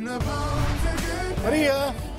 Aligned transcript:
Maria! 0.00 2.09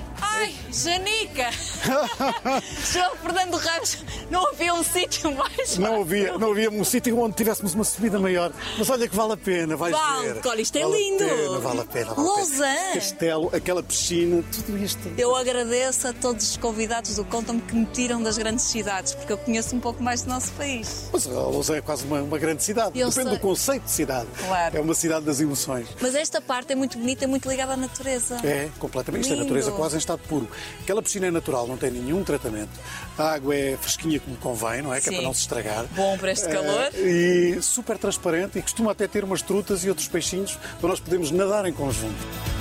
Ai, 0.42 0.56
Janica! 0.72 1.52
João 2.92 3.16
Fernando 3.18 3.58
Ramos, 3.58 3.98
não 4.32 4.48
havia 4.48 4.74
um 4.74 4.84
sítio 4.84 5.32
mais 5.36 5.78
Não 5.78 6.02
havia, 6.02 6.38
não 6.38 6.52
havia 6.52 6.70
um 6.72 6.84
sítio 6.84 7.20
onde 7.20 7.36
tivéssemos 7.36 7.76
uma 7.76 7.84
subida 7.84 8.18
maior. 8.20 8.52
Mas 8.78 8.90
olha 8.90 9.08
que 9.08 9.16
vale 9.16 9.34
a 9.34 9.38
pena, 9.38 9.76
vais 9.76 9.92
Vale, 9.96 10.34
ver. 10.34 10.42
olha, 10.48 10.62
isto 10.62 10.76
é 10.78 10.82
vale 10.82 10.98
lindo. 10.98 11.24
A 11.24 11.28
pena, 11.28 11.60
vale 11.60 11.80
a 11.82 11.86
pena, 11.86 12.14
vale 12.14 12.20
a. 12.28 12.32
Lausanne. 12.34 12.94
Castelo, 12.96 13.50
aquela 13.56 13.84
piscina, 13.84 14.44
tudo 14.52 14.78
isto. 14.84 15.00
Eu 15.18 15.36
agradeço 15.36 16.08
a 16.08 16.14
todos 16.14 16.50
os 16.52 16.58
convidados 16.58 17.16
do 17.16 17.26
Conta-me 17.26 17.62
que 17.62 17.76
me 17.76 17.86
tiram 17.86 18.22
das 18.24 18.38
grandes 18.38 18.66
cidades, 18.66 19.14
porque 19.14 19.32
eu 19.34 19.38
conheço 19.38 19.76
um 19.76 19.80
pouco 19.80 20.02
mais 20.02 20.24
do 20.24 20.30
nosso 20.30 20.52
país. 20.54 21.10
Mas 21.14 21.28
a 21.28 21.32
Lausanne 21.32 21.80
é 21.80 21.82
quase 21.82 22.04
uma, 22.06 22.22
uma 22.22 22.38
grande 22.40 22.64
cidade. 22.64 23.00
Eu 23.00 23.10
Depende 23.10 23.30
sei. 23.30 23.38
do 23.38 23.42
conceito 23.42 23.84
de 23.84 23.92
cidade. 23.92 24.28
Claro. 24.48 24.78
É 24.78 24.82
uma 24.82 24.96
cidade 24.96 25.26
das 25.26 25.40
emoções. 25.40 25.88
Mas 26.02 26.16
esta 26.16 26.42
parte 26.42 26.74
é 26.74 26.76
muito 26.76 26.98
bonita, 26.98 27.26
é 27.26 27.28
muito 27.28 27.48
ligada 27.48 27.74
à 27.74 27.78
natureza. 27.78 28.40
É, 28.44 28.70
completamente. 28.80 29.22
Isto 29.22 29.34
é 29.34 29.36
Lindo. 29.36 29.46
natureza 29.46 29.72
quase 29.72 29.96
em 29.96 30.00
estado 30.00 30.20
puro. 30.32 30.48
Aquela 30.82 31.02
piscina 31.02 31.28
é 31.28 31.32
natural, 31.32 31.68
não 31.68 31.76
tem 31.76 31.92
nenhum 31.92 32.24
tratamento. 32.24 32.72
A 33.18 33.34
água 33.34 33.54
é 33.54 33.76
fresquinha 33.80 34.20
como 34.22 34.38
convém, 34.38 34.82
não 34.82 34.94
é? 34.94 35.02
Que 35.02 35.10
é 35.10 35.12
para 35.12 35.22
não 35.24 35.34
se 35.34 35.42
estragar. 35.42 35.86
Bom 35.94 36.18
para 36.18 36.32
este 36.32 36.48
Eh, 36.48 36.52
calor. 36.54 36.90
E 36.96 37.62
super 37.62 37.98
transparente 37.98 38.58
e 38.58 38.62
costuma 38.62 38.92
até 38.94 39.08
ter 39.08 39.24
umas 39.26 39.42
trutas 39.42 39.84
e 39.84 39.90
outros 39.90 40.08
peixinhos 40.08 40.58
para 40.80 40.88
nós 40.90 41.00
podermos 41.02 41.32
nadar 41.32 41.66
em 41.66 41.74
conjunto. 41.74 42.61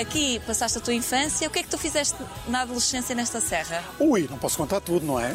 Aqui 0.00 0.40
passaste 0.46 0.78
a 0.78 0.80
tua 0.80 0.92
infância. 0.94 1.46
O 1.46 1.50
que 1.50 1.60
é 1.60 1.62
que 1.62 1.68
tu 1.68 1.78
fizeste 1.78 2.16
na 2.48 2.62
adolescência 2.62 3.14
nesta 3.14 3.40
serra? 3.40 3.82
Ui, 4.00 4.26
não 4.28 4.36
posso 4.36 4.56
contar 4.56 4.80
tudo, 4.80 5.06
não 5.06 5.20
é? 5.20 5.32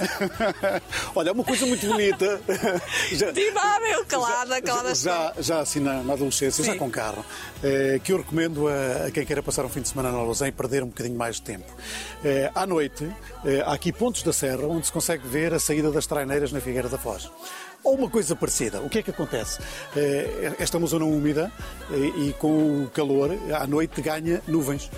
Olha, 1.15 1.29
é 1.29 1.31
uma 1.31 1.43
coisa 1.45 1.65
muito 1.65 1.87
bonita. 1.87 2.41
Já- 3.13 3.31
Dinável, 3.31 4.05
calada, 4.05 4.61
calada. 4.61 4.93
Já, 4.95 5.33
já 5.39 5.59
assim 5.61 5.79
na, 5.79 6.03
na 6.03 6.13
adolescência, 6.13 6.63
já 6.63 6.73
Sim. 6.73 6.77
com 6.77 6.89
carro, 6.91 7.25
eh, 7.63 7.99
que 8.03 8.11
eu 8.11 8.17
recomendo 8.17 8.67
a, 8.67 9.07
a 9.07 9.11
quem 9.11 9.25
queira 9.25 9.41
passar 9.41 9.63
um 9.65 9.69
fim 9.69 9.81
de 9.81 9.87
semana 9.89 10.11
na 10.11 10.17
Lausanne 10.21 10.49
e 10.49 10.51
perder 10.51 10.83
um 10.83 10.87
bocadinho 10.87 11.17
mais 11.17 11.35
de 11.37 11.43
tempo. 11.43 11.71
Eh, 12.23 12.51
à 12.53 12.65
noite, 12.65 13.09
eh, 13.45 13.63
há 13.65 13.73
aqui 13.73 13.93
pontos 13.93 14.23
da 14.23 14.33
serra 14.33 14.67
onde 14.67 14.85
se 14.85 14.91
consegue 14.91 15.25
ver 15.27 15.53
a 15.53 15.59
saída 15.59 15.89
das 15.89 16.05
traineiras 16.05 16.51
na 16.51 16.59
Figueira 16.59 16.89
da 16.89 16.97
Foz. 16.97 17.29
Ou 17.83 17.95
uma 17.95 18.09
coisa 18.09 18.35
parecida. 18.35 18.81
O 18.81 18.89
que 18.89 18.99
é 18.99 19.03
que 19.03 19.11
acontece? 19.11 19.59
Eh, 19.95 20.53
esta 20.57 20.77
é 20.77 20.79
uma 20.79 20.87
zona 20.87 21.05
úmida 21.05 21.51
e 21.91 22.33
com 22.39 22.83
o 22.83 22.89
calor, 22.89 23.31
à 23.53 23.67
noite 23.67 24.01
ganha 24.01 24.41
nuvens. 24.47 24.89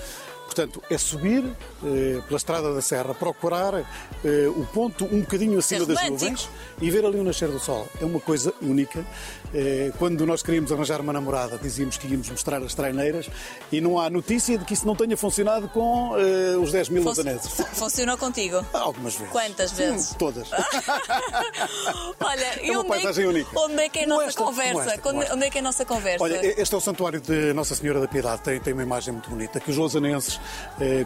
Portanto, 0.55 0.81
é 0.89 0.97
subir 0.97 1.43
eh, 1.83 2.21
pela 2.25 2.37
estrada 2.37 2.73
da 2.73 2.81
serra, 2.81 3.13
procurar 3.13 3.73
eh, 3.75 4.47
o 4.47 4.65
ponto 4.73 5.03
um 5.03 5.19
bocadinho 5.19 5.59
acima 5.59 5.81
Ser 5.85 5.93
das 5.93 6.09
nuvens 6.09 6.49
e 6.81 6.89
ver 6.89 7.05
ali 7.05 7.19
o 7.19 7.23
nascer 7.25 7.49
do 7.49 7.59
sol. 7.59 7.85
É 8.01 8.05
uma 8.05 8.21
coisa 8.21 8.53
única. 8.61 9.05
Eh, 9.53 9.91
Quando 9.99 10.25
nós 10.25 10.41
queríamos 10.41 10.71
arranjar 10.71 11.01
uma 11.01 11.11
namorada, 11.11 11.57
dizíamos 11.57 11.97
que 11.97 12.07
íamos 12.07 12.29
mostrar 12.29 12.63
as 12.63 12.73
traineiras 12.73 13.29
e 13.69 13.81
não 13.81 13.99
há 13.99 14.09
notícia 14.09 14.57
de 14.57 14.63
que 14.63 14.73
isso 14.73 14.87
não 14.87 14.95
tenha 14.95 15.17
funcionado 15.17 15.67
com 15.67 16.15
eh, 16.17 16.55
os 16.57 16.71
10 16.71 16.87
mil 16.87 17.01
Fun- 17.03 17.09
lausaneses. 17.09 17.49
fu- 17.51 17.65
Funcionou 17.75 18.17
contigo? 18.17 18.65
Algumas 18.71 19.15
vezes. 19.15 19.31
Quantas 19.33 19.71
vezes? 19.73 20.11
Hum, 20.11 20.15
Todas. 20.17 20.47
Olha, 22.19 22.45
É 22.61 22.71
uma 22.71 22.79
onde, 22.79 22.87
paisagem 22.89 23.25
é, 23.25 23.27
única. 23.27 23.59
onde 23.59 23.81
é 23.81 23.89
que 23.89 23.99
é 23.99 24.03
a 24.03 24.07
nossa 24.07 24.23
esta, 24.27 24.41
conversa? 24.43 24.93
esta, 24.93 25.09
Onde- 25.09 25.45
é 25.45 25.49
que 25.49 25.57
é 25.57 25.61
a 25.61 25.63
nossa 25.63 25.85
conversa? 25.85 26.23
Olha, 26.23 26.61
este 26.61 26.73
é 26.73 26.77
o 26.77 26.81
santuário 26.81 27.19
de 27.19 27.51
Nossa 27.53 27.75
Senhora 27.75 27.99
da 27.99 28.07
Piedade. 28.07 28.41
Tem, 28.41 28.59
tem 28.59 28.73
uma 28.73 28.83
imagem 28.83 29.11
muito 29.13 29.29
bonita 29.29 29.59
que 29.59 29.69
os 29.71 29.77
lausanenses, 29.77 30.35
eh, 30.35 30.39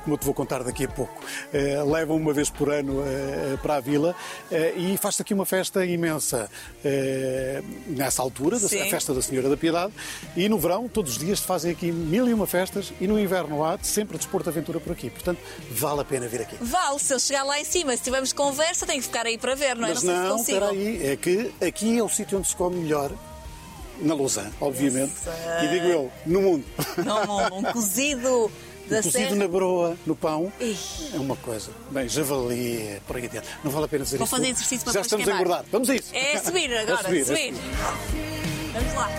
como 0.04 0.16
eu 0.16 0.18
te 0.18 0.26
vou 0.26 0.34
contar 0.34 0.64
daqui 0.64 0.86
a 0.86 0.88
pouco, 0.88 1.22
eh, 1.54 1.82
levam 1.84 2.18
uma 2.18 2.34
vez 2.34 2.50
por 2.50 2.72
ano 2.72 3.04
eh, 3.06 3.58
para 3.62 3.76
a 3.76 3.80
vila 3.80 4.16
eh, 4.52 4.74
e 4.76 4.98
faz-se 4.98 5.22
aqui 5.22 5.34
uma 5.34 5.46
festa 5.46 5.86
imensa 5.86 6.50
eh, 6.84 7.62
nessa 7.88 8.22
altura, 8.22 8.58
Sim. 8.60 8.82
a 8.82 8.86
festa 8.90 9.14
da 9.14 9.22
Senhora 9.22 9.50
da 9.50 9.58
Piedade. 9.58 9.94
E 10.36 10.48
no 10.50 10.58
verão, 10.58 10.88
todos 10.88 11.14
os 11.14 11.18
dias, 11.18 11.40
se 11.40 11.46
fazem 11.46 11.72
aqui 11.72 11.92
mil 11.92 12.28
e 12.28 12.34
uma 12.34 12.48
festas 12.48 12.92
e 13.00 13.08
no 13.08 13.20
inverno 13.20 13.64
há 13.64 13.78
sempre 13.82 14.18
desporto 14.18 14.44
de 14.46 14.58
aventura 14.58 14.80
por 14.80 14.92
aqui. 14.92 15.10
Portanto, 15.10 15.40
vale 15.72 16.02
a 16.02 16.06
pena 16.06 16.28
vir 16.28 16.42
aqui. 16.42 16.56
Vale, 16.62 17.00
se 17.00 17.14
eu 17.14 17.20
chegar 17.20 17.44
lá 17.44 17.60
em 17.60 17.66
cima, 17.66 17.96
se 17.96 18.04
tivermos 18.04 18.34
conversa, 18.34 18.86
tenho 18.86 19.00
que 19.00 19.08
ficar 19.08 19.26
aí 19.26 19.38
para 19.38 19.56
ver, 19.56 19.76
não 19.76 19.88
é? 19.88 19.94
Mas 19.94 20.04
não 20.04 20.14
sei 20.14 20.22
não, 20.22 20.24
se 20.24 20.38
consigo. 20.38 20.58
espera 20.58 20.72
aí, 20.72 21.08
é 21.08 21.16
que 21.16 21.52
aqui 21.66 21.98
é 21.98 22.04
o 22.04 22.10
sítio 22.10 22.38
onde 22.38 22.48
se 22.48 22.56
come 22.56 22.78
melhor. 22.78 23.12
Na 24.02 24.16
Lausanne, 24.16 24.54
obviamente. 24.62 25.14
sei. 25.22 25.34
E 25.66 25.68
digo 25.68 25.88
eu, 25.88 26.12
no 26.26 26.42
mundo. 26.42 26.66
Não, 27.06 27.58
um 27.58 27.64
cozido 27.74 28.50
da 28.90 28.98
Cozido 28.98 29.12
serra. 29.12 29.36
na 29.36 29.48
broa, 29.48 29.98
no 30.06 30.16
pão, 30.16 30.52
Ih. 30.60 30.76
é 31.14 31.18
uma 31.18 31.36
coisa. 31.36 31.72
Bem, 31.92 32.08
javali, 32.10 33.02
por 33.08 33.16
aí 33.18 33.28
dentro. 33.28 33.50
Não 33.64 33.72
vale 33.72 33.86
a 33.86 33.88
pena 33.88 34.04
dizer 34.04 34.18
Vou 34.18 34.26
isso. 34.26 34.36
fazer 34.36 34.48
exercício 34.50 34.84
para 34.84 34.94
Já 34.94 35.02
estamos 35.02 35.24
a 35.24 35.32
queimar. 35.32 35.42
engordar. 35.42 35.66
Vamos 35.72 35.90
a 35.90 35.96
isso. 35.96 36.16
É 36.16 36.38
subir 36.40 36.72
É 36.72 36.80
agora, 36.82 37.04
subir, 37.08 37.22
é 37.22 37.26
subir. 37.26 37.54
Vamos 38.74 38.94
lá. 38.96 39.10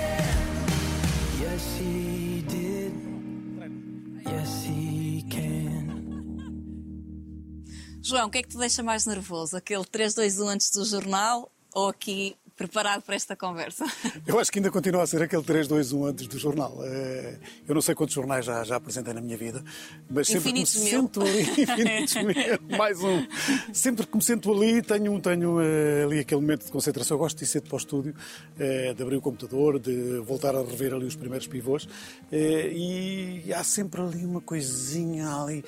João, 8.02 8.28
o 8.28 8.30
que 8.30 8.38
é 8.38 8.42
que 8.42 8.48
te 8.48 8.56
deixa 8.56 8.82
mais 8.82 9.06
nervoso? 9.06 9.56
Aquele 9.56 9.84
3, 9.84 10.14
2, 10.14 10.40
1 10.40 10.48
antes 10.48 10.70
do 10.70 10.84
jornal 10.84 11.50
ou 11.72 11.88
aqui 11.88 12.36
preparado 12.60 13.00
para 13.02 13.14
esta 13.14 13.34
conversa? 13.34 13.86
Eu 14.26 14.38
acho 14.38 14.52
que 14.52 14.58
ainda 14.58 14.70
continua 14.70 15.02
a 15.02 15.06
ser 15.06 15.22
aquele 15.22 15.42
3, 15.42 15.66
2, 15.66 15.92
1 15.94 16.04
antes 16.04 16.26
do 16.26 16.38
jornal. 16.38 16.76
Eh, 16.84 17.38
Eu 17.66 17.74
não 17.74 17.80
sei 17.80 17.94
quantos 17.94 18.14
jornais 18.14 18.44
já, 18.44 18.62
já 18.64 18.76
apresentei 18.76 19.14
na 19.14 19.20
minha 19.22 19.36
vida, 19.36 19.64
mas 20.10 20.26
sempre 20.26 20.50
Infinitos 20.50 20.72
que 20.74 20.78
me 20.80 20.84
mil. 20.84 21.00
sento 21.00 21.20
ali, 21.22 21.40
infinitos 21.62 22.14
mil, 22.16 22.76
mais 22.78 23.00
um. 23.02 23.26
Sempre 23.72 24.06
que 24.06 24.14
me 24.14 24.22
sento 24.22 24.52
ali, 24.52 24.82
tenho, 24.82 25.18
tenho 25.20 25.58
eh, 25.62 26.04
ali 26.04 26.18
aquele 26.18 26.42
momento 26.42 26.66
de 26.66 26.70
concentração. 26.70 27.14
Eu 27.14 27.18
gosto 27.18 27.38
de 27.38 27.44
ir 27.44 27.46
cedo 27.46 27.64
para 27.66 27.76
o 27.76 27.78
estúdio, 27.78 28.14
eh, 28.58 28.92
de 28.92 29.02
abrir 29.02 29.16
o 29.16 29.22
computador, 29.22 29.78
de 29.78 30.18
voltar 30.18 30.54
a 30.54 30.60
rever 30.62 30.92
ali 30.92 31.06
os 31.06 31.16
primeiros 31.16 31.46
pivôs. 31.46 31.88
E 32.30 33.52
há 33.54 33.64
sempre 33.64 34.02
ali 34.02 34.24
uma 34.26 34.40
coisinha 34.42 35.28
ali. 35.34 35.64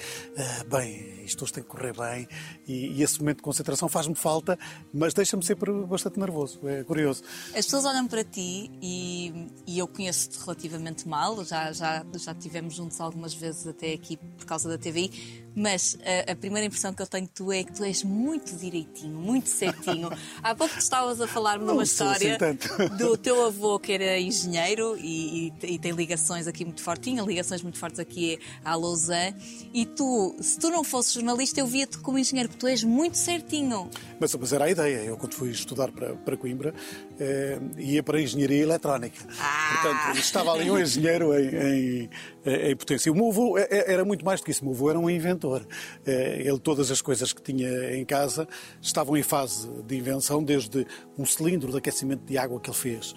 Bem, 0.69 1.23
isto 1.25 1.43
hoje 1.45 1.55
tem 1.55 1.63
que 1.63 1.69
correr 1.71 1.95
bem. 1.97 2.29
E, 2.67 2.89
e 2.99 3.03
esse 3.03 3.19
momento 3.19 3.39
de 3.39 3.43
concentração 3.43 3.89
faz-me 3.89 4.15
falta, 4.15 4.59
mas 4.93 5.15
deixa-me 5.15 5.43
sempre 5.45 5.73
bastante 5.87 6.19
nervoso. 6.19 6.61
É 6.65 6.82
curioso. 6.85 7.23
As 7.51 7.65
pessoas 7.65 7.85
olham 7.85 8.07
para 8.07 8.25
ti 8.25 8.71
e, 8.83 9.47
e 9.67 9.79
eu 9.79 9.87
conheço-te 9.89 10.39
relativamente 10.39 11.07
mal, 11.09 11.45
já, 11.45 11.73
já, 11.73 12.05
já 12.17 12.35
tivemos 12.35 12.75
juntos 12.75 13.01
algumas 13.01 13.35
vezes 13.35 13.67
até 13.67 13.93
aqui 13.93 14.17
por 14.17 14.45
causa 14.47 14.69
da 14.69 14.77
TVI, 14.79 15.43
mas 15.55 15.99
a, 16.27 16.33
a 16.33 16.37
primeira 16.37 16.67
impressão 16.67 16.95
que 16.95 17.03
eu 17.03 17.07
tenho 17.07 17.27
de 17.27 17.33
tu 17.33 17.53
é 17.53 17.63
que 17.63 17.73
tu 17.73 17.85
és 17.85 18.03
muito 18.03 18.57
direitinho, 18.57 19.19
muito 19.19 19.49
certinho. 19.49 20.11
Há 20.43 20.55
pouco 20.55 20.79
estavas 20.79 21.21
a 21.21 21.27
falar-me 21.27 21.67
de 21.67 21.71
uma 21.73 21.83
assim 21.83 21.93
história 21.93 22.39
tanto. 22.39 22.69
do 22.97 23.17
teu 23.19 23.45
avô 23.45 23.79
que 23.79 23.93
era 23.93 24.19
engenheiro 24.19 24.97
e, 24.99 25.49
e- 25.63 25.75
e 25.75 25.79
tem 25.79 25.93
ligações 25.93 26.47
aqui 26.47 26.65
muito 26.65 26.83
fortes, 26.83 27.05
tinha 27.11 27.23
ligações 27.23 27.63
muito 27.63 27.79
fortes 27.79 28.01
aqui 28.01 28.39
à 28.65 28.75
Lausanne, 28.75 29.35
e 29.75 29.85
tu, 29.85 30.35
se 30.41 30.59
tu 30.59 30.71
não 30.71 30.83
fosses 30.83 31.13
jornalista, 31.13 31.61
eu 31.61 31.67
via-te 31.67 31.99
como 31.99 32.19
engenheiro, 32.19 32.49
porque 32.49 32.61
tu 32.61 32.67
és 32.67 32.83
muito 32.83 33.17
certinho. 33.19 33.91
Mas, 34.19 34.35
mas 34.35 34.53
era 34.53 34.65
a 34.65 34.71
ideia. 34.71 34.99
Eu, 35.05 35.17
quando 35.17 35.35
fui 35.35 35.51
estudar 35.51 35.91
para, 35.93 36.15
para 36.15 36.37
Coimbra, 36.37 36.72
eh, 37.21 37.59
ia 37.79 38.03
para 38.03 38.19
a 38.19 38.21
Engenharia 38.21 38.63
Eletrónica. 38.63 39.19
Ah! 39.39 39.81
Portanto, 39.83 40.19
estava 40.19 40.53
ali 40.53 40.71
um 40.71 40.79
engenheiro 40.79 41.39
em, 41.39 41.49
em, 41.49 42.11
em 42.45 42.75
potência. 42.77 43.11
O 43.13 43.15
meu 43.15 43.29
avô 43.29 43.57
eh, 43.59 43.93
era 43.93 44.05
muito 44.05 44.25
mais 44.25 44.41
do 44.41 44.45
que 44.45 44.51
isso. 44.51 44.63
O 44.63 44.67
meu 44.67 44.75
avô 44.75 44.91
era 44.91 44.99
um 44.99 45.09
inventor. 45.09 45.67
Ele, 46.07 46.59
todas 46.59 46.91
as 46.91 47.01
coisas 47.01 47.33
que 47.33 47.43
tinha 47.43 47.95
em 47.97 48.05
casa 48.05 48.47
estavam 48.81 49.17
em 49.17 49.23
fase 49.23 49.69
de 49.87 49.97
invenção, 49.97 50.43
desde 50.43 50.87
um 51.19 51.25
cilindro 51.25 51.71
de 51.71 51.79
aquecimento 51.79 52.25
de 52.25 52.37
água 52.39 52.61
que 52.61 52.69
ele 52.71 52.77
fez 52.77 53.15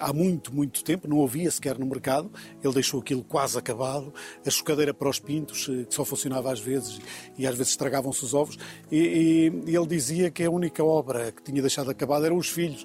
há 0.00 0.12
muito, 0.12 0.54
muito 0.54 0.82
tempo, 0.84 1.08
não 1.08 1.22
havia 1.24 1.50
sequer 1.50 1.78
no 1.78 1.86
mercado. 1.86 2.30
Ele 2.62 2.74
deixou 2.74 3.00
aquilo 3.00 3.22
quase 3.22 3.56
acabado. 3.58 4.12
A 4.44 4.50
chocadeira 4.50 4.92
para 4.92 5.08
os 5.08 5.18
pintos, 5.18 5.68
eh, 5.70 5.84
que 5.84 5.94
só 5.94 6.04
funcionava 6.04 6.52
às 6.52 6.60
vezes 6.60 7.00
e 7.38 7.46
às 7.46 7.54
vezes 7.56 7.70
estragavam-se 7.70 8.24
os 8.24 8.34
ovos. 8.34 8.58
E, 8.90 9.52
e- 9.66 9.74
ele 9.76 9.86
dizia 9.86 10.30
que 10.30 10.42
a 10.44 10.50
única 10.50 10.82
obra 10.84 11.30
que 11.32 11.42
tinha 11.42 11.60
deixado 11.62 11.90
acabada 11.90 12.26
eram 12.26 12.36
os 12.36 12.48
filhos. 12.48 12.84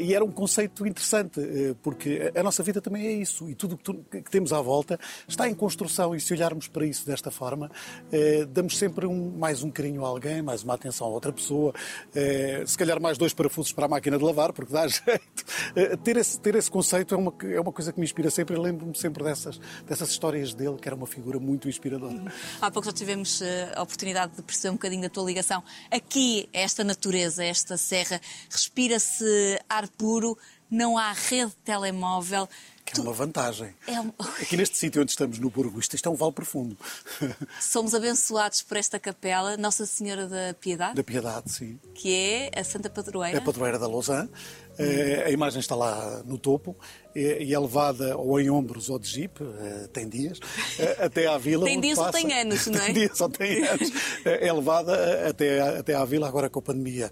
E 0.00 0.12
era 0.14 0.24
um 0.24 0.30
conceito 0.30 0.86
interessante, 0.86 1.40
eh, 1.40 1.74
porque 1.82 2.30
a 2.34 2.42
nossa 2.42 2.62
vida 2.62 2.80
também 2.80 3.06
é 3.06 3.12
isso. 3.12 3.48
E 3.48 3.54
tudo 3.54 3.76
que, 3.76 3.84
tu- 3.84 4.04
que 4.10 4.30
temos 4.30 4.52
à 4.52 4.60
volta 4.60 4.97
está 5.26 5.48
em 5.48 5.54
construção. 5.54 6.14
E 6.14 6.20
se 6.20 6.32
olharmos 6.32 6.68
para 6.68 6.86
isso 6.86 7.06
desta 7.06 7.30
forma, 7.30 7.70
eh, 8.12 8.44
damos 8.46 8.76
sempre 8.78 9.06
um- 9.06 9.30
mais 9.38 9.62
um 9.62 9.70
carinho 9.70 10.04
a 10.04 10.08
alguém, 10.08 10.42
mais 10.42 10.62
uma 10.62 10.74
atenção 10.74 11.06
a 11.06 11.10
outra 11.10 11.32
pessoa. 11.32 11.72
eh, 12.14 12.64
se 12.66 12.76
calhar 12.76 13.00
mais 13.00 13.16
dois 13.18 13.32
parafusos 13.32 13.72
para 13.72 13.86
a 13.86 13.88
máquina 13.88 14.18
de 14.18 14.24
lavar, 14.24 14.52
porque 14.52 14.72
dá 14.72 14.86
jeito. 14.88 15.44
Eh, 15.76 15.96
ter, 15.96 16.16
esse, 16.16 16.38
ter 16.40 16.54
esse 16.54 16.70
conceito 16.70 17.14
é 17.14 17.18
uma, 17.18 17.32
é 17.44 17.60
uma 17.60 17.72
coisa 17.72 17.92
que 17.92 17.98
me 18.00 18.04
inspira 18.04 18.30
sempre. 18.30 18.56
Eu 18.56 18.62
lembro-me 18.62 18.96
sempre 18.96 19.22
dessas, 19.24 19.58
dessas 19.86 20.10
histórias 20.10 20.54
dele, 20.54 20.76
que 20.76 20.88
era 20.88 20.94
uma 20.96 21.06
figura 21.06 21.38
muito 21.38 21.68
inspiradora. 21.68 22.32
Há 22.60 22.70
pouco 22.70 22.86
já 22.86 22.92
tivemos 22.92 23.40
eh, 23.42 23.72
a 23.74 23.82
oportunidade 23.82 24.36
de 24.36 24.42
perceber 24.42 24.70
um 24.70 24.74
bocadinho 24.74 25.02
da 25.02 25.08
tua 25.08 25.24
ligação. 25.24 25.62
Aqui, 25.90 26.48
esta 26.52 26.82
natureza, 26.84 27.44
esta 27.44 27.76
serra, 27.76 28.20
respira-se 28.50 29.58
ar 29.68 29.88
puro, 29.88 30.36
não 30.70 30.96
há 30.98 31.12
rede 31.12 31.50
de 31.50 31.56
telemóvel. 31.64 32.48
Que 32.92 33.00
é 33.00 33.02
uma 33.02 33.12
vantagem. 33.12 33.74
É 33.86 34.00
um- 34.00 34.12
Aqui 34.40 34.56
neste 34.56 34.76
sítio 34.78 35.02
onde 35.02 35.10
estamos, 35.10 35.38
no 35.38 35.50
Burgo, 35.50 35.78
isto, 35.78 35.94
isto 35.94 36.08
é 36.08 36.12
um 36.12 36.14
vale 36.14 36.32
profundo. 36.32 36.76
Somos 37.60 37.94
abençoados 37.94 38.62
por 38.62 38.76
esta 38.76 38.98
capela, 38.98 39.56
Nossa 39.56 39.84
Senhora 39.86 40.26
da 40.26 40.54
Piedade, 40.58 40.94
da 40.94 41.04
Piedade, 41.04 41.50
sim. 41.52 41.78
que 41.94 42.12
é 42.14 42.50
a 42.58 42.64
Santa 42.64 42.88
Padroeira. 42.88 43.38
É 43.38 43.40
a 43.40 43.44
padroeira 43.44 43.78
da 43.78 43.86
Lausanne. 43.86 44.28
Eh, 44.78 45.24
A 45.26 45.30
imagem 45.30 45.60
está 45.60 45.74
lá 45.74 46.22
no 46.24 46.38
topo 46.38 46.76
e 47.14 47.52
é 47.52 47.58
levada 47.58 48.16
ou 48.16 48.38
em 48.40 48.48
ombros 48.48 48.88
ou 48.88 48.98
de 48.98 49.08
jeep, 49.08 49.42
eh, 49.42 49.88
tem 49.92 50.08
dias, 50.08 50.38
eh, 50.78 50.96
até 51.06 51.26
à 51.26 51.36
vila. 51.36 51.64
Tem 51.64 51.80
dias 51.80 51.98
ou 51.98 52.04
passa- 52.04 52.18
tem 52.18 52.32
anos, 52.32 52.66
não 52.68 52.78
é? 52.80 52.84
Tem 52.86 52.94
dias 52.94 53.20
ou 53.20 53.28
tem 53.28 53.64
anos. 53.66 53.90
É 54.24 54.52
levada 54.52 55.28
até, 55.28 55.60
até 55.78 55.94
à 55.94 56.04
vila, 56.04 56.28
agora 56.28 56.48
com 56.48 56.60
a 56.60 56.62
pandemia. 56.62 57.10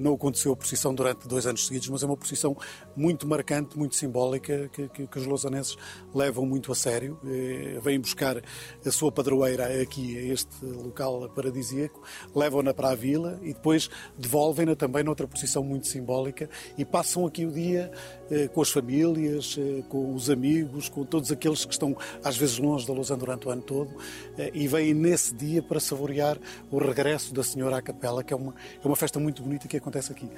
Não 0.00 0.14
aconteceu 0.14 0.52
a 0.52 0.56
procissão 0.56 0.92
durante 0.94 1.28
dois 1.28 1.46
anos 1.46 1.66
seguidos, 1.66 1.88
mas 1.88 2.02
é 2.02 2.06
uma 2.06 2.16
procissão 2.16 2.56
muito 2.96 3.26
marcante, 3.28 3.78
muito 3.78 3.94
simbólica, 3.94 4.68
que, 4.72 4.88
que- 4.88 5.06
que 5.06 5.18
os 5.18 5.26
lausanenses 5.26 5.76
levam 6.14 6.44
muito 6.44 6.72
a 6.72 6.74
sério. 6.74 7.18
Vêm 7.82 8.00
buscar 8.00 8.42
a 8.84 8.90
sua 8.90 9.12
padroeira 9.12 9.80
aqui, 9.82 10.18
a 10.18 10.32
este 10.32 10.64
local 10.64 11.28
paradisíaco, 11.30 12.02
levam-na 12.34 12.74
para 12.74 12.90
a 12.90 12.94
vila 12.96 13.38
e 13.42 13.52
depois 13.52 13.88
devolvem-na 14.18 14.74
também 14.74 15.04
noutra 15.04 15.28
procissão 15.28 15.62
muito 15.62 15.86
simbólica 15.86 16.48
e 16.76 16.84
passam 16.90 17.26
aqui 17.26 17.46
o 17.46 17.50
dia 17.50 17.90
eh, 18.30 18.48
com 18.48 18.60
as 18.60 18.70
famílias, 18.70 19.56
eh, 19.58 19.82
com 19.88 20.14
os 20.14 20.28
amigos, 20.28 20.88
com 20.88 21.04
todos 21.04 21.30
aqueles 21.30 21.64
que 21.64 21.72
estão 21.72 21.96
às 22.22 22.36
vezes 22.36 22.58
longe 22.58 22.86
da 22.86 22.92
Lausanne 22.92 23.20
durante 23.20 23.46
o 23.46 23.50
ano 23.50 23.62
todo 23.62 23.90
eh, 24.36 24.50
e 24.52 24.68
vêm 24.68 24.92
nesse 24.94 25.34
dia 25.34 25.62
para 25.62 25.80
saborear 25.80 26.38
o 26.70 26.78
regresso 26.78 27.32
da 27.32 27.42
Senhora 27.42 27.76
à 27.78 27.82
Capela, 27.82 28.22
que 28.22 28.32
é 28.32 28.36
uma, 28.36 28.54
é 28.82 28.86
uma 28.86 28.96
festa 28.96 29.18
muito 29.18 29.42
bonita 29.42 29.66
que 29.66 29.76
acontece 29.76 30.12
aqui. 30.12 30.28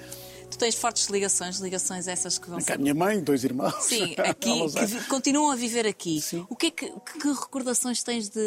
Tu 0.51 0.59
tens 0.59 0.75
fortes 0.75 1.07
ligações, 1.09 1.59
ligações 1.61 2.09
essas 2.09 2.39
que 2.39 2.49
vão 2.49 2.59
a 2.59 2.61
ser. 2.61 2.79
minha 2.79 2.95
mãe, 2.95 3.21
dois 3.21 3.45
irmãos. 3.45 3.85
Sim, 3.85 4.15
aqui, 4.19 4.51
que 4.69 5.05
continuam 5.09 5.51
a 5.51 5.57
viver 5.57 5.87
aqui. 5.87 6.21
Sim. 6.21 6.45
O 6.49 6.57
que, 6.57 6.67
é 6.67 6.71
que, 6.71 6.91
que 6.91 7.29
recordações 7.29 8.03
tens 8.03 8.29
de, 8.29 8.41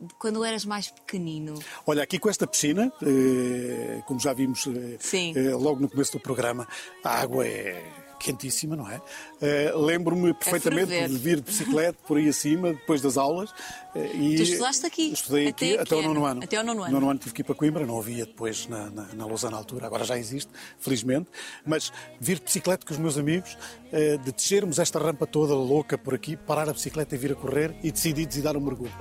de 0.00 0.14
quando 0.18 0.44
eras 0.44 0.64
mais 0.64 0.90
pequenino? 0.90 1.54
Olha, 1.86 2.02
aqui 2.02 2.18
com 2.18 2.28
esta 2.28 2.46
piscina, 2.46 2.92
eh, 3.02 4.02
como 4.06 4.18
já 4.18 4.32
vimos 4.32 4.66
eh, 4.66 5.32
eh, 5.34 5.54
logo 5.54 5.80
no 5.80 5.88
começo 5.88 6.12
do 6.12 6.20
programa, 6.20 6.66
a 7.04 7.20
água 7.20 7.46
é 7.46 8.07
quentíssima, 8.18 8.76
não 8.76 8.90
é? 8.90 9.00
Eh, 9.40 9.72
Lembro-me 9.74 10.34
perfeitamente 10.34 11.08
de 11.08 11.18
vir 11.18 11.36
de 11.36 11.42
bicicleta 11.42 11.98
por 12.06 12.16
aí 12.18 12.28
acima, 12.28 12.72
depois 12.72 13.00
das 13.00 13.16
aulas. 13.16 13.50
eh, 13.94 14.10
e 14.16 14.36
Tu 14.36 14.42
estudaste 14.42 14.86
aqui? 14.86 15.12
Estudei 15.12 15.48
aqui 15.48 15.74
Até 15.74 15.82
até, 15.82 15.84
que 15.84 15.94
o 15.94 16.02
nono 16.02 16.24
ano? 16.24 16.44
Até 16.44 16.56
ao 16.56 16.64
nono 16.64 16.82
ano. 16.82 16.92
Nono 16.92 17.10
ano 17.10 17.18
tive 17.18 17.34
que 17.34 17.40
ir 17.42 17.44
para 17.44 17.54
Coimbra, 17.54 17.86
não 17.86 17.98
havia 17.98 18.26
depois 18.26 18.66
na, 18.66 18.90
na, 18.90 19.06
na 19.14 19.56
altura, 19.56 19.86
agora 19.86 20.04
já 20.04 20.18
existe, 20.18 20.50
felizmente. 20.78 21.28
Mas 21.64 21.92
vir 22.20 22.38
de 22.38 22.44
bicicleta 22.44 22.84
com 22.84 22.92
os 22.92 22.98
meus 22.98 23.16
amigos, 23.16 23.56
eh, 23.92 24.16
de 24.18 24.32
descermos 24.32 24.78
esta 24.78 24.98
rampa 24.98 25.26
toda 25.26 25.54
louca 25.54 25.96
por 25.96 26.14
aqui, 26.14 26.36
parar 26.36 26.68
a 26.68 26.72
bicicleta 26.72 27.14
e 27.14 27.18
vir 27.18 27.32
a 27.32 27.34
correr 27.34 27.74
e 27.82 27.90
decidir 27.90 28.28
e 28.34 28.42
dar 28.42 28.56
um 28.56 28.60
mergulho. 28.60 28.92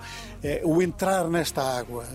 O 0.63 0.81
entrar 0.81 1.27
nesta 1.29 1.61
água 1.61 2.05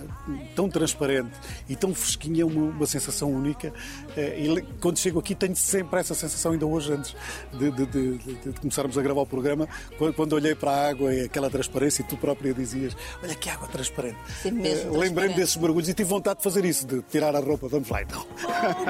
tão 0.54 0.68
transparente 0.68 1.32
e 1.68 1.74
tão 1.76 1.94
fresquinha 1.94 2.42
é 2.42 2.44
uma, 2.44 2.70
uma 2.70 2.86
sensação 2.86 3.30
única. 3.30 3.72
E 4.16 4.62
quando 4.80 4.98
chego 4.98 5.18
aqui 5.18 5.34
tenho 5.34 5.54
sempre 5.56 6.00
essa 6.00 6.14
sensação, 6.14 6.52
ainda 6.52 6.64
hoje, 6.66 6.91
antes 6.92 7.14
de, 7.52 7.70
de- 7.70 7.86
de- 7.86 8.18
de- 8.18 8.34
de 8.52 8.60
começarmos 8.60 8.96
a 8.96 9.02
gravar 9.02 9.20
o 9.22 9.26
programa, 9.26 9.68
quando, 9.98 10.14
quando 10.14 10.32
olhei 10.34 10.54
para 10.54 10.70
a 10.70 10.88
água 10.90 11.14
e 11.14 11.22
aquela 11.24 11.48
transparência, 11.50 12.02
e 12.02 12.04
tu 12.04 12.16
própria 12.16 12.52
dizias: 12.54 12.96
Olha 13.22 13.34
que 13.34 13.48
água 13.50 13.68
transparente. 13.68 14.18
Sim, 14.42 14.52
mesmo 14.52 14.94
Eh, 14.94 14.98
Lembrei-me 14.98 15.34
desses 15.34 15.56
mergulhos 15.56 15.88
e 15.88 15.94
tive 15.94 16.08
vontade 16.08 16.38
de 16.38 16.44
fazer 16.44 16.64
isso, 16.64 16.86
de 16.86 17.02
tirar 17.02 17.34
a 17.34 17.40
roupa. 17.40 17.68
Vamos 17.68 17.88
lá 17.88 18.02
então. 18.02 18.24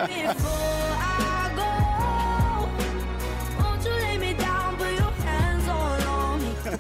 Before 0.06 1.32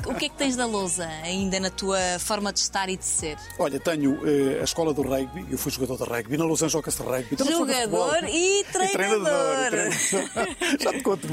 O 0.06 0.14
que 0.14 0.26
é 0.26 0.28
que 0.28 0.36
tens 0.36 0.56
da 0.56 0.66
lousa 0.66 1.06
ainda 1.22 1.58
na 1.60 1.70
tua 1.70 1.98
forma 2.18 2.52
de 2.52 2.58
estar 2.58 2.88
e 2.88 2.96
de 2.96 3.04
ser? 3.04 3.36
Olha, 3.58 3.78
tenho 3.78 4.18
eh, 4.26 4.60
a 4.60 4.64
escola 4.64 4.92
do 4.92 5.02
rugby, 5.02 5.46
eu 5.50 5.56
fui 5.56 5.70
jogador 5.70 5.96
de 5.96 6.04
rugby, 6.10 6.36
na 6.36 6.44
Lausanne 6.44 6.70
joga-se 6.70 7.02
rugby. 7.02 7.36
Joga 7.38 7.50
Jogador 7.52 8.10
futebol. 8.14 8.28
e 8.28 8.64
treinador. 8.72 9.66
e 9.66 9.70
treinador. 9.70 10.52
Já 10.80 10.92
te 10.92 11.02
conto 11.02 11.26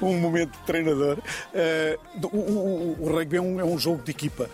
um 0.00 0.18
momento 0.20 0.52
de 0.52 0.64
treinador. 0.64 1.18
Eh, 1.52 1.98
o, 2.32 2.36
o- 2.36 2.96
o 3.00 3.08
rugby 3.16 3.36
é 3.36 3.40
um, 3.40 3.60
é 3.60 3.64
um 3.64 3.78
jogo 3.78 4.02
de 4.02 4.10
equipa 4.12 4.48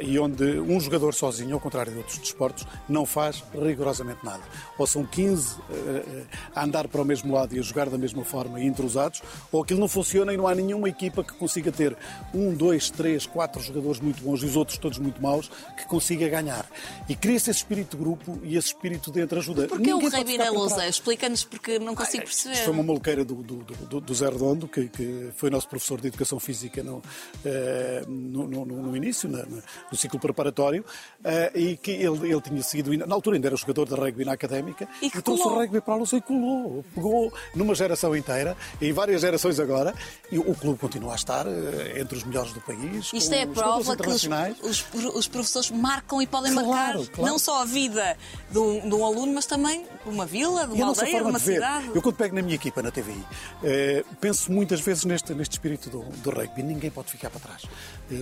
e 0.00 0.18
onde 0.18 0.44
um 0.60 0.80
jogador 0.80 1.12
sozinho, 1.14 1.54
ao 1.54 1.60
contrário 1.60 1.92
de 1.92 1.98
outros 1.98 2.18
desportos, 2.18 2.66
não 2.88 3.04
faz 3.04 3.42
rigorosamente 3.54 4.24
nada. 4.24 4.42
Ou 4.78 4.86
são 4.86 5.04
15 5.04 5.56
eh, 5.70 5.72
eh, 6.06 6.24
a 6.54 6.64
andar 6.64 6.88
para 6.88 7.02
o 7.02 7.04
mesmo 7.04 7.32
lado 7.34 7.54
e 7.54 7.58
a 7.58 7.62
jogar 7.62 7.88
da 7.90 7.98
mesma 7.98 8.24
forma 8.24 8.60
e 8.60 8.66
entrosados, 8.66 9.22
ou 9.52 9.62
aquilo 9.62 9.80
não 9.80 9.88
funciona 9.88 10.32
e 10.32 10.36
não 10.36 10.46
há 10.46 10.54
nenhuma 10.54 10.88
equipa 10.88 11.22
que 11.22 11.32
consiga 11.34 11.70
ter 11.70 11.96
um, 12.34 12.54
dois, 12.54 12.90
três, 12.90 13.26
quatro 13.26 13.60
jogadores 13.62 14.00
muito 14.00 14.22
bons 14.22 14.42
e 14.42 14.46
os 14.46 14.56
outros 14.56 14.78
todos 14.78 14.98
muito 14.98 15.20
maus 15.22 15.50
que 15.76 15.86
consiga 15.86 16.28
ganhar. 16.28 16.66
E 17.08 17.14
cria-se 17.14 17.50
esse 17.50 17.58
espírito 17.60 17.96
de 17.96 18.02
grupo 18.02 18.38
e 18.42 18.56
esse 18.56 18.68
espírito 18.68 19.10
de 19.10 19.20
entre-ajuda. 19.20 19.68
Porquê 19.68 19.92
o 19.92 19.98
Ninguém 19.98 20.38
na 20.38 20.44
para 20.44 20.52
lousa? 20.52 20.86
Explica-nos 20.88 21.44
porque 21.44 21.78
não 21.78 21.94
consigo 21.94 22.24
Isto 22.24 22.44
perceber. 22.44 22.64
foi 22.64 22.72
uma 22.74 22.82
maluqueira 22.82 23.24
do, 23.24 23.34
do, 23.42 23.56
do, 23.56 24.00
do 24.00 24.14
Zé 24.14 24.28
Redondo, 24.28 24.66
que, 24.68 24.88
que 24.88 25.30
foi 25.36 25.50
nosso 25.50 25.68
professor 25.68 26.00
de 26.00 26.08
Educação 26.08 26.38
Física 26.40 26.82
no, 26.82 27.02
eh, 27.44 28.02
no, 28.08 28.46
no- 28.48 28.64
no 28.66 28.96
início, 28.96 29.28
na- 29.28 29.44
no 29.90 29.96
ciclo 29.96 30.18
preparatório, 30.18 30.84
eh, 31.24 31.52
e 31.54 31.76
que 31.76 31.90
ele, 31.90 32.30
ele 32.30 32.40
tinha 32.40 32.62
sido, 32.62 32.96
na 32.96 33.14
altura 33.14 33.36
ainda 33.36 33.48
era 33.48 33.56
jogador 33.56 33.86
de 33.88 33.94
rugby 33.94 34.24
na 34.24 34.32
Académica, 34.32 34.88
E 35.02 35.10
que 35.10 35.20
trouxe 35.22 35.42
o 35.42 35.48
rugby 35.54 35.80
para 35.80 35.94
a 35.94 35.96
Luz 35.96 36.12
e 36.12 36.20
colou. 36.20 36.84
Pegou 36.94 37.32
numa 37.54 37.74
geração 37.74 38.16
inteira, 38.16 38.56
em 38.80 38.92
várias 38.92 39.20
gerações 39.20 39.58
agora, 39.60 39.94
e 40.30 40.38
o 40.38 40.54
clube 40.54 40.78
continua 40.78 41.12
a 41.12 41.16
estar 41.16 41.46
eh, 41.46 42.00
entre 42.00 42.16
os 42.16 42.24
melhores 42.24 42.52
do 42.52 42.60
país. 42.60 43.10
Isto 43.12 43.34
é 43.34 43.42
a 43.42 43.46
prova 43.46 43.96
que 43.96 44.08
os, 44.08 44.24
os, 44.62 44.86
os 45.14 45.28
professores 45.28 45.70
marcam 45.70 46.20
e 46.22 46.26
podem 46.26 46.52
Claro, 46.52 46.66
marcar 46.66 47.12
claro. 47.14 47.30
não 47.30 47.38
só 47.38 47.62
a 47.62 47.64
vida 47.64 48.16
de 48.50 48.58
um, 48.58 48.88
de 48.88 48.94
um 48.94 49.04
aluno, 49.04 49.32
mas 49.34 49.46
também 49.46 49.82
de 49.82 50.08
uma 50.08 50.26
vila, 50.26 50.66
de 50.66 50.76
E 50.76 50.82
uma 50.82 50.88
aldeia, 50.88 51.18
de 51.18 51.22
uma 51.22 51.38
de 51.38 51.44
cidade. 51.44 51.90
Eu 51.94 52.02
quando 52.02 52.16
pego 52.16 52.34
na 52.34 52.42
minha 52.42 52.54
equipa 52.54 52.82
na 52.82 52.90
TVI, 52.90 53.24
eh, 53.62 54.04
penso 54.20 54.50
muitas 54.52 54.80
vezes 54.80 55.04
neste, 55.04 55.34
neste 55.34 55.52
espírito 55.52 55.90
do, 55.90 56.02
do 56.02 56.30
rugby. 56.30 56.62
Ninguém 56.62 56.90
pode 56.90 57.10
ficar 57.10 57.30
para 57.30 57.40
trás. 57.40 57.62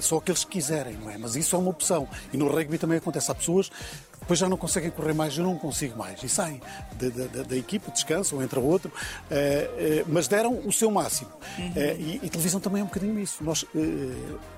Só 0.02 0.16
aqueles 0.18 0.44
que 0.44 0.50
quiserem, 0.52 0.94
não 0.94 1.10
é? 1.10 1.16
Mas 1.26 1.34
isso 1.34 1.56
é 1.56 1.58
uma 1.58 1.70
opção. 1.70 2.06
E 2.32 2.36
no 2.36 2.46
rugby 2.48 2.78
também 2.78 2.98
acontece. 2.98 3.30
Há 3.30 3.34
pessoas 3.34 3.68
que 3.68 4.20
depois 4.20 4.38
já 4.38 4.48
não 4.48 4.56
conseguem 4.56 4.90
correr 4.90 5.12
mais, 5.12 5.36
eu 5.36 5.42
não 5.44 5.56
consigo 5.58 5.98
mais. 5.98 6.22
E 6.22 6.28
saem 6.28 6.60
da, 6.94 7.08
da- 7.08 7.42
da- 7.42 7.56
equipa, 7.56 7.90
descansam, 7.90 8.40
entra 8.42 8.60
outro. 8.60 8.92
eh, 9.30 9.68
eh, 9.76 10.04
mas 10.06 10.28
deram 10.28 10.60
o 10.64 10.72
seu 10.72 10.90
máximo. 10.90 11.30
Eh, 11.74 11.96
e, 11.98 12.20
e 12.22 12.30
televisão 12.30 12.60
também 12.60 12.80
é 12.80 12.84
um 12.84 12.88
bocadinho 12.88 13.18
isso. 13.18 13.42
Nós, 13.42 13.64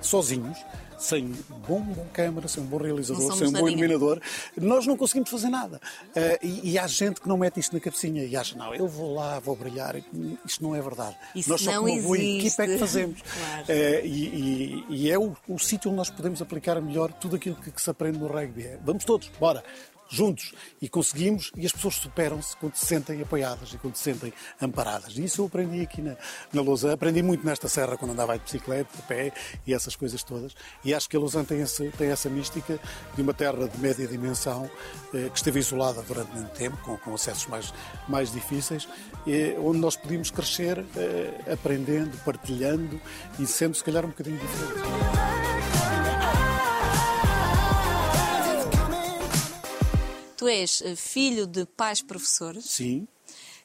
sozinhos, 0.00 0.58
sem 0.98 1.32
bom, 1.66 1.80
bom 1.80 2.06
câmara, 2.12 2.48
sem 2.48 2.62
um 2.62 2.66
bom 2.66 2.76
realizador, 2.78 3.34
sem 3.36 3.48
um 3.48 3.52
bom 3.52 3.68
iluminador, 3.68 4.20
nós 4.56 4.86
não 4.86 4.96
conseguimos 4.96 5.30
fazer 5.30 5.48
nada. 5.48 5.80
Eh, 6.14 6.38
e, 6.42 6.70
e 6.72 6.78
há 6.78 6.86
gente 6.86 7.20
que 7.20 7.28
não 7.28 7.36
mete 7.38 7.60
isto 7.60 7.72
na 7.74 7.80
cabecinha 7.80 8.24
e 8.24 8.36
acha, 8.36 8.56
não, 8.56 8.74
eu 8.74 8.86
vou 8.88 9.14
lá, 9.14 9.38
vou 9.38 9.54
brilhar. 9.56 9.96
Isto 10.44 10.62
não 10.62 10.74
é 10.74 10.80
verdade. 10.82 11.16
Isso 11.34 11.48
nós 11.48 11.60
só 11.60 11.72
com 11.80 11.90
uma 11.90 12.02
boa 12.02 12.18
equipa 12.18 12.62
é 12.64 12.66
que 12.66 12.78
fazemos. 12.78 13.20
Claro. 13.38 13.64
Eh, 13.68 14.02
e, 14.04 14.24
e- 14.24 14.84
e 14.90 15.10
é 15.10 15.18
o, 15.18 15.36
o 15.48 15.58
sítio 15.58 15.90
onde 15.90 15.98
nós 15.98 16.10
podemos 16.10 16.42
aplicar 16.42 16.80
melhor 16.80 17.12
tudo 17.12 17.36
aquilo 17.36 17.54
que, 17.56 17.70
que 17.70 17.80
se 17.80 17.88
aprende 17.90 18.18
no 18.18 18.26
rugby. 18.26 18.62
É, 18.64 18.78
vamos 18.84 19.04
todos, 19.04 19.28
bora! 19.38 19.62
Juntos 20.10 20.52
e 20.80 20.88
conseguimos, 20.88 21.50
e 21.56 21.66
as 21.66 21.72
pessoas 21.72 21.96
superam-se 21.96 22.56
quando 22.56 22.74
se 22.74 22.86
sentem 22.86 23.20
apoiadas 23.20 23.72
e 23.74 23.78
quando 23.78 23.96
se 23.96 24.04
sentem 24.04 24.32
amparadas. 24.60 25.16
E 25.16 25.24
isso 25.24 25.42
eu 25.42 25.46
aprendi 25.46 25.82
aqui 25.82 26.00
na, 26.00 26.16
na 26.52 26.62
Lausanne. 26.62 26.94
Aprendi 26.94 27.22
muito 27.22 27.44
nesta 27.44 27.68
serra 27.68 27.96
quando 27.96 28.12
andava 28.12 28.36
de 28.38 28.44
bicicleta, 28.44 28.88
de 28.96 29.02
pé 29.02 29.32
e 29.66 29.74
essas 29.74 29.94
coisas 29.94 30.22
todas. 30.22 30.54
E 30.84 30.94
acho 30.94 31.08
que 31.08 31.16
a 31.16 31.20
Lausanne 31.20 31.46
tem, 31.46 31.60
esse, 31.60 31.90
tem 31.90 32.08
essa 32.08 32.28
mística 32.30 32.80
de 33.14 33.22
uma 33.22 33.34
terra 33.34 33.68
de 33.68 33.78
média 33.78 34.06
dimensão 34.06 34.70
eh, 35.12 35.28
que 35.28 35.36
esteve 35.36 35.60
isolada 35.60 36.02
durante 36.02 36.32
muito 36.32 36.50
tempo, 36.52 36.76
com, 36.78 36.96
com 36.96 37.14
acessos 37.14 37.46
mais, 37.46 37.74
mais 38.08 38.32
difíceis, 38.32 38.88
eh, 39.26 39.56
onde 39.58 39.78
nós 39.78 39.96
podíamos 39.96 40.30
crescer 40.30 40.84
eh, 40.96 41.52
aprendendo, 41.52 42.16
partilhando 42.24 43.00
e 43.38 43.46
sendo, 43.46 43.74
se 43.74 43.84
calhar, 43.84 44.04
um 44.04 44.08
bocadinho 44.08 44.38
diferentes. 44.38 45.47
Tu 50.38 50.46
és 50.48 50.80
eh, 50.82 50.94
filho 50.96 51.46
de 51.46 51.66
pais 51.66 52.00
professores 52.00 52.64
Sim. 52.64 53.06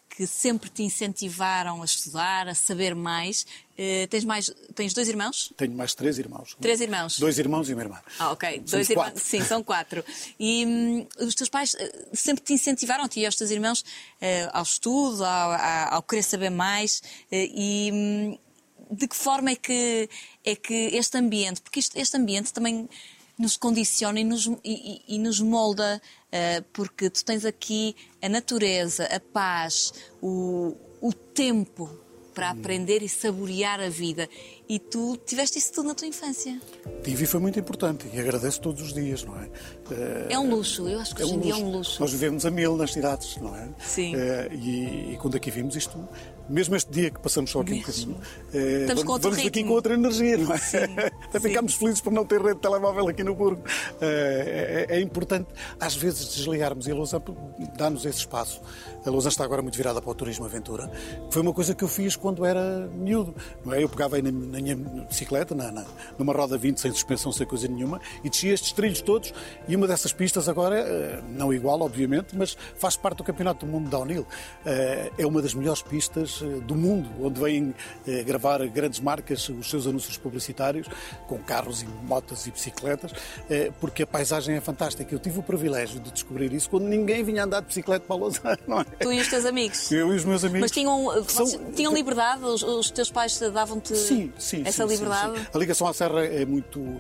que 0.10 0.27
sempre 0.27 0.70
te 0.70 0.84
incentivaram 0.84 1.82
a 1.82 1.86
estudar, 1.86 2.48
a 2.48 2.53
saber 2.56 2.94
mais. 2.96 3.46
Eh, 3.77 4.08
tens 4.08 4.24
mais, 4.25 4.51
tens 4.75 4.94
dois 4.94 5.08
irmãos? 5.08 5.53
Tenho 5.56 5.74
mais 5.74 5.94
três 5.96 6.18
irmãos. 6.20 6.58
Três 6.60 6.82
irmãos. 6.82 7.18
Dois 7.20 7.38
irmãos 7.39 7.70
e 7.70 7.74
uma 7.74 7.82
irmã. 7.84 8.00
Ah, 8.20 8.32
ok. 8.32 8.50
Somos 8.58 8.72
Dois 8.72 8.89
irmãos. 8.89 9.13
Sim, 9.22 9.42
são 9.44 9.63
quatro. 9.63 10.03
E 10.39 10.65
hum, 10.65 11.08
os 11.20 11.34
teus 11.36 11.50
pais 11.50 11.75
eh, 11.75 12.08
sempre 12.13 12.44
te 12.44 12.53
incentivaram, 12.53 13.06
a 13.06 13.10
ti 13.10 13.22
e 13.22 13.25
aos 13.25 13.36
teus 13.36 13.50
irmãos, 13.51 13.86
eh, 14.20 14.50
ao 14.51 14.63
estudo, 14.63 15.24
ao, 15.24 15.51
ao- 15.53 15.94
ao 15.96 16.03
querer 16.03 16.24
saber 16.24 16.50
mais. 16.50 17.01
e 17.32 17.92
hum, 17.94 18.38
de 18.92 19.08
que 19.08 19.15
forma 19.15 19.50
é 19.51 19.56
que, 19.56 20.08
é 20.46 20.56
que 20.56 20.74
este 20.74 21.18
ambiente, 21.18 21.62
porque 21.62 21.80
isto- 21.80 21.98
este 21.98 22.15
ambiente 22.18 22.53
também 22.53 22.88
nos 23.43 23.57
condiciona 23.57 24.19
e 24.19 24.23
nos, 24.23 24.45
e- 24.63 25.01
e- 25.07 25.19
nos 25.19 25.39
molda, 25.41 26.01
eh, 26.31 26.62
porque 26.71 27.09
tu 27.09 27.21
tens 27.25 27.43
aqui 27.45 27.93
a 28.21 28.29
natureza, 28.29 29.03
a 29.05 29.19
paz, 29.19 29.93
o, 30.21 30.75
o 31.01 31.12
tempo 31.13 31.83
para 32.33 32.50
aprender 32.50 33.03
e 33.03 33.09
saborear 33.09 33.79
a 33.79 33.89
vida. 33.89 34.27
E 34.70 34.79
tu 34.79 35.17
tiveste 35.25 35.60
isso 35.60 35.74
tudo 35.74 35.88
na 35.89 35.96
tua 35.96 36.08
infância. 36.08 36.60
Tive 37.03 37.24
e 37.25 37.27
foi 37.27 37.39
muito 37.39 37.60
importante 37.60 38.08
e 38.13 38.20
agradeço 38.20 38.62
todos 38.62 38.82
os 38.82 38.93
dias, 38.93 39.24
não 39.24 39.38
é? 39.39 39.50
É 40.29 40.39
um 40.39 40.50
luxo, 40.50 40.88
eu 40.88 41.00
acho 41.00 41.13
que 41.15 41.24
hoje 41.24 41.34
em 41.36 41.39
dia 41.39 41.53
é 41.53 41.55
um 41.55 41.70
luxo. 41.70 42.00
Nós 42.01 42.12
vivemos 42.12 42.46
a 42.46 42.51
mil 42.51 42.75
nas 42.77 42.91
cidades, 42.93 43.38
não 43.38 43.55
é? 43.55 43.70
Sim. 43.79 44.15
Eh, 44.15 44.50
e, 44.53 45.13
e 45.13 45.17
quando 45.22 45.36
aqui 45.36 45.51
vimos 45.51 45.75
isto, 45.75 46.08
mesmo 46.50 46.75
este 46.75 46.91
dia 46.91 47.12
que 47.12 47.20
passamos 47.20 47.51
só 47.51 47.62
aqui 47.62 47.74
um 47.74 47.79
bocadinho, 47.79 48.17
eh, 48.53 48.58
Estamos 48.82 48.88
vamos, 48.88 49.03
com 49.03 49.12
outro 49.12 49.29
vamos 49.32 49.43
ritmo. 49.43 49.67
com 49.67 49.74
outra 49.74 49.93
energia, 49.93 50.38
não 50.38 50.53
é? 50.53 50.58
Até 51.27 51.39
sim. 51.39 51.48
ficámos 51.50 51.75
felizes 51.75 52.01
por 52.01 52.12
não 52.13 52.25
ter 52.25 52.41
rede 52.41 52.55
de 52.55 52.62
telemóvel 52.62 53.08
aqui 53.10 53.24
no 53.24 53.36
Burgo. 53.36 53.63
Eh, 54.01 54.86
É, 54.89 54.98
é 54.98 55.01
importante, 55.01 55.50
às 55.79 55.96
vezes, 55.96 56.34
desligarmos 56.36 56.88
e 56.88 56.91
a 56.91 56.96
Lousa 56.96 57.22
dá-nos 57.77 58.05
esse 58.05 58.20
espaço. 58.20 58.62
A 59.05 59.10
Lousa 59.10 59.29
está 59.29 59.43
agora 59.43 59.62
muito 59.62 59.75
virada 59.77 60.01
para 60.01 60.10
o 60.10 60.15
turismo 60.15 60.46
aventura. 60.46 60.89
Foi 61.29 61.41
uma 61.41 61.53
coisa 61.53 61.75
que 61.75 61.84
eu 61.84 61.88
fiz 61.88 62.15
quando 62.15 62.46
era 62.46 62.88
miúdo. 62.93 63.36
Não 63.65 63.74
é? 63.74 63.84
Eu 63.84 63.89
pegava 63.89 64.15
aí 64.15 64.22
na, 64.22 64.32
na 64.53 64.62
minha 64.62 64.75
bicicleta, 64.75 65.53
na, 65.55 65.72
na- 65.72 65.86
numa 66.17 66.31
roda 66.33 66.57
20, 66.57 66.79
sem 66.79 66.91
suspensão, 66.91 67.31
sem 67.31 67.45
coisa 67.45 67.67
nenhuma, 67.67 68.00
e 68.24 68.29
descia 68.29 68.53
estes 68.53 68.72
trilhos 68.72 69.01
todos. 69.01 69.33
E 69.67 69.75
uma 69.75 69.88
dessas 69.88 70.13
pistas 70.13 70.48
agora, 70.48 70.77
eh, 70.79 71.22
não 71.29 71.51
igual, 71.53 71.81
obviamente, 71.81 72.36
mas 72.38 72.55
faz 72.77 72.95
parte 72.95 73.17
do 73.17 73.24
Campeonato 73.24 73.65
do 73.65 73.72
Mundo 73.72 73.89
Downhill. 73.89 74.25
Eh, 74.65 75.12
É 75.17 75.25
uma 75.25 75.41
das 75.41 75.53
melhores 75.53 75.81
pistas 75.81 76.39
eh, 76.41 76.60
do 76.62 76.75
mundo, 76.75 77.10
onde 77.22 77.39
vêm 77.39 77.74
gravar 78.25 78.65
grandes 78.67 79.00
marcas 79.00 79.48
os 79.50 79.69
seus 79.69 79.88
anúncios 79.88 80.17
publicitários, 80.17 80.88
com 81.27 81.38
carros 81.39 81.81
e 81.81 81.86
motas 82.07 82.45
e 82.48 82.51
bicicletas, 82.51 83.12
porque 83.79 84.03
a 84.03 84.07
paisagem 84.07 84.55
é 84.55 84.62
fantástica. 84.62 85.13
Eu 85.13 85.19
tive 85.19 85.39
o 85.39 85.43
privilégio 85.43 86.00
de 86.00 86.12
descobrir 86.12 86.51
isso 86.53 86.69
quando 86.69 86.83
ninguém 86.83 87.24
vinha 87.24 87.43
andar 87.43 87.62
de 87.62 87.67
bicicleta 87.67 88.05
para 88.05 88.15
Lausanne, 88.15 88.57
não 88.67 88.81
é? 88.81 88.83
Tu 88.83 89.12
e 89.12 89.19
os 89.22 89.27
teus 89.27 89.45
amigos. 89.45 89.91
Eu 89.91 90.13
e 90.13 90.15
os 90.15 90.25
meus 90.25 90.43
amigos. 90.43 90.62
Mas 90.62 90.72
tinham, 90.72 91.24
São- 91.27 91.72
tinham 91.74 91.93
liberdade? 91.93 92.43
Os, 92.43 92.62
os 92.63 92.91
teus 92.91 93.10
pais 93.10 93.39
davam-te 93.39 93.95
Sim, 93.95 94.31
sim. 94.43 94.63
essa 94.65 94.88
sim, 94.88 94.93
liberdade? 94.93 95.39
sim. 95.39 95.45
A 95.53 95.57
ligação 95.57 95.88
à 95.88 95.93
serra 95.93 96.25
é 96.25 96.45
muito. 96.45 97.00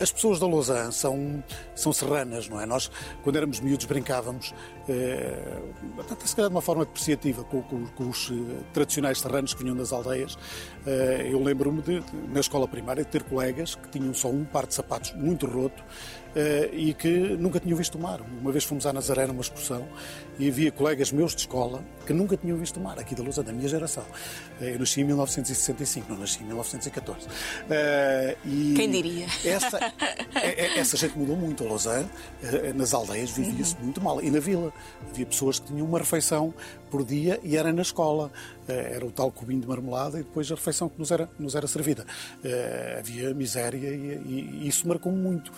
As 0.00 0.10
pessoas 0.12 0.38
da 0.38 0.46
Lausanne 0.46 0.92
são, 0.92 1.42
são 1.74 1.92
serranas, 1.92 2.48
não 2.48 2.60
é? 2.60 2.66
Nós, 2.66 2.90
quando 3.22 3.36
éramos 3.36 3.60
miúdos, 3.60 3.86
brincávamos, 3.86 4.52
eh, 4.88 5.58
até 6.10 6.26
se 6.26 6.34
calhar 6.36 6.50
de 6.50 6.54
uma 6.56 6.62
forma 6.62 6.84
depreciativa, 6.84 7.44
com, 7.44 7.62
com- 7.62 7.86
com 7.86 8.08
os 8.08 8.30
eh, 8.30 8.34
tradicionais 8.72 9.20
serranos 9.20 9.54
que 9.54 9.62
vinham 9.62 9.76
das 9.76 9.92
aldeias. 9.92 10.36
Eh, 10.86 11.28
eu 11.30 11.42
lembro-me, 11.42 11.80
de, 11.82 12.00
de, 12.00 12.16
na 12.32 12.40
escola 12.40 12.66
primária, 12.68 13.04
de 13.04 13.10
ter 13.10 13.22
colegas 13.22 13.74
que 13.74 13.88
tinham 13.88 14.12
só 14.14 14.28
um 14.28 14.44
par 14.44 14.66
de 14.66 14.74
sapatos 14.74 15.12
muito 15.14 15.46
roto 15.46 15.82
eh, 16.34 16.70
e 16.72 16.94
que 16.94 17.08
nunca 17.36 17.60
tinham 17.60 17.76
visto 17.76 17.96
o 17.96 18.00
mar. 18.00 18.20
Uma 18.40 18.50
vez 18.52 18.64
fomos 18.64 18.86
à 18.86 18.92
Nazaré 18.92 19.26
numa 19.26 19.40
excursão 19.40 19.86
e 20.38 20.48
havia 20.48 20.70
colegas 20.72 21.10
meus 21.12 21.32
de 21.34 21.40
escola 21.42 21.82
que 22.06 22.12
nunca 22.14 22.36
tinham 22.36 22.56
visto 22.56 22.78
o 22.78 22.80
mar, 22.82 22.98
aqui 22.98 23.14
da 23.14 23.22
Lausanne, 23.22 23.46
da 23.48 23.52
minha 23.52 23.68
geração. 23.68 24.04
Eh, 24.60 24.74
Eu 24.74 24.78
nasci 24.78 25.00
em 25.00 25.04
1965, 25.04 26.10
não 26.10 26.18
nasci 26.18 26.40
em 26.42 26.46
1914. 26.46 27.26
Eh, 27.68 28.36
e 28.46 28.72
Quem 28.74 28.90
diria? 28.90 29.26
Essa, 29.44 29.78
é- 30.34 30.78
essa 30.80 30.96
gente 30.96 31.18
mudou 31.18 31.36
muito. 31.36 31.64
A 31.64 31.68
Lausanne, 31.68 32.08
eh, 32.42 32.72
nas 32.74 32.94
aldeias, 32.94 33.30
vivia-se 33.30 33.74
Uhum. 33.76 33.84
muito 33.84 34.00
mal. 34.00 34.22
E 34.22 34.30
na 34.30 34.40
vila, 34.40 34.72
havia 35.10 35.26
pessoas 35.26 35.58
que 35.58 35.66
tinham 35.66 35.86
uma 35.86 35.98
refeição 35.98 36.54
por 36.90 37.04
dia 37.04 37.38
e 37.42 37.56
era 37.56 37.70
na 37.72 37.82
escola. 37.82 38.30
Eh, 38.66 38.92
Era 38.96 39.04
o 39.06 39.10
tal 39.10 39.30
cubinho 39.30 39.60
de 39.60 39.66
marmelada 39.66 40.18
e 40.20 40.22
depois 40.22 40.50
a 40.50 40.54
refeição 40.54 40.88
que 40.90 40.98
nos 40.98 41.10
era, 41.10 41.28
nos 41.38 41.54
era 41.54 41.66
servida. 41.66 42.06
Eh, 42.44 42.96
Havia 43.00 43.34
miséria 43.34 43.88
e, 43.88 44.62
e- 44.64 44.68
isso 44.68 44.86
marcou-me 44.88 45.18
muito. 45.18 45.52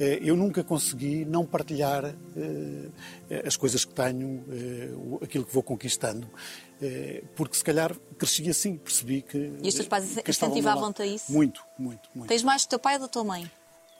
Eh, 0.00 0.18
Eu 0.22 0.36
nunca 0.36 0.62
consegui 0.64 1.24
não 1.24 1.44
partilhar 1.44 2.04
eh, 2.36 2.88
as 3.44 3.56
coisas 3.56 3.84
que 3.84 3.92
tenho, 3.94 4.44
eh, 4.50 5.24
aquilo 5.24 5.44
que 5.44 5.52
vou 5.52 5.62
conquistando. 5.62 6.28
Eh, 6.80 7.22
Porque 7.34 7.56
se 7.56 7.64
calhar 7.64 7.94
cresci 8.18 8.48
assim, 8.50 8.76
percebi 8.76 9.22
que. 9.22 9.52
E 9.62 9.68
os 9.68 9.74
teus 9.74 9.88
pais 9.88 10.16
incentivavam-te 10.28 11.02
a 11.02 11.06
isso? 11.06 11.32
Muito, 11.32 11.62
muito, 11.78 12.08
muito. 12.14 12.28
Tens 12.28 12.42
mais 12.42 12.64
do 12.64 12.68
teu 12.68 12.78
pai 12.78 12.94
ou 12.94 13.00
da 13.00 13.08
tua 13.08 13.24
mãe? 13.24 13.50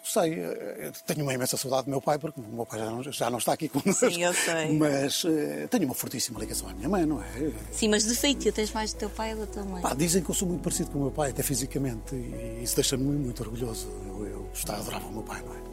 Sei, 0.04 0.34
eh, 0.34 0.92
tenho 1.04 1.22
uma 1.24 1.34
imensa 1.34 1.56
saudade 1.56 1.86
do 1.86 1.90
meu 1.90 2.00
pai, 2.00 2.16
porque 2.16 2.40
o 2.40 2.44
meu 2.44 2.64
pai 2.64 2.78
já 2.78 2.90
não, 2.90 3.02
já 3.02 3.28
não 3.30 3.38
está 3.38 3.54
aqui 3.54 3.68
connosco. 3.68 4.08
Sim, 4.08 4.22
eu 4.22 4.32
sei. 4.32 4.72
Mas 4.78 5.24
eh, 5.24 5.66
tenho 5.68 5.84
uma 5.86 5.94
fortíssima 5.94 6.38
ligação 6.38 6.68
à 6.68 6.74
minha 6.74 6.88
mãe, 6.88 7.04
não 7.04 7.20
é? 7.20 7.26
Sim, 7.72 7.88
mas 7.88 8.04
de 8.04 8.14
feito, 8.14 8.52
tens 8.52 8.70
mais 8.72 8.92
do 8.92 8.98
teu 9.00 9.10
pai 9.10 9.34
ou 9.34 9.40
da 9.40 9.46
tua 9.46 9.64
mãe? 9.64 9.82
Pá, 9.82 9.94
dizem 9.94 10.22
que 10.22 10.30
eu 10.30 10.34
sou 10.34 10.46
muito 10.46 10.62
parecido 10.62 10.90
com 10.92 10.98
o 10.98 11.02
meu 11.02 11.10
pai, 11.10 11.30
até 11.30 11.42
fisicamente, 11.42 12.14
e 12.14 12.60
isso 12.62 12.76
deixa-me 12.76 13.02
muito 13.02 13.42
orgulhoso. 13.42 13.88
Eu, 14.06 14.26
eu 14.28 14.42
gostava, 14.44 14.80
adorava 14.80 15.08
o 15.08 15.12
meu 15.12 15.22
pai, 15.24 15.42
não 15.42 15.52
é? 15.54 15.66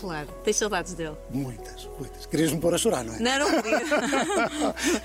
Claro. 0.00 0.28
Tens 0.42 0.56
saudades 0.56 0.94
dele? 0.94 1.16
Muitas, 1.30 1.88
muitas. 1.98 2.26
Querias-me 2.26 2.58
pôr 2.60 2.74
a 2.74 2.78
chorar, 2.78 3.04
não 3.04 3.14
é? 3.14 3.18
Não, 3.18 3.38
não 3.50 3.62
queria. 3.62 3.80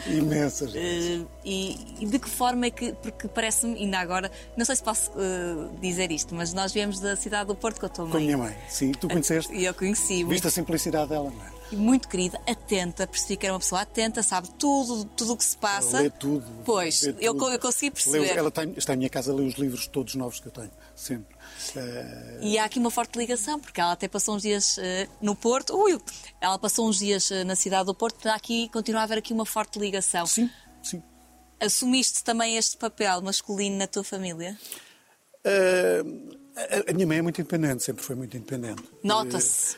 Imensas. 0.17 0.71
Eh, 0.75 1.21
e, 1.43 1.77
e 1.99 2.05
de 2.05 2.19
que 2.19 2.29
forma 2.29 2.65
é 2.67 2.71
que, 2.71 2.93
porque 2.93 3.27
parece-me, 3.27 3.75
ainda 3.77 3.99
agora, 3.99 4.31
não 4.55 4.65
sei 4.65 4.75
se 4.75 4.83
posso 4.83 5.11
eh, 5.17 5.69
dizer 5.81 6.11
isto, 6.11 6.33
mas 6.33 6.53
nós 6.53 6.71
viemos 6.71 6.99
da 6.99 7.15
cidade 7.15 7.47
do 7.47 7.55
Porto 7.55 7.79
com 7.79 7.85
a 7.85 7.89
tua 7.89 8.05
Com 8.05 8.11
a 8.11 8.13
mãe. 8.15 8.23
minha 8.25 8.37
mãe, 8.37 8.55
sim. 8.69 8.91
Tu 8.93 9.07
conheceste? 9.07 9.53
E 9.53 9.65
eu 9.65 9.73
conheci, 9.73 10.23
Viste 10.23 10.47
a 10.47 10.51
simplicidade 10.51 11.09
dela, 11.09 11.29
não 11.29 11.41
é? 11.45 11.55
muito, 11.71 11.83
muito 11.85 12.07
querida, 12.07 12.39
atenta, 12.47 13.07
percebi 13.07 13.37
que 13.37 13.45
era 13.45 13.53
uma 13.53 13.59
pessoa 13.59 13.81
atenta, 13.81 14.21
sabe 14.21 14.49
tudo, 14.57 15.03
tudo 15.05 15.33
o 15.33 15.37
que 15.37 15.43
se 15.43 15.57
passa. 15.57 15.99
Lê 15.99 16.09
tudo. 16.09 16.45
Pois, 16.63 17.01
lê 17.01 17.15
eu, 17.19 17.33
tudo. 17.33 17.49
eu 17.51 17.59
consegui 17.59 17.87
Lê 17.87 17.91
perceber. 17.91 18.37
ela 18.37 18.51
tem, 18.51 18.73
está 18.77 18.93
em 18.93 18.97
minha 18.97 19.09
casa 19.09 19.31
a 19.31 19.35
ler 19.35 19.43
os 19.47 19.55
livros 19.55 19.87
todos 19.87 20.15
novos 20.15 20.39
que 20.39 20.47
eu 20.47 20.51
tenho, 20.51 20.71
sempre. 20.95 21.34
Eh, 21.75 22.39
E 22.41 22.57
há 22.57 22.65
aqui 22.65 22.79
uma 22.79 22.91
forte 22.91 23.17
ligação, 23.17 23.59
porque 23.59 23.79
ela 23.81 23.91
até 23.93 24.07
passou 24.07 24.35
uns 24.35 24.41
dias 24.41 24.77
eh, 24.77 25.07
no 25.21 25.35
Porto. 25.35 25.75
Ui, 25.75 25.99
ela 26.41 26.57
passou 26.59 26.87
uns 26.87 26.99
dias 26.99 27.31
eh, 27.31 27.43
na 27.43 27.55
cidade 27.55 27.85
do 27.85 27.95
Porto, 27.95 28.25
há 28.27 28.35
aqui, 28.35 28.69
continua 28.69 29.01
a 29.01 29.03
haver 29.03 29.17
aqui 29.19 29.33
uma 29.33 29.45
forte 29.45 29.79
ligação. 29.79 30.25
sim, 30.25 30.49
sim. 30.83 31.01
Assumiste 31.59 32.23
também 32.23 32.57
este 32.57 32.75
papel 32.77 33.21
masculino 33.21 33.77
na 33.77 33.87
tua 33.87 34.03
família? 34.03 34.57
Eh, 35.43 36.03
a- 36.89 36.93
minha 36.93 37.07
mãe 37.07 37.17
é 37.17 37.21
muito 37.21 37.39
independente, 37.39 37.83
sempre 37.83 38.03
foi 38.03 38.15
muito 38.15 38.35
independente. 38.35 38.83
Nota-se. 39.03 39.77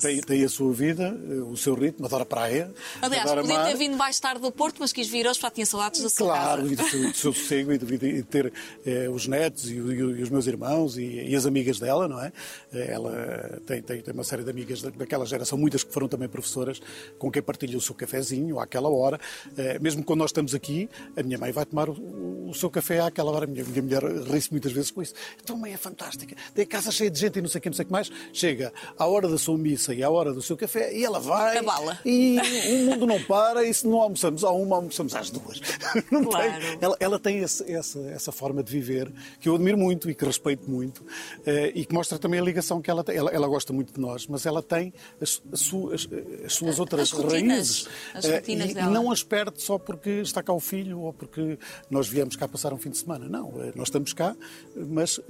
Tem, 0.00 0.20
tem 0.20 0.44
a 0.44 0.48
sua 0.48 0.72
vida, 0.72 1.18
eh, 1.28 1.34
o 1.34 1.56
seu 1.56 1.74
ritmo, 1.74 2.06
adora 2.06 2.24
praia. 2.24 2.72
Aliás, 3.02 3.24
adora 3.24 3.42
podia 3.42 3.56
mar. 3.58 3.66
ter 3.68 3.76
vindo 3.76 3.96
mais 3.96 4.18
tarde 4.20 4.40
do 4.40 4.50
Porto, 4.52 4.76
mas 4.80 4.92
quis 4.92 5.08
vir 5.08 5.26
hoje 5.26 5.38
para 5.40 5.50
tinha 5.50 5.66
saudades 5.66 6.00
da 6.02 6.08
sua 6.08 6.26
Claro, 6.28 6.62
casa. 6.62 6.72
e 6.72 6.76
do 6.76 6.82
seu, 6.88 7.00
do 7.10 7.14
seu 7.16 7.32
sossego 7.32 7.72
e 7.72 7.78
de, 7.78 7.98
de- 7.98 8.22
ter 8.22 8.52
eh, 8.86 9.08
os 9.08 9.26
netos 9.26 9.68
e, 9.70 9.74
e 9.74 9.78
e 9.78 10.22
os 10.22 10.30
meus 10.30 10.46
irmãos 10.46 10.96
e, 10.96 11.02
e 11.02 11.34
as 11.36 11.44
amigas 11.46 11.78
dela, 11.78 12.06
não 12.08 12.20
é? 12.22 12.32
Eh, 12.72 12.92
Ela 12.92 13.60
tem, 13.66 13.82
tem, 13.82 14.00
tem 14.00 14.14
uma 14.14 14.24
série 14.24 14.42
de 14.44 14.50
amigas 14.50 14.82
da- 14.82 14.90
daquela 14.90 15.24
geração, 15.26 15.56
muitas 15.58 15.82
que 15.82 15.92
foram 15.92 16.08
também 16.08 16.28
professoras, 16.28 16.80
com 17.18 17.30
quem 17.30 17.42
partilha 17.42 17.76
o 17.76 17.80
seu 17.80 17.94
cafezinho 17.94 18.58
àquela 18.60 18.88
hora. 18.88 19.18
Eh, 19.56 19.78
Mesmo 19.80 20.02
quando 20.04 20.18
nós 20.20 20.30
estamos 20.30 20.54
aqui, 20.54 20.88
a 21.16 21.22
minha 21.22 21.38
mãe 21.38 21.50
vai 21.52 21.64
tomar 21.64 21.88
o, 21.88 22.48
o 22.48 22.54
seu 22.54 22.70
café 22.70 23.00
àquela 23.00 23.30
hora. 23.30 23.44
A 23.44 23.46
minha, 23.48 23.64
minha 23.64 23.82
mulher 23.82 24.02
ri-se 24.30 24.50
muitas 24.50 24.72
vezes 24.72 24.90
com 24.90 25.02
isso. 25.02 25.14
Então, 25.42 25.56
mãe, 25.56 25.72
é 25.72 25.76
fantástica. 25.76 26.36
Tem 26.54 26.64
a 26.64 26.66
casa 26.66 26.90
cheia 26.90 27.10
de 27.10 27.18
gente 27.18 27.38
e 27.38 27.42
não 27.42 27.48
sei 27.48 27.58
o 27.58 27.62
que, 27.62 27.68
não 27.68 27.76
sei 27.76 27.82
o 27.84 27.86
que 27.86 27.92
mais. 27.92 28.10
Chega 28.32 28.72
à 28.98 29.06
hora 29.06 29.28
da 29.28 29.38
sua 29.38 29.47
missa 29.56 29.94
e 29.94 30.02
à 30.02 30.10
hora 30.10 30.32
do 30.34 30.42
seu 30.42 30.56
café 30.56 30.92
e 30.94 31.04
ela 31.04 31.20
vai. 31.20 31.58
Abala. 31.58 31.98
E 32.04 32.36
o 32.72 32.86
mundo 32.90 33.06
não 33.06 33.22
para 33.22 33.64
e 33.64 33.72
se 33.72 33.86
não 33.86 34.00
almoçamos 34.00 34.42
à 34.44 34.50
uma, 34.50 34.76
almoçamos 34.76 35.14
às 35.14 35.30
duas. 35.30 35.60
Não 36.10 36.20
tem- 36.24 36.30
Claro. 36.30 36.78
ela, 36.80 36.96
ela 37.00 37.18
tem 37.18 37.38
esse- 37.38 37.70
essa, 37.70 37.98
essa 38.10 38.32
forma 38.32 38.62
de 38.62 38.70
viver 38.72 39.10
que 39.40 39.48
eu 39.48 39.54
admiro 39.54 39.78
muito 39.78 40.10
e 40.10 40.14
que 40.14 40.24
respeito 40.24 40.68
muito 40.70 41.04
eh, 41.46 41.72
e 41.74 41.84
que 41.86 41.94
mostra 41.94 42.18
também 42.18 42.40
a 42.40 42.42
ligação 42.42 42.80
que 42.82 42.90
ela 42.90 43.02
tem. 43.04 43.16
Ela, 43.16 43.30
ela 43.30 43.46
gosta 43.48 43.72
muito 43.72 43.92
de 43.94 44.00
nós, 44.00 44.26
mas 44.26 44.44
ela 44.44 44.62
tem 44.62 44.92
as, 45.20 45.40
as 45.52 45.60
suas, 45.60 46.08
as 46.44 46.52
suas 46.54 46.78
outras 46.78 47.12
As 47.14 47.32
raízes. 47.32 47.88
As 48.14 48.24
Eh, 48.24 48.34
rotinas 48.36 48.70
e, 48.70 48.74
dela. 48.74 48.90
não 48.90 49.10
as 49.10 49.22
perde 49.22 49.62
só 49.62 49.78
porque 49.78 50.10
está 50.10 50.42
cá 50.42 50.52
o 50.52 50.60
filho 50.60 51.00
ou 51.00 51.12
porque 51.12 51.58
nós 51.90 52.08
viemos 52.08 52.36
cá 52.36 52.48
passar 52.48 52.72
um 52.72 52.78
fim 52.78 52.90
de 52.90 52.98
semana. 52.98 53.28
Não, 53.28 53.52
eh, 53.62 53.72
nós 53.74 53.88
estamos 53.88 54.12
cá, 54.12 54.36
mas 54.76 55.20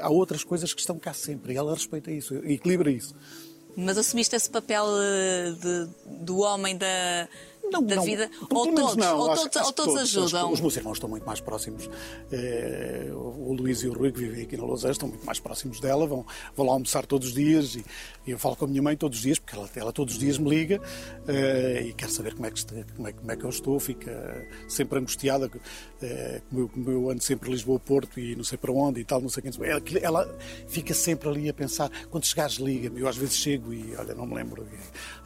há 0.00 0.10
outras 0.10 0.44
coisas 0.44 0.72
que 0.74 0.80
estão 0.80 0.98
cá 0.98 1.12
sempre 1.14 1.54
e 1.54 1.56
ela 1.56 1.72
respeita 1.74 2.10
isso, 2.10 2.34
equilibra 2.44 2.90
isso. 2.90 3.14
Mas 3.76 3.98
assumiste 3.98 4.36
esse 4.36 4.48
papel 4.48 4.86
eh, 5.00 5.52
de- 5.60 5.88
do 6.06 6.38
homem 6.38 6.76
da, 6.76 7.28
Não, 7.70 7.82
da 7.82 7.96
não. 7.96 8.04
vida? 8.04 8.30
Ou 8.50 8.72
todos, 8.74 8.96
não. 8.96 9.18
ou 9.18 9.30
Acho- 9.32 9.42
todos, 9.42 9.56
acho 9.56 9.66
ou 9.66 9.72
todos 9.72 9.94
que 9.94 10.00
ajudam? 10.18 10.52
Os 10.52 10.60
meus 10.60 10.76
irmãos 10.76 10.94
estão 10.94 11.08
muito 11.08 11.26
mais 11.26 11.40
próximos. 11.40 11.88
Eh, 12.30 13.10
o 13.12 13.52
Luís 13.52 13.82
e 13.82 13.88
o 13.88 13.92
Rui, 13.92 14.12
que 14.12 14.18
vivem 14.20 14.42
aqui 14.44 14.56
na 14.56 14.64
Lausanne, 14.64 14.92
estão 14.92 15.08
muito 15.08 15.24
mais 15.24 15.38
próximos 15.40 15.80
dela. 15.80 16.06
Vão, 16.06 16.24
vão 16.56 16.66
lá 16.66 16.72
almoçar 16.72 17.06
todos 17.06 17.28
os 17.28 17.34
dias. 17.34 17.74
E, 17.76 17.84
e 18.26 18.30
eu 18.30 18.38
falo 18.38 18.56
com 18.56 18.64
a 18.64 18.68
minha 18.68 18.82
mãe 18.82 18.96
todos 18.96 19.18
os 19.18 19.22
dias, 19.24 19.38
porque 19.38 19.56
ela, 19.56 19.68
ela 19.76 19.92
todos 19.92 20.14
os 20.14 20.20
dias 20.20 20.38
me 20.38 20.48
liga 20.50 20.80
eh, 21.28 21.86
e 21.88 21.92
quer 21.94 22.10
saber 22.10 22.34
como 22.34 22.46
é, 22.46 22.50
que, 22.50 22.58
está- 22.58 22.74
como, 22.96 23.08
é, 23.08 23.12
como 23.12 23.30
é 23.32 23.36
que 23.36 23.44
eu 23.44 23.50
estou. 23.50 23.78
Fica 23.80 24.46
sempre 24.68 24.98
angustiada, 24.98 25.50
eh, 26.02 26.42
como, 26.48 26.62
eu, 26.62 26.68
como 26.68 26.90
eu 26.90 27.10
ando 27.10 27.22
sempre 27.22 27.50
Lisboa-Porto 27.50 28.20
e 28.20 28.36
não 28.36 28.44
sei 28.44 28.58
para 28.58 28.72
onde 28.72 29.00
e 29.00 29.04
tal, 29.04 29.20
não 29.20 29.28
sei 29.28 29.42
quem. 29.42 29.52
Ela, 29.64 29.82
ela 30.02 30.38
fica 30.68 30.94
sempre 30.94 31.28
ali 31.28 31.48
a 31.48 31.54
pensar. 31.54 31.90
Quando 32.10 32.24
chegares, 32.26 32.56
liga-me. 32.56 33.00
Eu 33.00 33.08
às 33.08 33.16
vezes 33.16 33.36
chego 33.36 33.72
e, 33.72 33.94
olha, 33.96 34.14
não 34.14 34.26
me 34.26 34.34
lembro. 34.34 34.66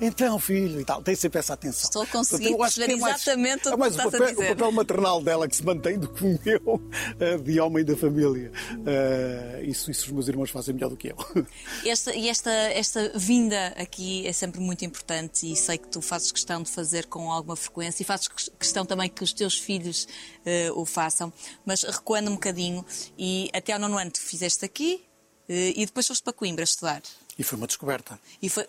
Então, 0.00 0.38
filho, 0.38 0.80
e 0.80 0.84
tal. 0.84 1.02
Tem 1.02 1.14
sempre 1.14 1.38
essa 1.38 1.54
atenção. 1.54 1.84
Estou 1.88 2.02
a 2.02 2.06
conseguir 2.28 2.48
Portanto, 2.50 2.58
eu 2.60 2.64
acho 2.64 2.74
que 2.74 2.80
perceber 2.80 2.98
é 2.98 3.00
mais- 3.00 3.16
exatamente 3.16 3.68
o 3.68 3.68
é 3.68 3.72
que 3.72 3.78
mais 3.78 3.92
estás 3.92 4.14
a 4.14 4.18
papel, 4.18 4.34
o 4.34 4.48
papel 4.48 4.72
maternal 4.72 5.22
dela 5.22 5.48
que 5.48 5.56
se 5.56 5.64
mantém 5.64 5.98
do 5.98 6.08
que 6.08 6.24
o 6.24 6.40
meu 6.44 6.82
eh, 7.20 7.38
de 7.38 7.60
homem 7.60 7.84
da 7.84 7.96
família. 7.96 8.52
Eh, 8.86 9.62
isso, 9.64 9.90
isso 9.90 10.06
os 10.06 10.12
meus 10.12 10.28
irmãos 10.28 10.50
fazem 10.50 10.74
melhor 10.74 10.90
do 10.90 10.96
que 10.96 11.08
eu. 11.08 11.16
Esta, 11.84 12.14
e 12.14 12.28
esta, 12.28 12.50
esta 12.50 13.12
vinda 13.14 13.68
aqui 13.76 14.26
é 14.26 14.32
sempre 14.32 14.60
muito 14.60 14.84
importante 14.84 15.50
e 15.50 15.56
sei 15.56 15.78
que 15.78 15.88
tu 15.88 16.00
fazes 16.00 16.30
questão 16.32 16.62
de 16.62 16.70
fazer 16.70 17.06
com 17.06 17.30
alguma 17.32 17.56
frequência 17.56 18.02
e 18.02 18.06
fazes 18.06 18.28
ques- 18.28 18.50
questão 18.58 18.84
também 18.84 19.08
que 19.08 19.22
os 19.24 19.32
teus 19.32 19.56
filhos 19.58 20.06
eh, 20.44 20.70
o 20.74 20.84
façam. 20.84 21.32
Mas 21.64 21.82
recuando 21.82 22.30
um 22.30 22.34
bocadinho, 22.34 22.84
e 23.18 23.50
até 23.54 23.72
ao 23.72 23.78
nono 23.78 23.96
ano 23.98 24.10
tu 24.10 24.20
fizeste 24.20 24.64
aqui 24.64 25.04
eh, 25.48 25.72
e 25.76 25.86
depois 25.86 26.06
foste 26.06 26.22
para 26.22 26.32
Coimbra 26.32 26.64
estudar. 26.64 27.02
E 27.38 27.42
foi 27.44 27.56
uma 27.56 27.66
descoberta. 27.66 28.18
E 28.42 28.48
foi. 28.48 28.66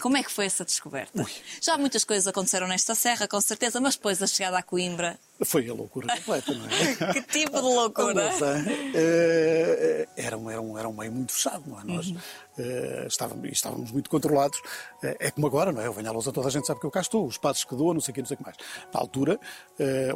Como 0.00 0.16
é 0.16 0.22
que 0.22 0.30
foi 0.30 0.46
essa 0.46 0.64
descoberta? 0.64 1.24
Já 1.60 1.76
muitas 1.78 2.04
coisas 2.04 2.26
aconteceram 2.26 2.68
nesta 2.68 2.94
serra, 2.94 3.26
com 3.26 3.40
certeza, 3.40 3.80
mas 3.80 3.96
depois 3.96 4.22
a 4.22 4.26
chegada 4.26 4.58
a 4.58 4.62
Coimbra 4.62 5.18
Foi 5.44 5.68
a 5.68 5.74
loucura 5.74 6.08
completa, 6.16 6.54
não 6.54 6.64
é? 6.66 6.94
Que 7.12 7.20
tipo 7.22 7.56
de 7.56 7.62
loucura? 7.62 8.22
A 8.22 8.24
Lausanne 8.30 8.92
eh, 8.94 10.08
era, 10.16 10.36
um, 10.38 10.50
era, 10.50 10.60
um, 10.62 10.78
era 10.78 10.88
um 10.88 10.94
meio 10.94 11.12
muito 11.12 11.32
fechado, 11.32 11.62
não 11.66 11.78
é? 11.78 11.84
Nós 11.84 12.06
Uhum. 12.08 12.16
eh, 12.58 13.04
estávamos, 13.06 13.48
estávamos 13.52 13.92
muito 13.92 14.08
controlados. 14.08 14.58
Eh, 15.02 15.16
é 15.20 15.30
como 15.30 15.46
agora, 15.46 15.72
não 15.72 15.82
é? 15.82 15.86
Eu 15.86 15.92
venho 15.92 16.08
à 16.08 16.12
Lausanne, 16.12 16.32
toda 16.34 16.48
a 16.48 16.50
gente 16.50 16.66
sabe 16.66 16.80
que 16.80 16.86
eu 16.86 16.90
cá 16.90 17.00
estou, 17.02 17.26
os 17.26 17.36
passos 17.36 17.64
que 17.64 17.76
dou, 17.76 17.92
não 17.92 18.00
sei 18.00 18.12
o 18.12 18.14
que, 18.14 18.20
não 18.22 18.26
sei 18.28 18.34
o 18.34 18.38
que 18.38 18.44
mais. 18.44 18.56
Na 18.94 18.98
altura, 19.00 19.38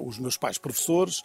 os 0.02 0.18
meus 0.18 0.36
pais 0.38 0.56
professores, 0.56 1.22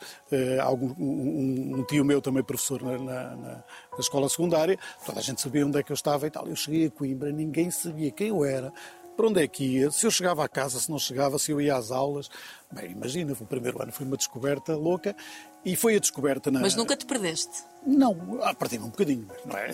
algum, 0.62 0.88
um, 1.00 1.78
um 1.80 1.84
tio 1.86 2.04
meu 2.04 2.22
também 2.22 2.44
professor 2.44 2.82
na, 2.82 2.98
na- 2.98 3.36
na 3.36 4.00
escola 4.00 4.28
secundária, 4.28 4.78
toda 5.06 5.20
a 5.20 5.24
gente 5.24 5.42
sabia 5.42 5.66
onde 5.66 5.80
é 5.80 5.84
que 5.84 5.92
eu 5.92 5.96
estava 5.96 6.28
e 6.28 6.30
tal. 6.30 6.46
Eu 6.48 6.56
cheguei 6.56 6.88
a 6.88 6.92
Coimbra, 6.92 7.32
ninguém 7.32 7.72
sabia 7.72 8.12
quem 8.12 8.28
eu 8.28 8.44
era. 8.44 8.74
Para 9.16 9.28
onde 9.28 9.42
é 9.42 9.48
que 9.48 9.64
ia? 9.64 9.92
Se 9.92 10.06
eu 10.06 10.12
chegava 10.12 10.44
à 10.44 10.50
casa, 10.50 10.80
se 10.80 10.90
não 10.92 11.00
chegava, 11.00 11.40
se 11.40 11.52
eu 11.52 11.62
ia 11.62 11.76
às 11.76 11.90
aulas. 11.92 12.30
Bem, 12.72 12.92
imagina, 12.92 13.32
o 13.40 13.46
primeiro 13.46 13.82
ano 13.82 13.92
foi 13.92 14.06
uma 14.06 14.18
descoberta 14.18 14.76
louca 14.76 15.16
e 15.64 15.76
foi 15.76 15.96
a 15.96 16.00
descoberta 16.00 16.52
na. 16.52 16.60
Mas 16.60 16.76
nunca 16.76 16.96
te 16.98 17.06
perdeste. 17.06 17.64
Não, 17.88 18.40
ah, 18.42 18.54
perdi-me 18.54 18.86
um 18.86 18.90
bocadinho, 18.90 19.26
mas 19.28 19.46
não 19.46 19.58
é? 19.58 19.72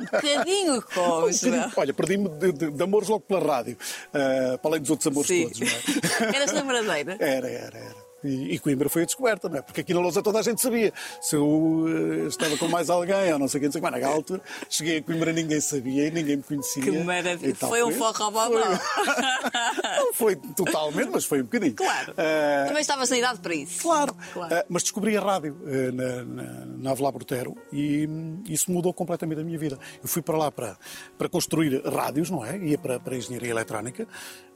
Um 0.00 0.04
bocadinho, 0.04 0.74
Um 0.78 0.80
Cosme. 0.82 1.50
bocadinho. 1.50 1.72
Olha, 1.76 1.94
perdi-me 1.94 2.28
de, 2.30 2.52
de- 2.52 2.70
de 2.70 2.82
amores 2.82 3.08
logo 3.08 3.20
pela 3.20 3.40
rádio, 3.56 3.76
ah, 4.14 4.56
para 4.58 4.70
além 4.70 4.80
dos 4.80 4.90
outros 4.90 5.06
amores 5.08 5.28
Sim. 5.28 5.42
todos, 5.44 5.60
não 5.60 5.66
é? 5.66 6.32
Eras 6.36 6.52
namoradeira? 6.54 7.16
Era, 7.20 7.48
era, 7.50 7.78
era. 7.78 8.07
E, 8.24 8.54
e 8.54 8.58
Coimbra 8.58 8.88
foi 8.88 9.02
a 9.02 9.04
descoberta, 9.04 9.48
não 9.48 9.58
é? 9.58 9.62
Porque 9.62 9.80
aqui 9.80 9.94
na 9.94 10.00
Lousa 10.00 10.22
toda 10.22 10.40
a 10.40 10.42
gente 10.42 10.60
sabia. 10.60 10.92
Se 11.20 11.36
eu 11.36 11.84
eh, 12.24 12.26
estava 12.26 12.56
com 12.56 12.66
mais 12.66 12.90
alguém, 12.90 13.32
ou 13.32 13.38
não 13.38 13.46
sei 13.46 13.58
o 13.58 13.60
que, 13.60 13.66
não 13.66 13.72
sei 13.72 13.78
o 13.78 13.82
que, 13.82 13.90
mas 13.90 13.92
naquela 13.92 14.14
altura 14.14 14.40
cheguei 14.68 14.98
a 14.98 15.02
Coimbra 15.02 15.32
ninguém 15.32 15.60
sabia 15.60 16.08
e 16.08 16.10
ninguém 16.10 16.36
me 16.38 16.42
conhecia. 16.42 16.82
Que 16.82 16.90
maravilha. 16.90 17.54
Tal 17.54 17.68
Foi 17.68 17.82
um 17.84 17.92
forró 17.92 18.30
babão. 18.30 18.58
Não 19.98 20.12
foi 20.12 20.36
totalmente, 20.36 21.10
mas 21.10 21.24
foi 21.24 21.40
um 21.40 21.44
bocadinho. 21.44 21.74
Claro. 21.74 22.14
Ah, 22.16 22.64
Também 22.66 22.80
estavas 22.80 23.10
na 23.10 23.18
idade 23.18 23.40
para 23.40 23.54
isso. 23.54 23.82
Claro, 23.82 24.14
Claro. 24.32 24.54
Ah, 24.54 24.64
mas 24.68 24.82
descobri 24.82 25.16
a 25.16 25.20
rádio 25.20 25.56
na, 25.92 26.24
na, 26.24 26.66
na 26.66 26.90
Avelar 26.90 27.12
Brotero 27.12 27.56
e 27.72 28.06
hum, 28.06 28.42
isso 28.48 28.70
mudou 28.70 28.92
completamente 28.92 29.40
a 29.40 29.44
minha 29.44 29.58
vida. 29.58 29.78
Eu 30.02 30.08
fui 30.08 30.22
para 30.22 30.36
lá 30.36 30.50
para, 30.50 30.76
para 31.16 31.28
construir 31.28 31.82
rádios, 31.84 32.30
não 32.30 32.44
é? 32.44 32.58
Ia 32.58 32.78
para, 32.78 33.00
para 33.00 33.14
a 33.14 33.18
engenharia 33.18 33.50
eletrónica 33.50 34.06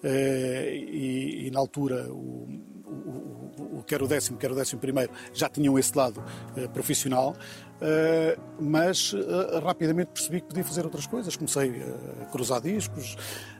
e, 0.04 1.46
e 1.46 1.50
na 1.50 1.60
altura 1.60 2.08
o, 2.10 2.48
o, 2.86 3.51
o, 3.58 3.82
quer 3.82 4.02
o 4.02 4.06
décimo, 4.08 4.38
quer 4.38 4.50
o 4.50 4.54
décimo 4.54 4.80
primeiro 4.80 5.12
já 5.32 5.48
tinham 5.48 5.78
esse 5.78 5.96
lado 5.96 6.22
ah, 6.56 6.68
profissional. 6.68 7.34
ah, 7.80 8.38
mas 8.60 9.14
ah, 9.14 9.60
rapidamente 9.60 10.10
percebi 10.12 10.40
que 10.40 10.48
podia 10.48 10.64
fazer 10.64 10.84
outras 10.84 11.06
coisas. 11.06 11.36
Comecei 11.36 11.82
a 12.22 12.26
cruzar 12.26 12.60
discos, 12.60 13.16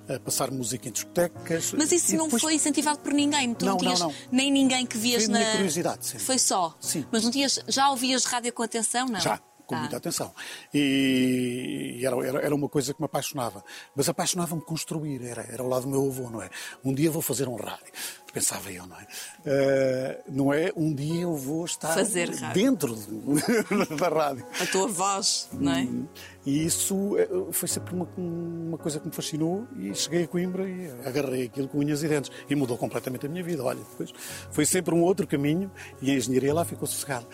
a 0.08 0.18
passar 0.20 0.50
música 0.50 0.88
em 0.88 0.92
discotecas. 0.92 1.72
Mas 1.72 1.90
isso 1.92 2.14
não 2.16 2.24
depois- 2.24 2.42
foi 2.42 2.54
incentivado 2.54 2.98
por 3.00 3.12
ninguém. 3.12 3.52
Tu 3.54 3.64
não, 3.64 3.72
Não, 3.72 3.78
não, 3.78 3.78
tinhas 3.84 4.00
não. 4.00 4.14
nem 4.30 4.50
ninguém 4.50 4.84
que 4.86 4.96
vias 4.98 5.24
Foi 5.24 5.34
a 5.34 5.38
minha 5.38 5.48
na. 5.50 5.56
curiosidade, 5.56 6.06
sim. 6.06 6.18
Foi 6.18 6.38
só. 6.38 6.74
Sim. 6.80 7.04
Mas 7.12 7.24
não 7.24 7.30
tinhas. 7.30 7.60
Já 7.68 7.88
ouvias 7.90 8.24
rádio 8.24 8.52
com 8.52 8.62
atenção, 8.62 9.06
não? 9.06 9.20
Já, 9.20 9.38
com 9.66 9.74
Ah. 9.76 9.78
muita 9.80 9.96
atenção. 9.96 10.32
E, 10.74 11.98
e 12.00 12.06
era, 12.06 12.16
era, 12.26 12.38
era 12.40 12.54
uma 12.54 12.68
coisa 12.68 12.92
que 12.92 13.00
me 13.00 13.06
apaixonava. 13.06 13.64
Mas 13.94 14.08
apaixonava-me 14.08 14.60
construir, 14.62 15.22
era, 15.24 15.42
era 15.42 15.62
o 15.62 15.68
lado 15.68 15.82
do 15.82 15.88
meu 15.88 16.06
avô, 16.06 16.28
não 16.30 16.42
é? 16.42 16.50
Um 16.84 16.92
dia 16.92 17.10
vou 17.10 17.22
fazer 17.22 17.48
um 17.48 17.54
rádio. 17.56 17.92
Pensava 18.32 18.72
eu, 18.72 18.86
não 18.86 18.96
é? 18.98 19.06
Eh, 19.44 20.20
não 20.28 20.54
é 20.54 20.72
um 20.74 20.94
dia 20.94 21.22
eu 21.22 21.36
vou 21.36 21.64
estar 21.66 21.92
Fazer 21.92 22.30
dentro 22.54 22.94
de- 22.96 23.92
da 23.96 24.08
rádio. 24.08 24.46
A 24.60 24.66
tua 24.66 24.88
voz, 24.88 25.48
não 25.52 25.72
é? 25.72 25.86
E 26.46 26.64
isso 26.64 27.16
eh, 27.18 27.28
foi 27.52 27.68
sempre 27.68 27.94
uma, 27.94 28.08
uma 28.16 28.78
coisa 28.78 28.98
que 28.98 29.06
me 29.06 29.12
fascinou 29.14 29.66
e 29.78 29.94
cheguei 29.94 30.24
a 30.24 30.28
Coimbra 30.28 30.66
e 30.68 30.90
agarrei 31.06 31.44
aquilo 31.44 31.68
com 31.68 31.78
unhas 31.78 32.02
e 32.02 32.08
dentes 32.08 32.30
e 32.48 32.54
mudou 32.54 32.78
completamente 32.78 33.26
a 33.26 33.28
minha 33.28 33.44
vida. 33.44 33.62
Olha, 33.62 33.80
depois 33.80 34.12
foi 34.50 34.64
sempre 34.64 34.94
um 34.94 35.02
outro 35.02 35.26
caminho 35.26 35.70
e 36.00 36.10
a 36.10 36.14
engenharia 36.14 36.54
lá 36.54 36.64
ficou 36.64 36.88
sossegada. 36.88 37.26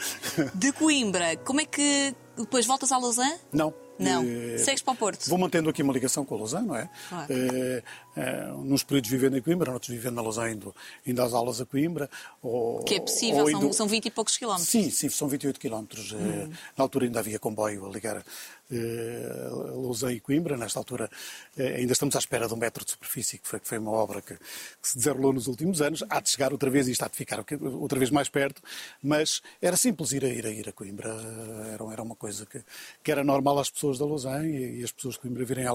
De 0.54 0.72
Coimbra, 0.72 1.36
como 1.38 1.60
é 1.60 1.64
que 1.64 2.12
depois 2.36 2.66
voltas 2.66 2.90
a 2.90 2.98
Lausanne? 2.98 3.36
Não. 3.52 3.72
Não. 3.98 4.22
Eh, 4.24 4.58
Segues 4.58 4.82
para 4.82 4.92
o 4.92 4.96
Porto? 4.96 5.28
Vou 5.28 5.38
mantendo 5.38 5.68
aqui 5.68 5.82
uma 5.82 5.92
ligação 5.92 6.24
com 6.24 6.34
a 6.34 6.38
Lausanne, 6.38 6.66
não 6.68 6.76
é? 6.76 6.88
Claro. 7.08 7.26
Eh, 7.32 7.82
nos 8.64 8.82
períodos 8.82 9.10
vivendo 9.10 9.36
em 9.36 9.42
Coimbra, 9.42 9.70
noutros 9.70 9.90
vivendo 9.94 10.14
na 10.16 10.22
Lausanne, 10.22 10.54
indo, 10.54 10.74
indo 11.06 11.22
às 11.22 11.32
aulas 11.32 11.60
a 11.60 11.66
Coimbra. 11.66 12.08
Ou, 12.42 12.82
Que 12.84 12.94
é 12.96 13.00
possível, 13.00 13.48
são, 13.48 13.62
indo- 13.62 13.72
são 13.72 13.86
20 13.86 14.06
e 14.06 14.10
poucos 14.10 14.36
quilómetros. 14.36 14.68
Sim, 14.68 14.90
sim, 14.90 15.08
são 15.08 15.28
28 15.28 15.58
quilómetros. 15.60 16.12
Hum. 16.12 16.50
Na 16.76 16.84
altura 16.84 17.04
ainda 17.06 17.18
havia 17.20 17.38
comboio 17.38 17.86
a 17.86 17.88
ligar 17.90 18.24
eh, 18.70 19.48
Lausanne 19.50 20.14
e 20.16 20.20
Coimbra. 20.20 20.56
Nesta 20.56 20.78
altura 20.78 21.10
eh, 21.56 21.76
ainda 21.76 21.92
estamos 21.92 22.14
à 22.16 22.18
espera 22.18 22.46
de 22.48 22.54
um 22.54 22.56
metro 22.56 22.84
de 22.84 22.90
superfície, 22.90 23.38
que 23.38 23.46
foi, 23.48 23.60
que 23.60 23.66
foi 23.68 23.78
uma 23.78 23.90
obra 23.92 24.20
que, 24.22 24.34
que 24.34 24.88
se 24.88 24.96
desenrolou 24.96 25.32
nos 25.32 25.46
últimos 25.46 25.80
anos. 25.82 26.02
Há 26.08 26.20
de 26.20 26.30
chegar 26.30 26.52
outra 26.52 26.70
vez 26.70 26.88
e 26.88 26.92
está 26.92 27.08
de 27.08 27.16
ficar 27.16 27.44
outra 27.60 27.98
vez 27.98 28.10
mais 28.10 28.28
perto. 28.28 28.62
Mas 29.02 29.40
era 29.60 29.76
simples 29.76 30.12
ir 30.12 30.24
a 30.24 30.28
ir 30.28 30.46
a, 30.46 30.50
ir 30.50 30.68
a 30.68 30.72
Coimbra. 30.72 31.08
Eh, 31.10 31.74
Era, 31.74 31.92
era 31.92 32.02
uma 32.02 32.16
coisa 32.16 32.44
que, 32.46 32.62
que 33.02 33.10
era 33.12 33.22
normal 33.24 33.58
às 33.58 33.70
pessoas 33.70 33.98
da 33.98 34.04
Lausanne 34.06 34.48
e, 34.48 34.80
e 34.80 34.84
as 34.84 34.90
pessoas 34.92 35.14
de 35.14 35.20
Coimbra 35.20 35.44
virem 35.44 35.66
à. 35.66 35.72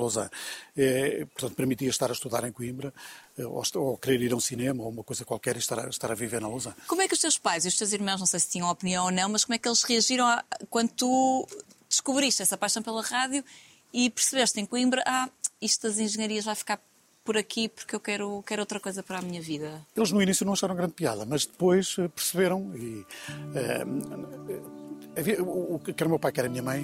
Eh, 0.75 1.25
portanto, 1.33 1.55
permitia 1.55 1.89
estar 1.89 2.09
a 2.09 2.13
estudar 2.13 2.47
em 2.47 2.51
Coimbra 2.51 2.93
ou, 3.37 3.63
ou 3.75 3.97
querer 3.97 4.21
ir 4.21 4.33
a 4.33 4.35
um 4.35 4.39
cinema 4.39 4.83
ou 4.83 4.89
uma 4.89 5.03
coisa 5.03 5.23
qualquer 5.25 5.55
e 5.55 5.59
estar 5.59 5.79
a, 5.79 5.89
estar 5.89 6.11
a 6.11 6.15
viver 6.15 6.41
na 6.41 6.47
Lausanne. 6.47 6.75
Como 6.87 7.01
é 7.01 7.07
que 7.07 7.13
os 7.13 7.19
teus 7.19 7.37
pais 7.37 7.65
e 7.65 7.67
os 7.67 7.75
teus 7.77 7.91
irmãos, 7.93 8.19
não 8.19 8.25
sei 8.27 8.39
se 8.39 8.49
tinham 8.49 8.69
opinião 8.69 9.05
ou 9.05 9.11
não, 9.11 9.29
mas 9.29 9.45
como 9.45 9.55
é 9.55 9.57
que 9.57 9.67
eles 9.67 9.83
reagiram 9.83 10.25
a- 10.27 10.43
quando 10.69 10.89
tu 10.91 11.47
descobriste 11.93 12.41
essa 12.41 12.57
paixão 12.57 12.81
pela 12.81 13.01
rádio 13.01 13.43
e 13.93 14.09
percebeste 14.09 14.59
em 14.59 14.65
Coimbra, 14.65 15.03
ah, 15.05 15.29
isto 15.61 15.87
das 15.87 15.99
engenharias 15.99 16.45
vai 16.45 16.55
ficar 16.55 16.81
por 17.23 17.37
aqui 17.37 17.69
porque 17.69 17.95
eu 17.95 17.99
quero, 17.99 18.43
quero 18.45 18.61
outra 18.61 18.79
coisa 18.79 19.01
para 19.01 19.19
a 19.19 19.21
minha 19.21 19.41
vida? 19.41 19.85
Eles 19.95 20.11
no 20.11 20.21
início 20.21 20.45
não 20.45 20.53
acharam 20.53 20.75
grande 20.75 20.93
piada, 20.93 21.25
mas 21.25 21.45
depois 21.45 21.95
eh, 21.99 22.07
perceberam 22.09 22.71
e 22.75 23.05
eh, 23.55 23.85
havia, 25.19 25.41
o, 25.43 25.79
quer 25.79 26.05
o 26.05 26.09
meu 26.09 26.19
pai, 26.19 26.31
quer 26.31 26.45
a 26.45 26.49
minha 26.49 26.63
mãe, 26.63 26.83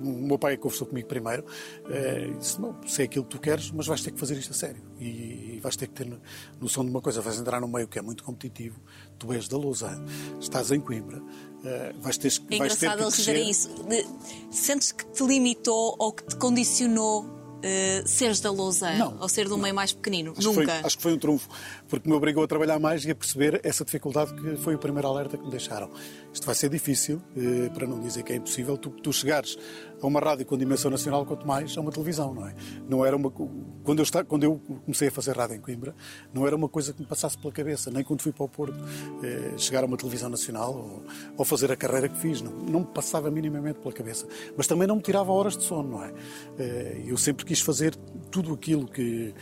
o 0.00 0.06
meu 0.26 0.38
pai 0.38 0.56
conversou 0.56 0.86
comigo 0.86 1.08
primeiro, 1.08 1.44
e 1.88 2.34
disse, 2.38 2.60
não, 2.60 2.76
sei 2.86 3.06
aquilo 3.06 3.24
que 3.24 3.30
tu 3.30 3.40
queres, 3.40 3.70
mas 3.70 3.86
vais 3.86 4.02
ter 4.02 4.10
que 4.12 4.20
fazer 4.20 4.36
isto 4.36 4.50
a 4.50 4.54
sério 4.54 4.82
e, 5.00 5.58
vais 5.62 5.76
ter 5.76 5.86
que 5.86 5.94
ter 5.94 6.06
no- 6.06 6.20
noção 6.60 6.84
de 6.84 6.90
uma 6.90 7.00
coisa, 7.00 7.20
vais 7.20 7.38
entrar 7.38 7.60
num 7.60 7.68
meio 7.68 7.86
que 7.88 7.98
é 7.98 8.02
muito 8.02 8.22
competitivo, 8.24 8.80
tu 9.18 9.32
és 9.32 9.48
da 9.48 9.56
Lausanne, 9.56 10.04
estás 10.40 10.70
em 10.72 10.80
Coimbra, 10.80 11.22
eh, 11.64 11.92
vais 12.00 12.18
ter, 12.18 12.28
É 12.50 12.58
vais 12.58 12.76
ter 12.76 12.86
engraçado 12.86 12.96
que 12.98 13.02
eles 13.04 13.16
dizerem 13.16 13.50
isso. 13.50 13.68
De- 13.84 14.06
sentes 14.54 14.92
que 14.92 15.04
te 15.06 15.22
limitou 15.24 15.94
ou 15.98 16.12
que 16.12 16.24
te 16.24 16.36
condicionou 16.36 17.24
eh, 17.62 18.02
seres 18.06 18.40
da 18.40 18.50
Lausanne 18.50 18.98
Não. 18.98 19.16
ou 19.20 19.28
ser 19.28 19.46
de 19.46 19.52
um 19.52 19.56
meio 19.58 19.74
mais 19.74 19.92
pequenino? 19.92 20.32
Acho 20.36 20.48
que, 20.48 20.54
foi, 20.54 20.66
Nunca. 20.66 20.86
acho 20.86 20.96
que 20.96 21.02
foi 21.02 21.12
um 21.12 21.18
trunfo, 21.18 21.48
porque 21.88 22.08
me 22.08 22.14
obrigou 22.14 22.42
a 22.44 22.46
trabalhar 22.46 22.78
mais 22.78 23.04
e 23.04 23.10
a 23.10 23.14
perceber 23.14 23.60
essa 23.64 23.84
dificuldade 23.84 24.34
que 24.34 24.56
foi 24.56 24.74
o 24.74 24.78
primeiro 24.78 25.08
alerta 25.08 25.36
que 25.36 25.44
me 25.44 25.50
deixaram. 25.50 25.90
Isto 26.32 26.46
vai 26.46 26.54
ser 26.54 26.70
difícil, 26.70 27.20
eh, 27.36 27.68
para 27.74 27.86
não 27.86 28.00
dizer 28.00 28.22
que 28.22 28.32
é 28.32 28.36
impossível, 28.36 28.76
tu, 28.78 28.90
tu 28.90 29.12
chegares 29.12 29.56
a 30.00 30.06
uma 30.06 30.18
rádio 30.18 30.46
com 30.46 30.56
dimensão 30.56 30.90
nacional, 30.90 31.24
quanto 31.26 31.46
mais 31.46 31.76
a 31.76 31.80
uma 31.80 31.92
televisão, 31.92 32.32
não 32.34 32.48
é? 32.48 32.54
Não 32.88 33.04
era 33.04 33.14
uma, 33.14 33.30
quando, 33.30 33.98
eu 33.98 34.02
está, 34.02 34.24
quando 34.24 34.42
eu 34.44 34.58
comecei 34.84 35.08
a 35.08 35.10
fazer 35.10 35.36
rádio 35.36 35.56
em 35.56 35.60
Coimbra, 35.60 35.94
não 36.32 36.46
era 36.46 36.56
uma 36.56 36.68
coisa 36.68 36.92
que 36.92 37.00
me 37.00 37.06
passasse 37.06 37.36
pela 37.38 37.52
cabeça, 37.52 37.90
nem 37.90 38.02
quando 38.02 38.22
fui 38.22 38.32
para 38.32 38.44
o 38.44 38.48
Porto, 38.48 38.76
eh, 39.22 39.52
chegar 39.58 39.84
a 39.84 39.86
uma 39.86 39.96
televisão 39.96 40.30
nacional 40.30 40.74
ou, 40.74 41.04
ou 41.36 41.44
fazer 41.44 41.70
a 41.70 41.76
carreira 41.76 42.08
que 42.08 42.18
fiz, 42.18 42.40
não, 42.40 42.50
não 42.52 42.80
me 42.80 42.86
passava 42.86 43.30
minimamente 43.30 43.78
pela 43.80 43.92
cabeça. 43.92 44.26
Mas 44.56 44.66
também 44.66 44.88
não 44.88 44.96
me 44.96 45.02
tirava 45.02 45.30
horas 45.30 45.56
de 45.56 45.64
sono, 45.64 45.90
não 45.90 46.02
é? 46.04 46.12
Eh, 46.58 47.02
Eu 47.06 47.16
sempre 47.18 47.44
quis 47.44 47.60
fazer 47.60 47.94
tudo 48.30 48.54
aquilo 48.54 48.86
que, 48.88 49.34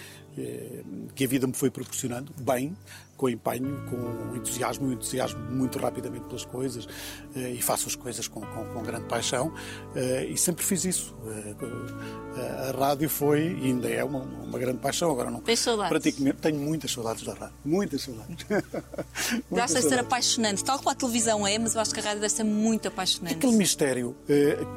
que 1.15 1.25
a 1.25 1.29
vida 1.29 1.47
me 1.47 1.53
foi 1.53 1.71
proporcionando, 1.71 2.33
bem, 2.41 2.77
com 3.21 3.29
empenho, 3.29 3.85
com 3.91 4.35
entusiasmo, 4.35 4.91
entusiasmo 4.91 5.39
muito 5.51 5.79
rapidamente 5.79 6.25
pelas 6.25 6.43
coisas 6.47 6.89
eh, 7.37 7.51
e 7.51 7.61
faço 7.61 7.87
as 7.87 7.95
coisas 7.95 8.27
com, 8.27 8.41
com- 8.41 8.65
com 8.73 8.83
grande 8.83 9.05
paixão 9.05 9.53
eh, 9.95 10.25
e 10.31 10.39
sempre 10.39 10.65
fiz 10.65 10.87
isso. 10.87 11.15
Eh, 11.27 11.55
A 12.69 12.71
rádio 12.79 13.11
foi 13.11 13.41
e 13.61 13.67
ainda 13.67 13.89
é 13.91 14.03
uma, 14.03 14.21
uma 14.21 14.59
grande 14.59 14.79
paixão. 14.79 15.11
Agora 15.11 15.31
não 15.31 15.41
Tens 15.41 15.59
saudades? 15.61 15.91
praticamente 15.91 16.39
tenho 16.39 16.59
muitas 16.59 16.91
saudades 16.93 17.23
da 17.25 17.35
rádio, 17.35 17.55
muitas 17.65 18.03
saudades. 18.03 18.47
Eu 18.49 18.63
Muitas 19.51 19.67
que 19.69 19.75
deve 19.75 19.89
ser 19.89 19.99
apaixonante. 19.99 20.65
Tal 20.65 20.79
como 20.79 20.89
a 20.91 20.95
televisão 20.95 21.47
é, 21.47 21.59
mas 21.59 21.75
eu 21.75 21.81
acho 21.83 21.93
que 21.93 22.01
a 22.01 22.03
rádio 22.03 22.21
deve 22.21 22.33
ser 22.33 22.45
muito 22.45 22.89
apaixonante. 22.89 23.35
Aquele 23.35 23.53
mistério 23.57 24.17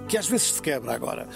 que 0.10 0.17
às 0.17 0.27
vezes 0.27 0.53
se 0.53 0.62
quebra 0.62 0.93
agora. 0.93 1.27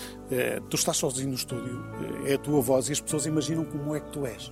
Tu 0.69 0.75
estás 0.75 0.97
sozinho 0.97 1.29
no 1.29 1.35
estúdio, 1.35 1.81
é 2.25 2.33
a 2.33 2.37
tua 2.37 2.59
voz 2.61 2.89
e 2.89 2.91
as 2.91 2.99
pessoas 2.99 3.25
imaginam 3.25 3.63
como 3.63 3.95
é 3.95 3.99
que 4.01 4.11
tu 4.11 4.25
és. 4.25 4.51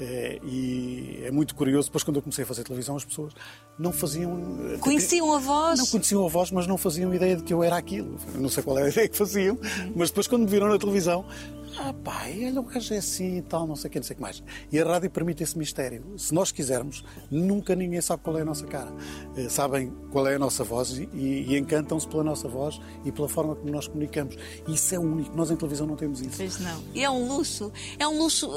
Eh, 0.00 0.38
e 0.44 1.20
é 1.24 1.30
muito 1.30 1.54
curioso, 1.54 1.88
depois 1.88 2.04
quando 2.04 2.16
eu 2.16 2.22
comecei 2.22 2.44
a 2.44 2.46
fazer 2.46 2.62
televisão, 2.64 2.96
as 2.96 3.04
pessoas 3.04 3.32
não 3.78 3.92
faziam. 3.92 4.38
eh, 4.74 4.78
Conheciam 4.78 5.32
a 5.32 5.38
voz? 5.38 5.78
Não 5.78 5.86
conheciam 5.86 6.24
a 6.24 6.28
voz, 6.28 6.50
mas 6.50 6.66
não 6.66 6.76
faziam 6.78 7.12
ideia 7.14 7.36
de 7.36 7.42
que 7.42 7.52
eu 7.52 7.62
era 7.64 7.76
aquilo. 7.76 8.16
Eu 8.34 8.40
não 8.40 8.48
sei 8.48 8.62
qual 8.62 8.78
era 8.78 8.86
a 8.86 8.90
ideia 8.90 9.08
que 9.08 9.16
faziam, 9.16 9.58
mas 9.94 10.10
depois 10.10 10.26
quando 10.26 10.42
me 10.42 10.48
viram 10.48 10.68
na 10.68 10.78
televisão, 10.78 11.24
ah 11.80 11.92
pai, 11.92 12.44
olha 12.46 12.60
o 12.60 12.64
gajo 12.64 12.94
é 12.94 12.98
assim 12.98 13.38
e 13.38 13.42
tal, 13.42 13.66
não 13.66 13.76
sei 13.76 13.88
o 13.88 13.90
que, 13.92 13.98
não 13.98 14.04
sei 14.04 14.14
o 14.14 14.16
que 14.16 14.22
mais. 14.22 14.42
E 14.70 14.78
a 14.80 14.84
rádio 14.84 15.10
permite 15.10 15.42
esse 15.42 15.56
mistério. 15.58 16.04
Se 16.16 16.32
nós 16.34 16.50
quisermos, 16.52 17.04
nunca 17.30 17.74
ninguém 17.74 18.00
sabe 18.00 18.22
qual 18.22 18.38
é 18.38 18.42
a 18.42 18.44
nossa 18.44 18.66
cara. 18.66 18.92
Eh, 19.36 19.48
Sabem 19.48 19.92
qual 20.12 20.26
é 20.28 20.36
a 20.36 20.38
nossa 20.38 20.62
voz 20.64 20.90
e, 20.96 21.08
e 21.12 21.58
encantam-se 21.58 22.06
pela 22.06 22.22
nossa 22.24 22.46
voz 22.48 22.80
e 23.04 23.10
pela 23.12 23.28
forma 23.28 23.54
como 23.56 23.70
nós 23.72 23.86
comunicamos. 23.88 24.36
Isso 24.68 24.94
é 24.94 24.98
único. 24.98 25.36
Nós 25.36 25.50
em 25.50 25.56
televisão 25.56 25.86
não 25.88 25.96
temos 25.96 26.20
isso. 26.20 26.36
Pois 26.36 26.60
não. 26.60 26.82
E 26.94 27.02
é 27.02 27.10
um 27.10 27.26
luxo. 27.28 27.72
É 27.98 28.06
um 28.06 28.18
luxo 28.18 28.48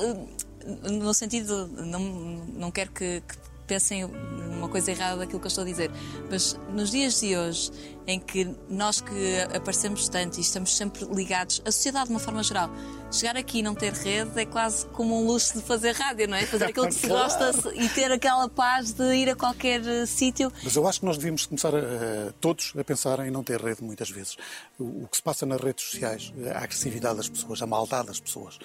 no 0.66 1.14
sentido. 1.14 1.68
Não, 1.68 2.00
não 2.00 2.72
quero 2.72 2.92
que, 2.92 3.22
que 3.22 3.38
pensem 3.68 4.04
uma 4.04 4.68
coisa 4.68 4.92
errada 4.92 5.18
daquilo 5.18 5.40
que 5.40 5.46
eu 5.46 5.50
estou 5.50 5.64
a 5.64 5.68
dizer. 5.68 5.90
Mas 6.30 6.60
nos 6.74 6.92
dias 6.92 7.20
de 7.20 7.38
hoje, 7.38 7.72
em 8.06 8.20
que 8.20 8.54
nós 8.70 9.00
que 9.00 9.42
aparecemos 9.56 10.10
tanto 10.10 10.38
e 10.38 10.42
estamos 10.42 10.76
sempre 10.76 11.06
ligados, 11.06 11.62
a 11.66 11.72
sociedade 11.72 12.08
de 12.08 12.12
uma 12.12 12.20
forma 12.20 12.44
geral, 12.44 12.70
chegar 13.12 13.36
aqui 13.36 13.60
e 13.60 13.62
não 13.62 13.76
ter 13.76 13.94
rede 13.94 14.40
é 14.40 14.46
quase 14.46 14.86
como 14.88 15.22
um 15.22 15.28
luxo 15.28 15.60
de 15.60 15.64
fazer 15.64 15.92
rádio, 15.94 16.28
não 16.28 16.38
é? 16.38 16.46
Fazer 16.46 16.66
aquilo 16.66 16.88
que 16.88 16.94
se 16.96 17.08
gosta 17.10 17.52
e 17.74 17.90
ter 17.90 18.12
aquela 18.12 18.48
paz 18.48 18.94
de 18.94 19.04
ir 19.16 19.30
a 19.30 19.36
qualquer 19.36 19.86
eh, 19.86 20.06
sítio. 20.06 20.52
Mas 20.64 20.76
eu 20.76 20.88
acho 20.88 21.00
que 21.02 21.06
nós 21.06 21.18
devíamos 21.18 21.46
começar 21.46 21.74
a, 21.76 22.32
todos 22.40 22.74
a 22.78 22.84
pensar 22.84 23.20
em 23.26 23.32
não 23.32 23.44
ter 23.44 23.60
rede 23.60 23.84
muitas 23.84 24.10
vezes. 24.10 24.38
O, 24.80 25.08
que 25.08 25.18
se 25.18 25.24
passa 25.24 25.46
nas 25.46 25.60
redes 25.62 25.86
sociais, 25.86 26.34
a 26.56 26.60
agressividade 26.64 27.18
das 27.18 27.30
pessoas, 27.30 27.62
a 27.62 27.68
maldade 27.68 28.08
das 28.08 28.20
pessoas, 28.20 28.58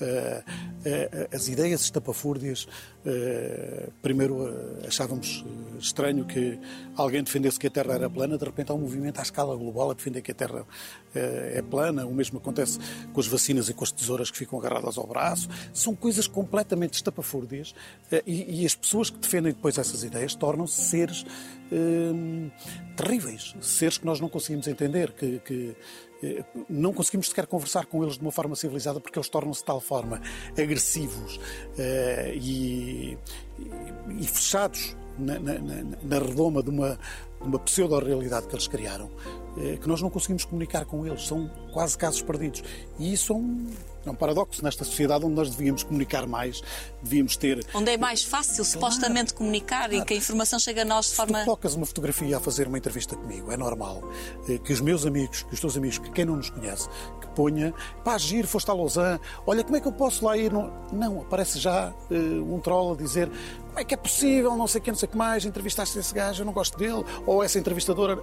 eh, 0.00 0.42
eh, 0.84 1.28
as 1.32 1.48
ideias 1.48 1.82
estapafúrdias. 1.82 2.66
eh, 3.04 3.88
primeiro 4.02 4.48
eh, 4.48 4.86
achávamos 4.88 5.44
eh, 5.46 5.78
estranho 5.78 6.24
que 6.24 6.58
alguém 6.96 7.22
defendesse 7.22 7.58
que 7.58 7.66
a 7.66 7.70
Terra 7.70 7.94
era 7.94 8.10
plana, 8.10 8.36
de 8.36 8.44
repente 8.44 8.70
há 8.70 8.74
um 8.74 8.78
movimento 8.78 9.18
à 9.18 9.22
escala 9.22 9.56
global 9.56 9.90
a 9.90 9.94
defender 9.94 10.20
que 10.20 10.32
a 10.32 10.34
Terra 10.34 10.66
eh, 11.14 11.54
é 11.56 11.62
plana. 11.62 12.06
O 12.06 12.14
mesmo 12.14 12.38
acontece 12.38 12.78
com 13.12 13.20
as 13.20 13.26
vacinas 13.26 13.68
e 13.68 13.74
com 13.74 13.84
as 13.84 13.87
tesouras 13.92 14.30
que 14.30 14.38
ficam 14.38 14.58
agarradas 14.58 14.96
ao 14.98 15.06
braço. 15.06 15.48
São 15.72 15.94
coisas 15.94 16.26
completamente 16.26 16.94
estapafúrdias 16.94 17.74
eh, 18.12 18.22
e, 18.26 18.62
e 18.62 18.66
as 18.66 18.74
pessoas 18.74 19.10
que 19.10 19.18
defendem 19.18 19.52
depois 19.52 19.78
essas 19.78 20.02
ideias 20.02 20.34
tornam-se 20.34 20.80
seres 20.88 21.24
hum, 21.72 22.50
terríveis, 22.96 23.54
seres 23.60 23.98
que 23.98 24.06
nós 24.06 24.20
não 24.20 24.28
conseguimos 24.28 24.66
entender, 24.68 25.12
que, 25.12 25.38
que, 25.40 25.76
eh, 26.22 26.44
não 26.68 26.92
conseguimos 26.92 27.28
sequer 27.28 27.46
conversar 27.46 27.86
com 27.86 28.02
eles 28.02 28.14
de 28.16 28.22
uma 28.22 28.32
forma 28.32 28.56
civilizada 28.56 29.00
porque 29.00 29.18
eles 29.18 29.28
tornam-se 29.28 29.60
de 29.60 29.66
tal 29.66 29.80
forma 29.80 30.20
agressivos 30.50 31.38
eh, 31.78 32.32
e, 32.36 33.16
e- 33.58 34.20
e 34.20 34.26
fechados 34.26 34.96
na, 35.18 35.38
na- 35.38 35.58
na- 35.58 36.18
redoma 36.18 36.62
de 36.62 36.70
uma, 36.70 36.98
uma 37.40 37.58
pseudo-realidade 37.58 38.46
que 38.46 38.54
eles 38.54 38.66
criaram, 38.66 39.10
eh, 39.56 39.76
que 39.80 39.88
nós 39.88 40.00
não 40.02 40.10
conseguimos 40.10 40.44
comunicar 40.44 40.84
com 40.84 41.06
eles. 41.06 41.26
São 41.26 41.50
quase 41.72 41.96
casos 41.96 42.22
perdidos. 42.22 42.62
E 42.98 43.12
isso 43.12 43.32
é 43.32 43.36
um, 43.36 43.66
é 44.04 44.10
um 44.10 44.14
paradoxo 44.14 44.62
nesta 44.64 44.84
sociedade 44.84 45.24
onde 45.24 45.34
nós 45.34 45.50
devíamos 45.50 45.82
comunicar 45.82 46.26
mais, 46.26 46.60
devíamos 47.02 47.36
ter 47.36 47.64
Onde 47.74 47.90
é 47.92 47.96
mais 47.96 48.22
fácil, 48.24 48.64
supostamente, 48.64 49.34
comunicar 49.34 49.92
e 49.92 50.04
que 50.04 50.14
a 50.14 50.16
informação 50.16 50.58
chega 50.58 50.82
a 50.82 50.84
nós 50.84 51.06
de 51.06 51.10
Se 51.12 51.16
forma. 51.16 51.40
tu 51.40 51.44
colocas 51.44 51.74
uma 51.74 51.86
fotografia 51.86 52.36
a 52.36 52.40
fazer 52.40 52.66
uma 52.66 52.78
entrevista 52.78 53.14
comigo, 53.16 53.52
é 53.52 53.56
normal 53.56 54.02
eh, 54.48 54.58
que 54.58 54.72
os 54.72 54.80
meus 54.80 55.06
amigos, 55.06 55.42
que 55.42 55.54
os 55.54 55.60
teus 55.60 55.76
amigos, 55.76 55.98
que 55.98 56.10
quem 56.10 56.24
não 56.24 56.36
nos 56.36 56.50
conhece, 56.50 56.88
que 57.20 57.28
ponha, 57.28 57.72
pá, 58.04 58.18
giro, 58.18 58.48
foste 58.48 58.70
a 58.70 58.74
Lausanne, 58.74 59.20
olha, 59.46 59.62
como 59.62 59.76
é 59.76 59.80
que 59.80 59.86
eu 59.86 59.92
posso 59.92 60.24
lá 60.24 60.36
ir? 60.36 60.52
Não, 60.52 60.72
não 60.92 61.20
aparece 61.20 61.58
já 61.58 61.92
eh, 62.10 62.14
um 62.14 62.58
troll 62.60 62.94
a 62.94 62.96
dizer 62.96 63.30
como 63.68 63.78
é 63.80 63.84
que 63.84 63.94
é 63.94 63.96
possível, 63.96 64.56
não 64.56 64.66
sei 64.66 64.80
o 64.80 64.82
que, 64.84 64.90
não 64.90 64.98
sei 64.98 65.06
o 65.08 65.12
que 65.12 65.16
mais, 65.16 65.44
entrevistaste 65.44 65.98
esse 65.98 66.12
gajo, 66.12 66.42
eu 66.42 66.46
não 66.46 66.52
gosto 66.52 66.76
dele, 66.76 67.04
ou 67.28 67.42
essa 67.42 67.58
entrevistadora. 67.58 68.22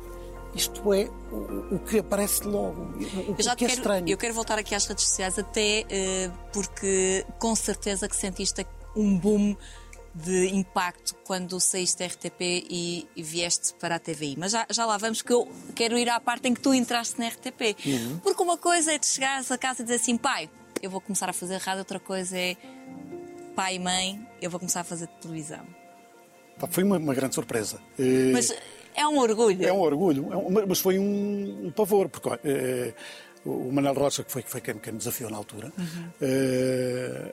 Isto 0.55 0.93
é 0.93 1.09
o, 1.31 1.79
que 1.79 1.99
aparece 1.99 2.45
logo, 2.45 2.81
o, 2.81 3.35
Eu 3.37 3.43
já 3.43 3.57
que 3.57 3.65
é 3.65 3.67
quero, 3.67 3.79
estranho. 3.79 4.07
eu 4.07 4.17
quero 4.17 4.33
voltar 4.33 4.57
aqui 4.57 4.73
às 4.73 4.85
redes 4.85 5.03
sociais, 5.03 5.37
até 5.37 5.83
eh, 5.89 6.31
porque 6.53 7.25
com 7.37 7.53
certeza 7.53 8.07
que 8.07 8.15
sentiste 8.15 8.65
um 8.95 9.17
boom 9.17 9.57
de 10.13 10.47
impacto 10.55 11.13
quando 11.25 11.59
saíste 11.59 11.99
da 11.99 12.05
RTP 12.05 12.39
e, 12.69 13.05
e 13.17 13.21
vieste 13.21 13.73
para 13.73 13.95
a 13.95 13.99
TVI. 13.99 14.35
Mas 14.37 14.53
já, 14.53 14.65
já 14.69 14.85
lá 14.85 14.97
vamos, 14.97 15.21
que 15.21 15.33
eu 15.33 15.45
quero 15.75 15.97
ir 15.97 16.07
à 16.07 16.21
parte 16.21 16.47
em 16.47 16.53
que 16.53 16.61
tu 16.61 16.73
entraste 16.73 17.19
na 17.19 17.27
RTP. 17.27 17.75
Uhum. 17.85 18.19
Porque 18.19 18.41
uma 18.41 18.57
coisa 18.57 18.93
é 18.93 18.97
de 18.97 19.05
chegares 19.07 19.51
a 19.51 19.57
casa 19.57 19.81
e 19.81 19.83
dizer 19.83 19.95
assim, 19.95 20.15
pai, 20.15 20.49
eu 20.81 20.89
vou 20.89 21.01
começar 21.01 21.29
a 21.29 21.33
fazer 21.33 21.57
rádio, 21.57 21.79
outra 21.79 21.99
coisa 21.99 22.37
é 22.37 22.55
pai 23.57 23.75
e 23.75 23.79
mãe, 23.79 24.25
eu 24.41 24.49
vou 24.49 24.57
começar 24.57 24.79
a 24.79 24.83
fazer 24.85 25.07
televisão. 25.21 25.65
Foi 26.69 26.83
uma, 26.85 26.97
uma 26.97 27.13
grande 27.13 27.35
surpresa. 27.35 27.81
Eh, 27.99 28.31
Mas 28.31 28.53
é 28.95 29.07
um 29.07 29.17
orgulho. 29.19 29.65
É 29.67 29.71
um 29.73 29.79
orgulho, 29.79 30.27
é 30.31 30.37
um- 30.37 30.65
mas 30.67 30.79
foi 30.79 30.97
um, 30.99 31.65
um 31.67 31.71
pavor, 31.71 32.07
porque 32.09 32.29
eh, 32.43 32.93
o 33.45 33.71
Manuel 33.71 33.93
Rocha, 33.93 34.23
que 34.23 34.31
foi, 34.31 34.41
que 34.43 34.49
foi 34.49 34.59
quem, 34.61 34.75
quem 34.79 34.93
me 34.93 34.99
desafiou 34.99 35.29
na 35.29 35.37
altura, 35.37 35.71
eh, 36.21 37.31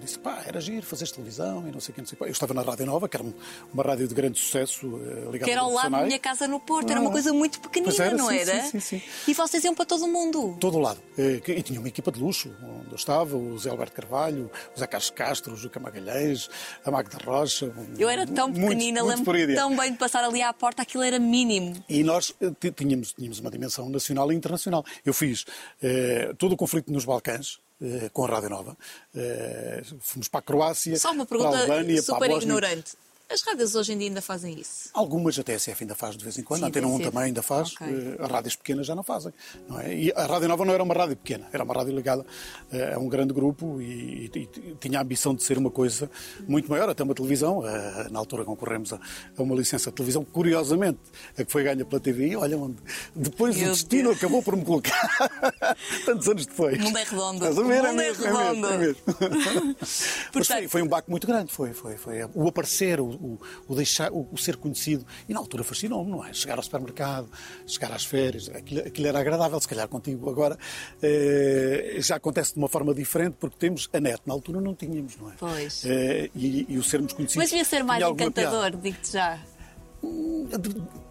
disse: 0.00 0.18
pá, 0.18 0.42
era 0.46 0.60
giro, 0.60 0.84
fazer 0.86 1.08
televisão 1.08 1.66
e 1.68 1.72
não 1.72 1.80
sei 1.80 1.92
o 1.92 1.94
que, 1.94 2.00
não 2.00 2.06
sei 2.08 2.18
o. 2.20 2.24
Eu 2.24 2.30
estava 2.32 2.54
na 2.54 2.62
Rádio 2.62 2.86
Nova, 2.86 3.08
que 3.08 3.16
era 3.16 3.24
um- 3.24 3.32
uma 3.72 3.82
rádio 3.82 4.06
de 4.08 4.14
grande 4.14 4.38
sucesso, 4.38 4.86
eh, 5.02 5.20
ligada 5.32 5.44
Que 5.44 5.50
era 5.50 5.60
ao 5.62 5.72
lado 5.72 5.90
da 5.90 6.04
minha 6.06 6.18
casa 6.18 6.46
no 6.46 6.60
Porto, 6.60 6.90
era 6.90 7.00
Ah, 7.00 7.02
uma 7.02 7.10
coisa 7.10 7.32
muito 7.32 7.60
pequenina, 7.60 7.92
era, 8.04 8.16
não 8.16 8.28
sim, 8.28 8.36
era? 8.38 8.62
sim, 8.64 8.80
sim, 8.80 8.98
sim. 8.98 9.02
E 9.28 9.34
vocês 9.34 9.64
iam 9.64 9.74
para 9.74 9.84
todo 9.84 10.04
o 10.04 10.08
mundo. 10.08 10.56
todo 10.60 10.76
o 10.76 10.80
lado. 10.80 11.00
Que- 11.44 11.52
E 11.54 11.62
tinha 11.62 11.78
uma 11.78 11.88
equipa 11.88 12.10
de 12.12 12.20
luxo, 12.20 12.50
onde 12.62 12.90
eu 12.90 12.96
estava, 12.96 13.36
o 13.36 13.58
Zé 13.58 13.70
Alberto 13.70 13.92
Carvalho, 13.94 14.50
o 14.74 14.78
Zé 14.78 14.86
Carlos 14.86 15.10
Castro, 15.10 15.54
o 15.54 15.56
Juca 15.56 15.78
Magalhães, 15.80 16.48
a 16.84 16.90
Magda 16.90 17.18
Rocha. 17.24 17.72
Eu 17.98 18.08
era 18.08 18.26
tão 18.26 18.52
pequenina, 18.52 19.02
lembro 19.02 19.32
tão 19.54 19.76
bem 19.76 19.92
de 19.92 19.98
passar 19.98 20.24
ali 20.24 20.42
à 20.42 20.52
porta, 20.52 20.82
aquilo 20.82 21.02
era 21.02 21.18
mínimo. 21.18 21.82
E 21.88 22.02
nós 22.02 22.34
tínhamos, 22.76 23.12
tínhamos 23.12 23.38
uma 23.40 23.50
dimensão 23.50 23.88
nacional 23.88 24.30
e 24.32 24.34
internacional. 24.34 24.84
Eu 25.04 25.12
fiz 25.24 25.44
eh, 25.82 26.32
todo 26.38 26.52
o 26.52 26.56
conflito 26.56 26.92
nos 26.92 27.04
Balcãs, 27.04 27.58
eh, 27.80 28.10
com 28.12 28.24
a 28.24 28.28
Rádio 28.28 28.50
Nova. 28.50 28.76
Eh, 29.14 29.82
fomos 30.00 30.28
para 30.28 30.40
a 30.40 30.42
Croácia, 30.42 30.96
Só 30.98 31.12
uma 31.12 31.24
para 31.24 31.36
a 31.36 31.40
pergunta 31.40 31.60
Albânia, 31.62 32.02
super 32.02 32.18
para 32.18 32.26
a 32.26 32.28
Bósnia. 32.30 32.44
ignorante. 32.52 32.92
As 33.30 33.40
rádios 33.42 33.74
hoje 33.74 33.92
em 33.92 33.98
dia 33.98 34.08
ainda 34.08 34.20
fazem 34.20 34.58
isso? 34.60 34.90
Algumas 34.92 35.38
a 35.38 35.42
TSF 35.42 35.82
ainda 35.82 35.94
faz 35.94 36.14
de 36.16 36.22
vez 36.22 36.38
em 36.38 36.42
quando, 36.42 36.60
Sim, 36.60 36.66
a 36.66 36.68
Antena 36.68 36.86
1 36.86 36.90
TSF. 36.98 37.10
também 37.10 37.24
ainda 37.28 37.42
faz, 37.42 37.72
Ok. 37.74 37.86
eh, 37.88 38.16
as 38.22 38.30
rádios 38.30 38.54
pequenas 38.56 38.86
já 38.86 38.94
não 38.94 39.02
fazem. 39.02 39.32
Não 39.66 39.80
é? 39.80 39.94
E 39.94 40.12
a 40.14 40.26
Rádio 40.26 40.46
Nova 40.46 40.64
não 40.64 40.74
era 40.74 40.82
uma 40.82 40.94
rádio 40.94 41.16
pequena, 41.16 41.48
era 41.52 41.64
uma 41.64 41.72
rádio 41.74 41.94
ligada 41.96 42.24
eh, 42.70 42.92
a 42.94 42.98
um 42.98 43.08
grande 43.08 43.32
grupo 43.32 43.80
e, 43.80 44.30
e- 44.34 44.48
e 44.58 44.74
tinha 44.78 44.98
a 44.98 45.02
ambição 45.02 45.34
de 45.34 45.42
ser 45.42 45.56
uma 45.56 45.70
coisa 45.70 46.10
muito 46.46 46.70
maior, 46.70 46.88
até 46.88 47.02
uma 47.02 47.14
televisão. 47.14 47.66
Eh, 47.66 48.08
Na 48.10 48.18
altura 48.18 48.44
concorremos 48.44 48.92
a, 48.92 49.00
a 49.36 49.42
uma 49.42 49.54
licença 49.56 49.90
de 49.90 49.96
televisão, 49.96 50.22
curiosamente, 50.24 51.00
a 51.36 51.44
que 51.44 51.50
foi 51.50 51.64
ganha 51.64 51.84
pela 51.84 52.00
TVI. 52.00 52.36
Olha 52.36 52.58
onde 52.58 52.76
depois 53.16 53.56
Meu 53.56 53.68
o 53.68 53.72
destino 53.72 54.02
Deus. 54.10 54.16
acabou 54.18 54.42
por 54.42 54.54
me 54.54 54.64
colocar, 54.64 55.08
tantos 56.04 56.28
anos 56.28 56.44
depois. 56.46 56.78
O 56.78 56.82
mundo 56.82 56.98
é 56.98 57.04
redondo. 57.04 57.36
Estás 57.36 57.58
a 57.58 57.62
ver? 57.62 57.80
O 57.84 57.86
mundo 57.88 58.00
é 58.02 58.12
redondo. 58.12 58.78
mesmo, 58.78 59.06
é 59.16 59.18
mesmo. 59.58 59.76
Mas 59.80 60.28
Portanto- 60.32 60.58
foi, 60.58 60.68
foi 60.68 60.82
um 60.82 60.88
baque 60.88 61.10
muito 61.10 61.26
grande, 61.26 61.50
foi, 61.52 61.72
foi, 61.72 61.96
foi 61.96 62.18
o 62.34 62.46
aparecer, 62.48 63.00
o, 63.00 63.13
o, 63.14 63.38
o 63.68 63.74
deixar, 63.74 64.12
o, 64.12 64.28
o 64.32 64.36
ser 64.36 64.56
conhecido. 64.56 65.06
E 65.28 65.32
na 65.32 65.40
altura 65.40 65.64
fascinou-me, 65.64 66.10
não 66.10 66.24
é? 66.24 66.32
Chegar 66.32 66.56
ao 66.56 66.62
supermercado, 66.62 67.28
chegar 67.66 67.92
às 67.92 68.04
férias, 68.04 68.48
aquilo, 68.48 68.80
aquilo 68.80 69.06
era 69.06 69.18
agradável, 69.20 69.60
se 69.60 69.68
calhar 69.68 69.88
contigo 69.88 70.28
agora 70.28 70.58
eh, 71.02 71.96
já 71.98 72.16
acontece 72.16 72.54
de 72.54 72.58
uma 72.58 72.68
forma 72.68 72.94
diferente, 72.94 73.36
porque 73.38 73.56
temos 73.58 73.88
a 73.92 74.00
net, 74.00 74.20
na 74.26 74.34
altura 74.34 74.60
não 74.60 74.74
tínhamos, 74.74 75.16
não 75.16 75.30
é? 75.30 75.34
Pois. 75.38 75.84
Eh, 75.84 76.30
e, 76.34 76.66
e 76.68 76.78
o 76.78 76.82
sermos 76.82 77.12
conhecidos. 77.12 77.36
Mas 77.36 77.50
devia 77.50 77.64
ser 77.64 77.82
mais 77.84 78.02
encantador, 78.02 78.70
digo-te 78.76 79.12
já. 79.12 79.38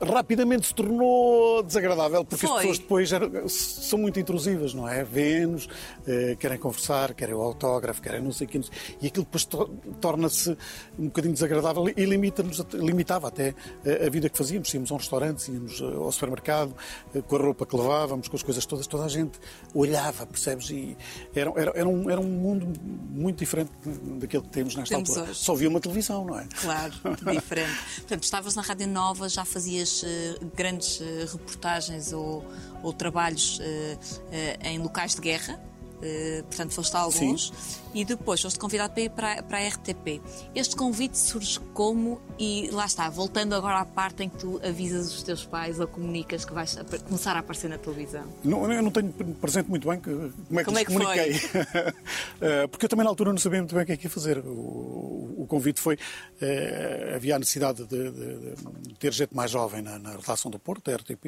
Rapidamente 0.02 0.68
se 0.68 0.74
tornou 0.76 1.64
desagradável, 1.64 2.24
porque 2.26 2.46
Foi. 2.46 2.56
as 2.56 2.62
pessoas 2.62 2.80
depois 2.80 3.12
eram- 3.12 3.48
são 3.50 4.00
muito 4.00 4.20
intrusivas, 4.20 4.74
não 4.74 4.88
é? 4.88 5.04
Vêem-nos, 5.04 5.68
eh, 6.08 6.36
querem 6.40 6.58
conversar, 6.58 7.14
querem 7.14 7.34
o 7.34 7.42
autógrafo, 7.42 8.02
querem 8.02 8.22
não 8.22 8.32
sei 8.32 8.48
o 8.48 8.50
quê, 8.50 8.62
e 9.02 9.08
aquilo 9.08 9.26
depois 9.26 9.46
to- 9.46 9.70
torna-se 10.02 10.58
um 11.00 11.06
bocadinho 11.06 11.34
desagradável 11.34 11.88
e 11.96 12.06
limita-nos, 12.06 12.60
limitava 12.74 13.28
até 13.30 13.56
eh, 13.86 14.06
a 14.06 14.10
vida 14.10 14.30
que 14.30 14.38
fazíamos. 14.38 14.74
Íamos 14.74 14.92
a 14.92 14.96
um 14.96 14.98
restaurante, 14.98 15.52
íamos 15.52 15.80
eh, 15.82 15.86
ao 15.86 16.12
supermercado, 16.12 16.76
eh, 17.16 17.22
com 17.22 17.36
a 17.36 17.40
roupa 17.40 17.66
que 17.66 17.76
levávamos, 17.76 18.28
com 18.28 18.36
as 18.36 18.44
coisas 18.44 18.66
todas, 18.66 18.88
toda 18.88 19.06
a 19.06 19.10
gente 19.10 19.40
olhava, 19.74 20.26
percebes? 20.26 20.70
E 20.70 20.98
era, 21.34 21.52
era, 21.56 21.72
era, 21.76 21.88
um, 21.90 22.10
era 22.10 22.20
um 22.20 22.24
mundo 22.30 22.68
muito 23.10 23.40
diferente 23.40 23.72
daquele 24.20 24.44
que 24.44 24.50
temos 24.50 24.76
nesta 24.76 24.96
Temos 24.96 25.10
altura. 25.12 25.32
hoje. 25.32 25.40
Só 25.40 25.56
via 25.56 25.70
uma 25.70 25.80
televisão, 25.80 26.26
não 26.26 26.40
é? 26.40 26.48
Claro, 26.62 26.94
diferente. 27.32 27.72
Portanto, 27.98 28.24
estavas 28.24 28.56
na 28.56 28.62
Rádio 28.62 28.83
Nova, 28.88 29.30
já 29.30 29.46
fazias 29.46 30.04
eh, 30.06 30.38
grandes 30.56 31.00
eh, 31.02 31.26
reportagens 31.32 32.14
ou, 32.14 32.46
ou 32.82 32.94
trabalhos 32.94 33.60
eh, 33.62 34.58
em 34.64 34.80
locais 34.80 35.16
de 35.16 35.22
guerra. 35.22 35.60
eh, 36.04 36.44
portanto, 36.48 36.72
foste 36.74 36.96
a 36.96 37.00
alguns. 37.00 37.52
E 37.94 38.04
depois 38.06 38.42
foste 38.42 38.58
convidado 38.60 38.94
para 38.94 39.02
ir 39.04 39.10
para, 39.10 39.44
para 39.44 39.58
a 39.60 39.68
RTP. 39.68 40.22
Este 40.56 40.76
convite 40.76 41.18
surge 41.18 41.60
como? 41.74 42.20
E 42.40 42.70
lá 42.72 42.86
está, 42.86 43.10
voltando 43.10 43.54
agora 43.54 43.80
à 43.80 43.86
parte 43.86 44.24
em 44.24 44.30
que 44.30 44.38
tu 44.38 44.60
avisas 44.66 45.14
os 45.14 45.22
teus 45.24 45.46
pais 45.46 45.80
ou 45.80 45.88
comunicas 45.88 46.44
que 46.46 46.54
vais 46.54 46.78
ap- 46.78 47.00
começar 47.04 47.36
a 47.36 47.40
aparecer 47.40 47.70
na 47.70 47.78
televisão. 47.78 48.26
Não, 48.44 48.72
eu 48.72 48.82
não 48.82 48.92
tenho 48.92 49.12
presente 49.40 49.70
muito 49.70 49.88
bem 49.88 50.00
que- 50.00 50.10
como 50.48 50.60
é 50.60 50.64
que 50.64 50.66
Como 50.66 50.80
é 50.80 50.86
que 50.86 50.92
comuniquei. 50.94 51.34
Eh, 52.42 52.68
Porque 52.68 52.86
eu 52.86 52.90
também 52.90 53.04
na 53.04 53.10
altura 53.10 53.32
não 53.32 53.38
sabia 53.40 53.60
muito 53.60 53.74
bem 53.76 53.84
o 53.84 53.86
que 53.86 53.92
é 53.94 53.98
que 53.98 54.06
ia 54.06 54.10
fazer. 54.10 54.40
O, 54.40 55.36
o 55.38 55.46
convite 55.48 55.80
foi. 55.80 55.98
eh, 56.42 57.14
havia 57.16 57.36
a 57.36 57.40
necessidade 57.40 57.86
de, 57.86 58.12
de- 58.12 58.56
de 58.82 58.94
ter 58.96 59.14
gente 59.14 59.36
mais 59.36 59.52
jovem 59.52 59.82
na, 59.82 59.98
na 60.00 60.12
redação 60.12 60.50
do 60.52 60.60
Porto, 60.60 60.90
da 60.90 60.98
RTP, 60.98 61.22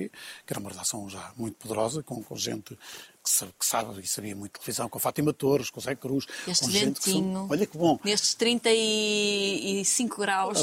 que 0.45 0.51
era 0.54 0.60
uma 0.60 0.69
redação 0.69 1.08
já 1.10 1.32
muito 1.38 1.56
poderosa, 1.58 2.01
com, 2.04 2.21
com 2.23 2.36
gente 2.36 2.78
que 3.58 3.65
sabe, 3.65 3.99
e 4.01 4.08
sabia 4.08 4.36
muito 4.36 4.60
televisão, 4.60 4.88
com 4.88 4.99
a 4.99 5.01
Fátima 5.01 5.34
Torres, 5.34 5.71
com 5.71 5.80
o 5.80 5.84
Zé 5.84 5.95
Cruz. 5.95 6.28
Este 6.55 6.65
com 6.65 6.71
gente 6.71 6.99
que 6.99 7.11
são- 7.11 7.21
ventinho. 7.21 7.47
Olha 7.49 7.65
que 7.65 7.77
bom. 7.77 7.99
Nestes 8.03 8.33
35 8.33 10.19
graus. 10.21 10.59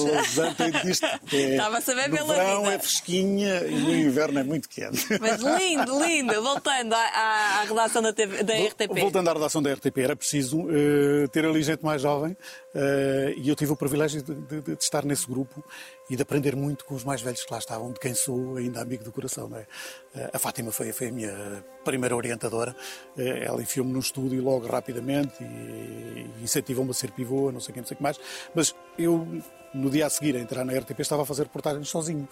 Tem 0.57 0.71
disto. 0.85 1.05
é- 1.07 1.21
Estava 1.53 1.79
a 1.79 1.81
saber 1.81 2.09
no 2.09 2.17
pela 2.17 2.35
verão 2.35 2.63
vida. 2.63 2.75
é 2.75 2.79
fresquinha 2.79 3.61
e 3.67 3.75
no 3.75 3.95
inverno 3.95 4.39
é 4.39 4.45
muito 4.45 4.69
quente. 4.69 5.07
Mas 5.21 5.41
lindo, 5.41 6.05
lindo. 6.05 6.43
Voltando 6.43 6.93
à, 6.95 6.99
à- 6.99 7.61
à 7.61 7.65
redação 7.65 8.03
da, 8.03 8.13
TV 8.13 8.43
da 8.43 8.55
RTP. 8.55 9.01
Voltando 9.01 9.29
à 9.29 9.33
redação 9.33 9.63
da 9.63 9.73
RTP, 9.73 9.99
era 9.99 10.17
preciso 10.17 10.67
eh, 10.71 11.27
ter 11.29 11.45
ali 11.45 11.63
gente 11.63 11.83
mais 11.85 12.03
jovem 12.03 12.37
eh, 12.75 13.35
e 13.37 13.49
eu 13.49 13.55
tive 13.57 13.73
o 13.73 13.77
privilégio 13.77 14.23
de, 14.23 14.35
de- 14.35 14.61
de 14.63 14.73
estar 14.83 15.05
nesse 15.05 15.27
grupo 15.27 15.63
e 16.09 16.17
de 16.17 16.23
aprender 16.23 16.55
muito 16.57 16.85
com 16.85 16.95
os 16.95 17.05
mais 17.05 17.21
velhos 17.21 17.45
que 17.45 17.53
lá 17.53 17.59
estavam, 17.59 17.93
de 17.93 18.01
quem 18.01 18.15
sou 18.15 18.57
ainda 18.57 18.81
amigo 18.81 19.05
do 19.05 19.13
coração. 19.13 19.49
Não 19.49 19.59
é? 19.59 19.67
Eh, 20.15 20.31
a 20.33 20.39
Fátima 20.39 20.71
foi, 20.73 20.93
foi 20.93 21.09
a 21.09 21.13
minha 21.13 21.65
primeira 21.85 22.15
orientadora. 22.17 22.75
Eh, 23.17 23.45
ela 23.45 23.61
enfiou-me 23.63 23.93
no 23.93 23.99
estúdio 24.01 24.43
logo 24.43 24.67
rapidamente 24.67 25.43
e, 25.43 25.45
e 25.45 26.43
incentivou-me 26.43 26.91
a 26.91 26.95
ser 26.95 27.11
pivô, 27.13 27.51
não 27.53 27.61
sei 27.61 27.71
o 27.71 27.75
que, 27.75 27.81
não 27.81 27.87
sei 27.87 27.95
o 27.95 27.99
que 27.99 28.03
mais. 28.03 28.19
Mas 28.55 28.75
eu 28.99 29.27
no 29.75 29.91
dia 29.91 30.07
a 30.07 30.11
seguir 30.11 30.37
a 30.37 30.41
entrar 30.41 30.65
na 30.65 30.73
RTP 30.73 31.01
estava 31.01 31.23
a 31.23 31.27
fazer 31.27 31.45
reportagens 31.45 31.89
sozinho. 31.89 32.29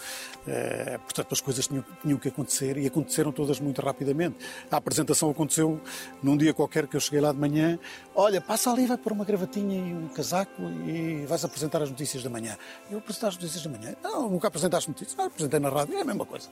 Eh, 0.47 0.99
portanto, 1.05 1.33
as 1.33 1.41
coisas 1.41 1.67
tinham, 1.67 1.85
tinham 2.03 2.19
que 2.19 2.29
acontecer 2.29 2.77
e 2.77 2.87
aconteceram 2.87 3.33
todas 3.33 3.59
muito 3.61 3.81
rapidamente. 3.81 4.37
A 4.71 4.77
apresentação 4.77 5.31
aconteceu 5.31 5.81
num 6.23 6.37
dia 6.37 6.53
qualquer 6.53 6.87
que 6.87 6.97
eu 6.97 7.01
cheguei 7.01 7.21
lá 7.21 7.33
de 7.33 7.39
manhã. 7.39 7.79
Olha, 8.15 8.41
passa 8.41 8.71
ali, 8.71 8.87
vai 8.87 8.99
pôr 8.99 9.13
uma 9.13 9.25
gravatinha 9.25 9.77
e 9.79 9.95
um 9.95 10.09
casaco 10.09 10.63
e 10.87 11.25
vais 11.27 11.45
apresentar 11.45 11.83
as 11.83 11.91
notícias 11.91 12.23
da 12.23 12.31
manhã. 12.31 12.57
Eu 12.91 12.99
apresentar 12.99 13.29
as 13.29 13.35
notícias 13.37 13.63
da 13.63 13.71
manhã? 13.71 13.95
Não, 14.03 14.29
nunca 14.29 14.49
apresentaste 14.49 14.89
notícias. 14.89 15.19
Ah, 15.19 15.25
apresentei 15.27 15.61
na 15.61 15.69
rádio, 15.71 15.97
é 15.97 16.03
a 16.03 16.05
mesma 16.05 16.27
coisa. 16.27 16.49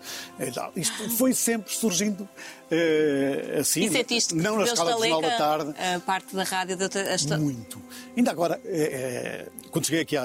Tal. 0.54 0.72
Isto 0.74 1.10
foi 1.10 1.34
sempre 1.34 1.72
surgindo 1.74 2.28
eh, 2.70 3.58
assim. 3.60 3.84
E 3.84 3.90
sentiste 3.90 4.34
que 4.34 4.40
não 4.40 4.56
na 4.56 4.64
escala 4.64 4.92
do 4.94 4.98
Jornal 5.00 5.20
da 5.22 5.36
Tarde. 5.36 5.74
a 5.78 6.00
parte 6.00 6.34
da 6.34 6.44
rádio 6.44 6.76
deu-te 6.76 6.98
a 6.98 7.02
esta- 7.10 7.36
Muito. 7.38 7.80
Ainda 8.16 8.30
agora, 8.30 8.60
eh, 8.64 9.48
quando 9.70 9.84
cheguei 9.86 10.02
aqui 10.02 10.16
à, 10.16 10.24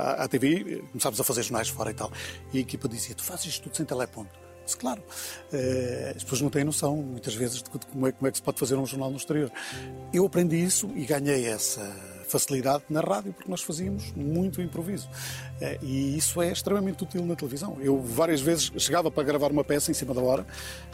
à, 0.00 0.28
TV, 0.28 0.82
começámos 0.90 1.20
a 1.20 1.24
fazer 1.24 1.42
jornais 1.42 1.68
fora 1.68 1.90
e 1.90 1.94
tal, 1.94 2.10
e 2.52 2.58
a 2.58 2.60
equipa 2.60 2.88
dizia: 2.88 3.14
Tu 3.14 3.22
fazes 3.22 3.46
isto 3.46 3.64
tudo 3.64 3.76
sem 3.76 3.86
teleponto. 3.86 4.38
Claro. 4.78 5.02
Eh, 5.52 6.12
as 6.14 6.22
pessoas 6.22 6.42
não 6.42 6.50
têm 6.50 6.62
noção, 6.62 6.96
muitas 6.96 7.34
vezes, 7.34 7.60
de 7.62 7.68
como 7.70 8.06
é, 8.06 8.12
como 8.12 8.28
é 8.28 8.30
que 8.30 8.36
se 8.36 8.42
pode 8.42 8.58
fazer 8.58 8.76
um 8.76 8.86
jornal 8.86 9.10
no 9.10 9.16
exterior. 9.16 9.50
Eu 10.12 10.24
aprendi 10.26 10.62
isso 10.62 10.88
e 10.94 11.04
ganhei 11.04 11.46
essa 11.46 11.80
facilidade 12.28 12.84
na 12.88 13.00
rádio, 13.00 13.32
porque 13.32 13.50
nós 13.50 13.62
fazíamos 13.62 14.12
muito 14.14 14.62
improviso. 14.62 15.08
Eh, 15.60 15.78
E 15.82 16.16
isso 16.16 16.40
é 16.40 16.52
extremamente 16.52 17.02
útil 17.02 17.26
na 17.26 17.34
televisão. 17.34 17.78
Eu 17.80 18.00
várias 18.00 18.40
vezes 18.40 18.70
chegava 18.78 19.10
para 19.10 19.24
gravar 19.24 19.50
uma 19.50 19.64
peça 19.64 19.90
em 19.90 19.94
cima 19.94 20.14
da 20.14 20.20
hora 20.20 20.46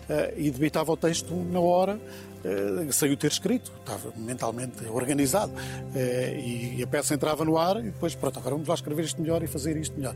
eh, 0.08 0.34
e 0.36 0.50
debitava 0.50 0.92
o 0.92 0.96
texto 0.96 1.34
na 1.34 1.60
hora 1.60 2.00
eh, 2.44 2.92
sem 2.92 3.10
o 3.12 3.16
ter 3.16 3.30
escrito, 3.30 3.72
estava 3.80 4.12
mentalmente 4.16 4.84
organizado. 4.88 5.52
Eh, 5.94 6.74
e 6.78 6.82
a 6.82 6.86
peça 6.86 7.14
entrava 7.14 7.44
no 7.44 7.58
ar 7.58 7.76
e 7.78 7.84
depois, 7.90 8.14
pronto, 8.14 8.38
agora 8.38 8.54
vamos 8.54 8.68
lá 8.68 8.74
escrever 8.74 9.04
isto 9.04 9.20
melhor 9.20 9.42
e 9.42 9.46
fazer 9.46 9.76
isto 9.76 9.96
melhor. 9.96 10.14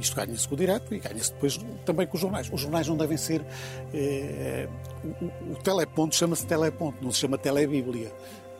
Isto 0.00 0.16
ganha-se 0.16 0.48
com 0.48 0.54
o 0.54 0.58
direto 0.58 0.94
e 0.94 0.98
ganha-se 0.98 1.32
depois 1.32 1.58
também 1.84 2.06
com 2.06 2.14
os 2.16 2.20
jornais. 2.20 2.48
Os 2.52 2.60
jornais 2.60 2.86
não 2.88 2.96
devem 2.96 3.16
ser. 3.16 3.42
o, 5.04 5.52
o- 5.52 5.56
teleponto 5.62 6.14
chama-se 6.14 6.46
teleponto, 6.46 7.02
não 7.02 7.12
se 7.12 7.20
chama 7.20 7.38
telebíblia. 7.38 8.10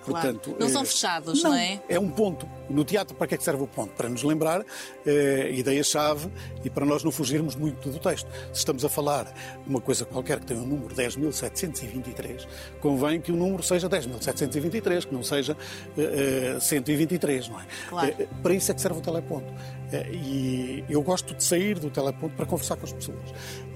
Claro. 0.05 0.39
Portanto, 0.39 0.57
Não 0.61 0.69
são 0.69 0.85
fechados, 0.85 1.43
não 1.43 1.53
é? 1.55 1.83
É 1.89 1.99
um 1.99 2.09
ponto. 2.09 2.49
No 2.69 2.85
teatro, 2.85 3.15
para 3.17 3.27
que 3.27 3.35
é 3.35 3.39
que 3.39 3.45
serve 3.45 3.63
o 3.63 3.67
ponto? 3.67 3.93
Para 3.95 4.09
nos 4.09 4.23
lembrar 4.23 4.65
eh, 5.07 5.51
ideia-chave 5.55 6.29
e 6.65 6.71
para 6.71 6.85
nós 6.85 7.05
não 7.05 7.11
fugirmos 7.13 7.55
muito 7.55 7.89
do 7.91 7.99
texto. 7.99 8.29
Se 8.53 8.59
estamos 8.61 8.85
a 8.85 8.89
falar 8.89 9.25
de 9.25 9.69
uma 9.71 9.81
coisa 9.81 10.05
qualquer 10.05 10.41
que 10.41 10.47
tenha 10.47 10.61
um 10.61 10.67
número 10.67 10.95
10.723, 10.95 12.47
convém 12.81 13.21
que 13.21 13.31
o 13.33 13.37
número 13.37 13.63
seja 13.63 13.89
10.723, 13.89 15.07
que 15.07 15.15
não 15.15 15.23
seja 15.23 15.57
eh, 15.97 16.55
eh, 16.57 16.61
123, 16.61 17.49
não 17.49 17.61
é? 17.61 17.65
Claro. 17.89 18.15
Eh, 18.19 18.27
para 18.43 18.55
isso 18.55 18.71
é 18.71 18.75
que 18.75 18.81
serve 18.81 18.99
o 18.99 19.03
teleponto. 19.03 19.53
Eh, 19.93 20.07
E 20.13 20.85
eu 20.89 21.01
gosto 21.03 21.35
de 21.35 21.45
sair 21.45 21.79
do 21.79 21.91
teleponto 21.91 22.35
para 22.35 22.47
conversar 22.47 22.77
com 22.77 22.85
as 22.85 22.93
pessoas. 22.93 23.19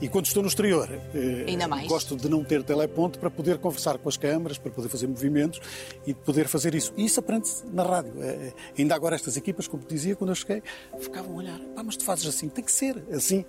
E 0.01 0.09
quando 0.09 0.27
estou 0.27 0.43
no 0.43 0.49
exterior, 0.49 0.89
eh, 1.15 1.45
Ainda 1.47 1.69
mais. 1.69 1.87
gosto 1.87 2.17
de 2.17 2.29
não 2.29 2.43
ter 2.43 2.63
teleponto 2.65 3.19
para 3.19 3.31
poder 3.31 3.59
conversar 3.59 3.99
com 3.99 4.09
as 4.09 4.17
câmaras, 4.17 4.59
para 4.59 4.71
poder 4.73 4.89
fazer 4.89 5.07
movimentos 5.07 5.61
e 6.07 6.13
poder 6.15 6.49
fazer 6.49 6.75
isso. 6.75 6.93
E 6.97 7.05
isso 7.05 7.21
aprende-se 7.21 7.65
na 7.73 7.83
rádio. 7.83 8.13
Eh, 8.21 8.53
Ainda 8.81 8.95
agora 8.95 9.15
estas 9.17 9.37
equipas, 9.37 9.67
como 9.69 9.83
dizia, 9.87 10.15
quando 10.17 10.31
eu 10.31 10.35
cheguei, 10.35 10.63
ficavam 11.01 11.33
a 11.33 11.37
olhar. 11.37 11.59
Pá, 11.75 11.83
mas 11.83 11.97
tu 11.97 12.05
fazes 12.05 12.27
assim, 12.27 12.49
tem 12.49 12.65
que 12.65 12.73
ser 12.73 13.03
assim. 13.13 13.45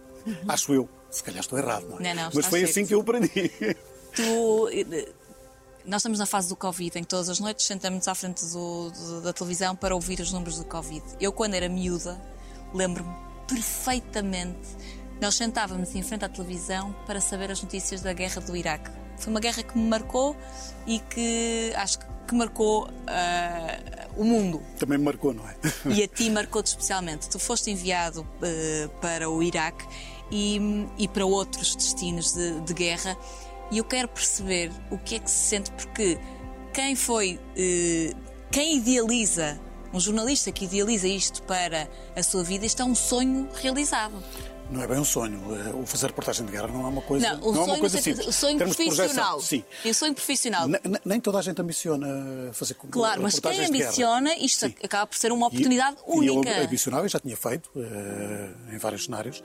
Acho 0.48 0.74
eu. 0.74 0.88
Se 1.10 1.24
calhar 1.24 1.41
estou 1.41 1.58
errado, 1.60 1.88
não 1.89 1.98
é? 1.98 2.00
Uhum. 2.00 2.04
Não, 2.04 2.13
não, 2.15 2.32
mas 2.34 2.46
foi 2.46 2.60
certo. 2.60 2.72
assim 2.72 2.86
que 2.86 2.94
eu 2.94 3.02
aprendi. 3.02 3.52
Tu, 4.13 4.70
nós 5.86 6.02
estamos 6.02 6.20
na 6.20 6.26
fase 6.26 6.50
do 6.50 6.56
Covid, 6.56 7.00
em 7.00 7.02
que 7.02 7.08
todas 7.08 7.30
as 7.30 7.39
noites 7.39 7.65
sentamos 7.65 8.08
à 8.08 8.13
frente 8.13 8.44
do- 8.46 8.91
do- 8.91 9.22
da 9.22 9.32
televisão 9.34 9.74
para 9.76 9.96
ouvir 9.96 10.20
os 10.20 10.32
números 10.34 10.58
do 10.58 10.65
Covid. 10.65 11.02
Eu, 11.20 11.32
quando 11.32 11.54
era 11.54 11.67
miúda, 11.70 12.22
lembro-me 12.74 13.10
perfeitamente. 13.48 14.60
Nós 15.22 15.36
sentávamos 15.36 15.94
em 15.96 16.04
frente 16.04 16.26
à 16.26 16.30
televisão 16.30 16.94
para 17.06 17.22
saber 17.22 17.52
as 17.52 17.62
notícias 17.62 18.02
da 18.02 18.12
guerra 18.13 18.41
do 18.41 18.56
Iraque. 18.56 18.91
Foi 19.17 19.32
uma 19.32 19.39
guerra 19.39 19.63
que 19.63 19.78
me 19.78 19.88
marcou 19.88 20.36
e 20.88 21.00
que 21.00 21.72
acho 21.76 22.00
que 22.00 22.06
que 22.32 22.36
marcou 22.36 22.89
ah, 23.08 24.08
o 24.15 24.24
mundo. 24.24 24.62
Também 24.80 24.98
me 24.98 25.04
marcou, 25.04 25.34
não 25.34 25.44
é? 25.48 25.56
E 25.86 26.02
a 26.02 26.08
ti 26.08 26.30
marcou-te 26.30 26.67
especialmente. 26.67 27.30
Tu 27.30 27.38
foste 27.38 27.70
enviado 27.70 28.26
eh, 28.41 28.89
para 29.02 29.30
o 29.30 29.44
Iraque 29.44 29.86
e, 30.32 30.88
e 30.98 31.10
para 31.10 31.26
outros 31.26 31.76
destinos 31.76 32.34
de, 32.34 32.62
de 32.62 32.74
guerra. 32.74 33.17
E 33.70 33.80
eu 33.80 33.84
quero 33.84 34.08
perceber 34.08 34.72
o 34.89 34.98
que 34.98 35.15
é 35.15 35.20
que 35.20 35.30
se 35.30 35.50
sente, 35.50 35.72
porque 35.72 36.17
quem 36.74 36.96
foi. 36.96 37.38
eh, 37.58 38.13
quem 38.50 38.78
idealiza, 38.78 39.60
um 39.94 40.00
jornalista 40.00 40.54
que 40.54 40.65
idealiza 40.65 41.08
isto 41.10 41.44
para 41.44 41.89
a 42.15 42.24
sua 42.24 42.44
vida, 42.44 42.65
isto 42.65 42.82
é 42.82 42.86
um 42.86 42.96
sonho 42.96 43.50
realizado. 43.62 44.13
Não 44.71 44.81
é 44.81 44.88
bem 44.88 44.97
um 44.99 45.03
sonho. 45.03 45.38
Eh, 45.53 45.69
O 45.75 45.86
fazer 45.86 46.07
reportagem 46.07 46.45
de 46.45 46.51
guerra 46.51 46.67
não 46.69 46.86
é 46.86 46.88
uma 46.89 47.01
coisa, 47.01 47.34
Não, 47.34 47.41
o 47.41 47.47
é 47.47 47.57
uma 47.57 47.65
sonho, 47.65 47.79
coisa 47.79 47.97
no 47.97 48.03
simples. 48.03 48.27
o 48.27 48.31
sonho 48.31 48.57
termos 48.57 48.75
projeção, 48.77 48.95
profissional. 49.05 49.41
Sim. 49.41 49.63
E 49.84 49.89
o 49.89 49.93
sonho 49.93 50.13
profissional. 50.13 50.67
Ne- 50.67 50.79
Nem 51.03 51.19
toda 51.19 51.39
a 51.39 51.41
gente 51.41 51.62
ambiciona 51.62 52.07
fazer 52.53 52.75
Claro, 52.89 53.21
mas 53.21 53.38
quem 53.39 53.65
ambiciona, 53.65 54.34
isto 54.36 54.67
Sim. 54.67 54.75
acaba 54.81 55.07
por 55.07 55.17
ser 55.17 55.31
uma 55.34 55.47
oportunidade 55.47 55.97
E- 56.07 56.12
E 56.25 56.29
única. 56.29 56.49
eu 56.57 56.63
ambicionava, 56.65 57.05
e 57.05 57.10
já 57.10 57.19
tinha 57.19 57.36
feito 57.36 57.69
eh, 57.75 58.49
em 58.73 58.77
vários 58.77 59.03
cenários. 59.05 59.43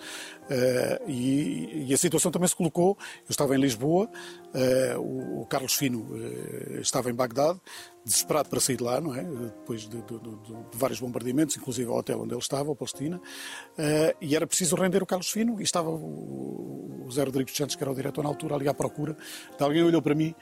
Eh, 0.51 1.03
e, 1.07 1.87
e 1.89 1.95
a 1.95 1.97
situação 1.99 2.31
também 2.31 2.49
se 2.49 2.57
colocou. 2.57 2.97
Eu 3.01 3.31
estava 3.31 3.57
em 3.57 3.61
Lisboa, 3.61 4.09
eh, 4.55 4.95
o, 4.99 5.41
o 5.43 5.47
Carlos 5.47 5.75
Fino 5.75 6.07
eh, 6.17 6.81
estava 6.81 7.11
em 7.11 7.15
Bagdade, 7.15 7.61
desesperado 8.05 8.49
para 8.49 8.61
sair 8.61 8.77
de 8.77 8.85
lá, 8.85 9.01
não 9.01 9.15
é? 9.15 9.23
Depois 9.25 9.83
de, 9.83 9.89
de- 10.03 10.19
de- 10.19 10.71
de 10.71 10.77
vários 10.79 11.01
bombardeamentos, 11.01 11.57
inclusive 11.57 11.91
ao 11.91 11.97
hotel 11.99 12.21
onde 12.23 12.33
ele 12.35 12.41
estava, 12.41 12.71
a 12.73 12.75
Palestina. 12.77 13.21
e 14.21 14.37
era 14.37 14.47
preciso 14.47 14.77
render 14.77 15.03
o 15.03 15.07
Carlos 15.07 15.29
Fino. 15.31 15.61
E 15.61 15.65
estava 15.65 15.91
o, 15.91 17.03
o 17.07 17.11
Zé 17.11 17.25
Rodrigues 17.25 17.57
Santos, 17.57 17.75
que 17.77 17.83
era 17.83 17.91
o 17.91 17.95
diretor 17.95 18.23
na 18.23 18.29
altura, 18.29 18.55
ali 18.55 18.69
à 18.69 18.75
procura. 18.75 19.17
Alguém 19.59 19.83
olhou 19.83 20.01
para 20.03 20.15
mim. 20.15 20.35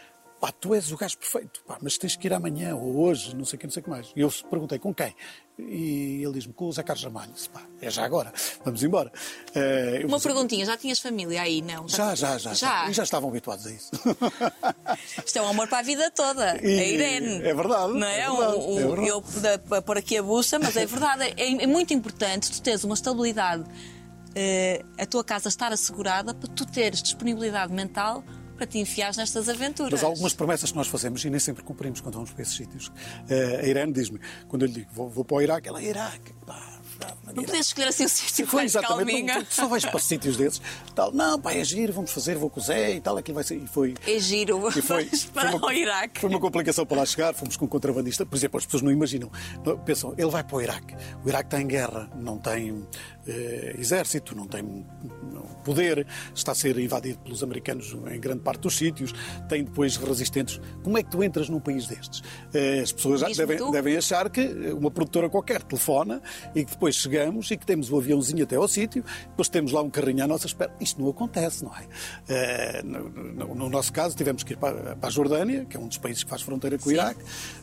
Pá, 0.44 0.52
tu 0.52 0.74
és 0.74 0.92
o 0.92 0.96
gajo 0.98 1.16
perfeito, 1.16 1.62
pá, 1.66 1.78
mas 1.80 1.96
tens 1.96 2.16
que 2.16 2.26
ir 2.26 2.34
amanhã 2.34 2.76
ou 2.76 2.98
hoje, 3.00 3.34
não 3.34 3.46
sei 3.46 3.56
o 3.56 3.60
que, 3.60 3.66
não 3.66 3.72
sei 3.72 3.80
o 3.80 3.84
que 3.84 3.88
mais. 3.88 4.12
E 4.14 4.20
eu 4.20 4.30
perguntei, 4.50 4.78
com 4.78 4.92
quem? 4.92 5.14
E 5.58 6.20
ele 6.22 6.32
diz-me, 6.34 6.52
com 6.52 6.66
o 6.66 6.72
Zé 6.72 6.82
Carlos 6.82 7.02
Ramalho. 7.02 7.32
Disse, 7.32 7.48
pá, 7.48 7.62
é 7.80 7.88
já 7.88 8.04
agora, 8.04 8.30
vamos 8.62 8.82
embora. 8.82 9.10
Eu 9.54 10.06
Uma 10.08 10.20
perguntinha, 10.20 10.66
já 10.66 10.76
tinhas 10.76 10.98
família 10.98 11.40
aí? 11.40 11.62
Não? 11.62 11.88
Já, 11.88 12.14
já, 12.14 12.36
já, 12.36 12.52
Já. 12.52 12.90
E 12.90 12.92
já 12.92 13.04
estavam 13.04 13.30
habituados 13.30 13.66
a 13.66 13.70
isso. 13.70 13.90
Isto 15.24 15.38
é 15.38 15.40
um 15.42 15.48
amor 15.48 15.66
para 15.66 15.78
a 15.78 15.82
vida 15.82 16.10
toda. 16.10 16.58
E- 16.62 16.78
a 16.78 16.84
Irene. 16.84 17.36
é 17.42 17.54
verdade, 17.54 17.92
Não 17.94 18.06
é? 18.06 18.20
é 18.20 18.28
verdade, 18.30 18.54
O- 18.56 18.74
o- 18.74 18.78
é 18.78 18.86
verdade. 18.86 19.08
Eu 19.08 19.22
para 19.60 19.80
pôr 19.82 19.96
aqui 19.96 20.18
a 20.18 20.22
bucha, 20.22 20.58
mas 20.58 20.76
é 20.76 20.84
verdade. 20.84 21.22
É, 21.38 21.62
é 21.62 21.66
muito 21.66 21.94
importante 21.94 22.50
tu 22.50 22.60
teres 22.60 22.84
uma 22.84 22.94
estabilidade, 22.94 23.64
eh, 24.34 24.84
a 24.98 25.06
tua 25.06 25.24
casa 25.24 25.48
estar 25.48 25.72
assegurada 25.72 26.34
para 26.34 26.48
tu 26.52 26.66
teres 26.66 27.02
disponibilidade 27.02 27.72
mental 27.72 28.22
para 28.56 28.66
te 28.66 28.78
enfiares 28.78 29.16
nestas 29.16 29.48
aventuras. 29.48 29.92
Mas 29.92 30.02
há 30.04 30.06
algumas 30.06 30.32
promessas 30.34 30.70
que 30.70 30.76
nós 30.76 30.86
fazemos 30.86 31.24
e 31.24 31.30
nem 31.30 31.40
sempre 31.40 31.62
cumprimos 31.62 32.00
quando 32.00 32.14
vamos 32.14 32.30
para 32.30 32.42
esses 32.42 32.56
sítios. 32.56 32.90
Eh, 33.28 33.60
a 33.62 33.66
Irene 33.66 33.92
diz-me, 33.92 34.20
quando 34.48 34.62
eu 34.62 34.68
lhe 34.68 34.74
digo, 34.74 34.90
vou, 34.92 35.08
vou 35.08 35.24
para 35.24 35.36
o 35.36 35.42
Iraque, 35.42 35.68
ela, 35.68 35.82
Iraque, 35.82 36.32
pá, 36.46 36.80
Não 37.34 37.42
podes 37.42 37.66
escolher 37.66 37.88
assim 37.88 38.04
o 38.04 38.08
sítio 38.08 38.46
Foi 38.46 38.60
mais 38.60 38.72
exatamente. 38.72 39.06
calminha. 39.10 39.34
Tu, 39.40 39.46
tu 39.46 39.54
só 39.54 39.66
vais 39.68 39.84
para 39.84 39.98
sítios 40.00 40.36
desses. 40.36 40.60
Tal, 40.94 41.12
não, 41.12 41.40
pá, 41.40 41.52
é 41.52 41.64
giro, 41.64 41.92
vamos 41.92 42.12
fazer, 42.12 42.36
vou 42.36 42.48
com 42.48 42.60
o 42.60 42.62
Zé 42.62 42.92
e 42.96 43.00
tal, 43.00 43.16
aquilo 43.16 43.34
vai 43.34 43.44
ser. 43.44 43.56
E 43.56 43.66
foi. 43.66 43.94
É 44.06 44.18
giro. 44.18 44.58
E 44.68 44.80
foi, 44.82 45.04
Vais 45.04 45.22
foi 45.24 45.32
para 45.32 45.56
uma, 45.56 45.66
o 45.66 45.72
Iraque. 45.72 46.20
foi 46.20 46.30
uma 46.30 46.40
complicação 46.40 46.86
para 46.86 46.98
lá 46.98 47.06
chegar. 47.06 47.34
Fomos 47.34 47.56
com 47.56 47.64
um 47.64 47.68
contrabandista. 47.68 48.24
Por 48.24 48.36
exemplo, 48.36 48.58
as 48.58 48.64
pessoas 48.64 48.82
não 48.82 48.90
imaginam. 48.92 49.30
Pensam, 49.84 50.14
ele 50.16 50.30
vai 50.30 50.44
para 50.44 50.56
o 50.56 50.62
Iraque. 50.62 50.94
O 51.24 51.28
Iraque 51.28 51.46
está 51.48 51.60
em 51.60 51.66
guerra, 51.66 52.08
não 52.14 52.38
tem 52.38 52.86
eh, 53.26 53.74
exército, 53.78 54.34
não 54.36 54.46
tem 54.46 54.62
não, 54.62 55.42
poder, 55.64 56.06
está 56.34 56.52
a 56.52 56.54
ser 56.54 56.78
invadido 56.78 57.18
pelos 57.20 57.42
americanos 57.42 57.96
em 58.10 58.20
grande 58.20 58.40
parte 58.40 58.60
dos 58.62 58.76
sítios, 58.76 59.12
tem 59.48 59.64
depois 59.64 59.96
resistentes. 59.96 60.60
Como 60.82 60.98
é 60.98 61.02
que 61.02 61.10
tu 61.10 61.22
entras 61.24 61.48
num 61.48 61.60
país 61.60 61.86
destes? 61.86 62.22
Eh, 62.52 62.80
as 62.80 62.92
pessoas 62.92 63.20
já 63.20 63.28
devem, 63.28 63.70
devem 63.70 63.96
achar 63.96 64.28
que 64.30 64.40
uma 64.72 64.90
produtora 64.90 65.28
qualquer 65.30 65.62
telefona 65.62 66.20
e 66.54 66.64
que 66.64 66.72
depois 66.72 66.94
chegamos 66.96 67.50
e 67.50 67.56
que 67.56 67.64
temos 67.66 67.90
o 67.90 67.96
aviãozinho 67.98 68.44
até 68.44 68.56
ao 68.56 68.68
sítio, 68.68 69.04
depois 69.28 69.48
temos 69.48 69.72
lá 69.72 69.82
um 69.82 69.90
carrinho 69.90 70.24
à 70.24 70.26
nossa 70.26 70.46
espera. 70.46 70.74
Isto 70.80 71.00
não 71.00 71.08
acontece, 71.10 71.64
não 71.64 71.72
é? 71.76 71.86
Eh, 72.28 72.82
no, 72.84 73.08
no- 73.08 73.54
no 73.54 73.68
nosso 73.70 73.92
caso, 73.92 74.16
tivemos 74.16 74.42
que 74.42 74.52
ir 74.52 74.56
para, 74.56 74.96
para 74.96 75.08
a 75.08 75.10
Jordânia, 75.10 75.64
que 75.64 75.76
é 75.76 75.80
um 75.80 75.88
dos 75.88 75.98
países 75.98 76.22
que 76.24 76.30
faz 76.30 76.42
fronteira 76.42 76.78
com 76.78 76.88
o 76.88 76.92
Iraque, 76.92 77.20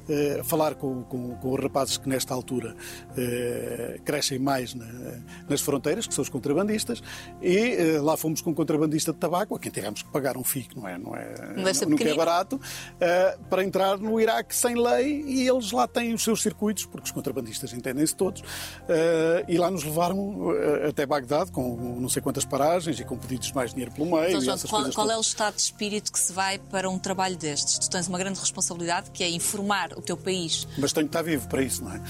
eh, 0.09 0.41
falar 0.43 0.75
com, 0.75 1.03
com- 1.03 1.35
com 1.35 1.53
os 1.53 1.59
rapazes 1.61 1.97
que 1.97 2.07
nesta 2.09 2.33
altura 2.33 2.75
eh, 3.17 3.99
crescem 4.03 4.39
mais 4.39 4.73
na- 4.73 5.21
nas 5.51 5.61
fronteiras, 5.61 6.07
que 6.07 6.13
são 6.13 6.21
os 6.21 6.29
contrabandistas, 6.29 7.03
e 7.41 7.57
eh, 7.57 8.01
lá 8.01 8.17
fomos 8.17 8.41
com 8.41 8.51
um 8.51 8.53
contrabandista 8.53 9.13
de 9.13 9.19
tabaco, 9.19 9.55
a 9.55 9.59
quem 9.59 9.71
tivemos 9.71 10.01
que 10.01 10.09
pagar 10.09 10.37
um 10.37 10.43
FIC, 10.43 10.75
não 10.75 10.87
é? 10.87 10.97
Não 10.97 11.15
é, 11.15 11.53
Não 11.55 11.63
nunca 11.63 11.69
é 11.69 11.85
pequenino. 11.85 12.15
barato, 12.15 12.59
eh, 12.99 13.37
para 13.49 13.63
entrar 13.63 13.97
no 13.97 14.19
Iraque 14.19 14.55
sem 14.55 14.75
lei 14.75 15.23
e 15.27 15.47
eles 15.47 15.71
lá 15.71 15.87
têm 15.87 16.13
os 16.13 16.23
seus 16.23 16.41
circuitos, 16.41 16.85
porque 16.85 17.05
os 17.05 17.11
contrabandistas 17.11 17.73
entendem-se 17.73 18.15
todos, 18.15 18.41
eh, 18.87 19.45
e 19.47 19.57
lá 19.57 19.69
nos 19.69 19.83
levaram 19.83 20.51
até 20.87 21.05
Bagdade 21.05 21.51
com 21.51 21.99
não 21.99 22.09
sei 22.09 22.21
quantas 22.21 22.45
paragens 22.45 22.99
e 22.99 23.03
com 23.03 23.17
pedidos 23.17 23.47
de 23.47 23.55
mais 23.55 23.71
dinheiro 23.71 23.91
pelo 23.91 24.09
meio. 24.09 24.29
Então, 24.29 24.41
João, 24.41 24.57
qual, 24.69 24.91
qual 24.91 25.11
é 25.11 25.17
o 25.17 25.21
estado 25.21 25.55
de 25.55 25.61
espírito 25.61 26.11
que 26.11 26.19
se 26.19 26.31
vai 26.31 26.57
para 26.57 26.89
um 26.89 26.97
trabalho 26.97 27.35
destes? 27.35 27.77
Tu 27.79 27.89
tens 27.89 28.07
uma 28.07 28.17
grande 28.17 28.39
responsabilidade 28.39 29.11
que 29.11 29.23
é 29.23 29.29
informar 29.29 29.91
o 29.97 30.01
teu 30.01 30.15
país 30.17 30.67
Mas 30.77 30.93
tenho 30.93 31.07
que 31.07 31.09
estar 31.09 31.21
vivo 31.21 31.47
para 31.47 31.61
isso, 31.61 31.83
não 31.83 31.93
é? 31.93 32.01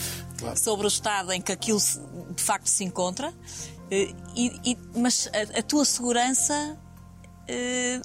Claro. 0.42 0.58
sobre 0.60 0.86
o 0.86 0.90
estado 0.90 1.32
em 1.32 1.42
que 1.42 1.52
aquilo 1.54 1.80
de 2.36 2.44
facto 2.44 2.68
se 2.68 2.84
encontra, 2.84 3.34
eh, 3.90 4.14
e- 4.36 4.72
e- 4.72 4.78
mas 4.96 5.30
a, 5.34 5.60
a 5.60 5.64
tua 5.64 5.86
segurança. 5.86 6.78
eh, 7.48 8.02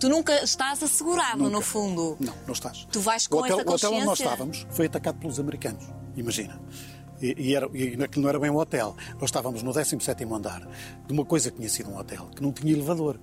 Tu 0.00 0.08
nunca 0.08 0.44
estás 0.44 0.80
assegurado, 0.80 1.38
Nunca. 1.38 1.50
no 1.50 1.60
fundo. 1.60 2.16
Não, 2.20 2.32
não 2.46 2.52
estás. 2.52 2.86
Tu 2.92 3.00
vais 3.00 3.26
com 3.26 3.38
o 3.38 3.40
hotel, 3.40 3.58
essa 3.58 3.68
O 3.68 3.74
hotel 3.74 3.90
onde 3.90 3.98
nós 3.98 4.06
consciência? 4.10 4.32
estávamos 4.32 4.66
foi 4.70 4.86
atacado 4.86 5.18
pelos 5.18 5.40
americanos, 5.40 5.84
imagina. 6.16 6.60
E, 7.20 7.34
e, 7.36 7.54
era, 7.56 7.66
e 7.74 7.96
não 8.16 8.28
era 8.28 8.38
bem 8.38 8.48
um 8.48 8.56
hotel. 8.58 8.96
Nós 9.14 9.24
estávamos 9.24 9.60
no 9.64 9.72
17º 9.72 10.32
andar 10.36 10.60
de 11.04 11.12
uma 11.12 11.24
coisa 11.24 11.50
que 11.50 11.56
tinha 11.56 11.68
sido 11.68 11.90
um 11.90 11.98
hotel, 11.98 12.26
que 12.26 12.40
não 12.40 12.52
tinha 12.52 12.72
elevador. 12.72 13.18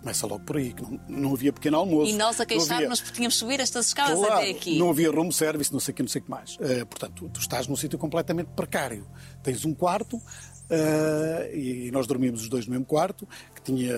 Começa 0.00 0.26
logo 0.26 0.44
por 0.44 0.56
aí, 0.56 0.72
que 0.72 0.82
não, 0.82 1.00
não 1.08 1.34
havia 1.34 1.52
pequeno 1.52 1.76
almoço. 1.78 2.10
E 2.10 2.14
nós 2.14 2.40
a 2.40 2.46
queixar-nos 2.46 3.00
porque 3.00 3.16
tínhamos 3.16 3.36
subir 3.36 3.58
estas 3.60 3.88
escadas 3.88 4.18
Claro, 4.18 4.34
até 4.34 4.50
aqui. 4.50 4.78
Não 4.78 4.90
havia 4.90 5.10
room 5.10 5.30
service, 5.32 5.72
não 5.72 5.80
sei 5.80 5.92
o 5.92 5.94
que, 5.96 6.02
não 6.02 6.08
sei 6.08 6.20
o 6.20 6.24
que 6.24 6.30
mais. 6.30 6.56
Eh, 6.60 6.84
portanto, 6.84 7.28
tu, 7.32 7.40
estás 7.40 7.66
num 7.66 7.76
sítio 7.76 7.98
completamente 7.98 8.48
precário. 8.54 9.06
Tens 9.42 9.64
um 9.64 9.74
quarto 9.74 10.22
eh, 10.70 11.50
e, 11.54 11.90
nós 11.90 12.06
dormíamos 12.06 12.42
os 12.42 12.48
dois 12.48 12.66
no 12.66 12.72
mesmo 12.72 12.84
quarto, 12.84 13.26
tinha 13.68 13.92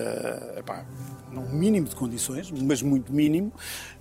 epá, 0.57 0.85
um 1.33 1.49
mínimo 1.55 1.87
de 1.87 1.95
condições, 1.95 2.51
mas 2.51 2.81
muito 2.81 3.13
mínimo, 3.13 3.53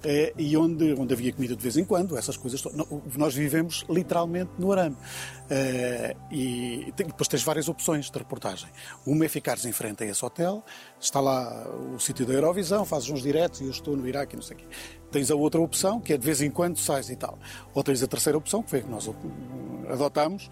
eh, 0.03 0.33
e 0.37 0.57
onde, 0.57 0.93
onde 0.95 1.15
havia 1.15 1.33
comida 1.33 1.55
de 1.55 1.63
vez 1.63 1.77
em 1.77 1.85
quando, 1.85 2.17
essas 2.19 2.37
coisas. 2.37 2.61
no- 2.65 3.03
Nós 3.17 3.33
vivemos 3.35 3.85
literalmente 3.89 4.51
no 4.59 4.73
arame. 4.73 4.97
Eh, 5.49 6.17
e, 6.33 6.93
depois 6.97 7.29
tens 7.29 7.43
várias 7.45 7.69
opções 7.69 8.11
de 8.11 8.19
reportagem. 8.19 8.69
Uma 9.07 9.25
é 9.25 9.29
ficares 9.29 9.65
em 9.65 9.71
frente 9.73 10.03
a 10.03 10.07
esse 10.07 10.25
hotel, 10.25 10.65
está 11.01 11.21
lá 11.21 11.69
o 11.95 12.01
sítio 12.01 12.27
da 12.27 12.33
Eurovisão, 12.35 12.85
fazes 12.85 13.09
uns 13.11 13.23
diretos 13.23 13.61
e 13.61 13.65
eu 13.65 13.71
estou 13.71 13.97
no 13.97 14.09
Iraque 14.09 14.35
não 14.35 14.43
sei 14.43 14.57
o 14.57 14.59
quê. 14.61 14.67
Tens 15.13 15.31
a 15.31 15.35
outra 15.37 15.61
opção, 15.61 16.01
que 16.01 16.13
é 16.13 16.17
de 16.19 16.25
vez 16.25 16.41
em 16.43 16.51
quando 16.51 16.79
sais 16.79 17.09
e 17.11 17.17
tal. 17.17 17.39
Ou 17.75 17.83
tens 17.85 18.03
a 18.03 18.07
terceira 18.09 18.37
opção, 18.39 18.61
que 18.63 18.71
foi 18.71 18.81
a 18.81 18.83
que 18.83 18.91
nós 18.91 19.09
adotámos, 19.89 20.51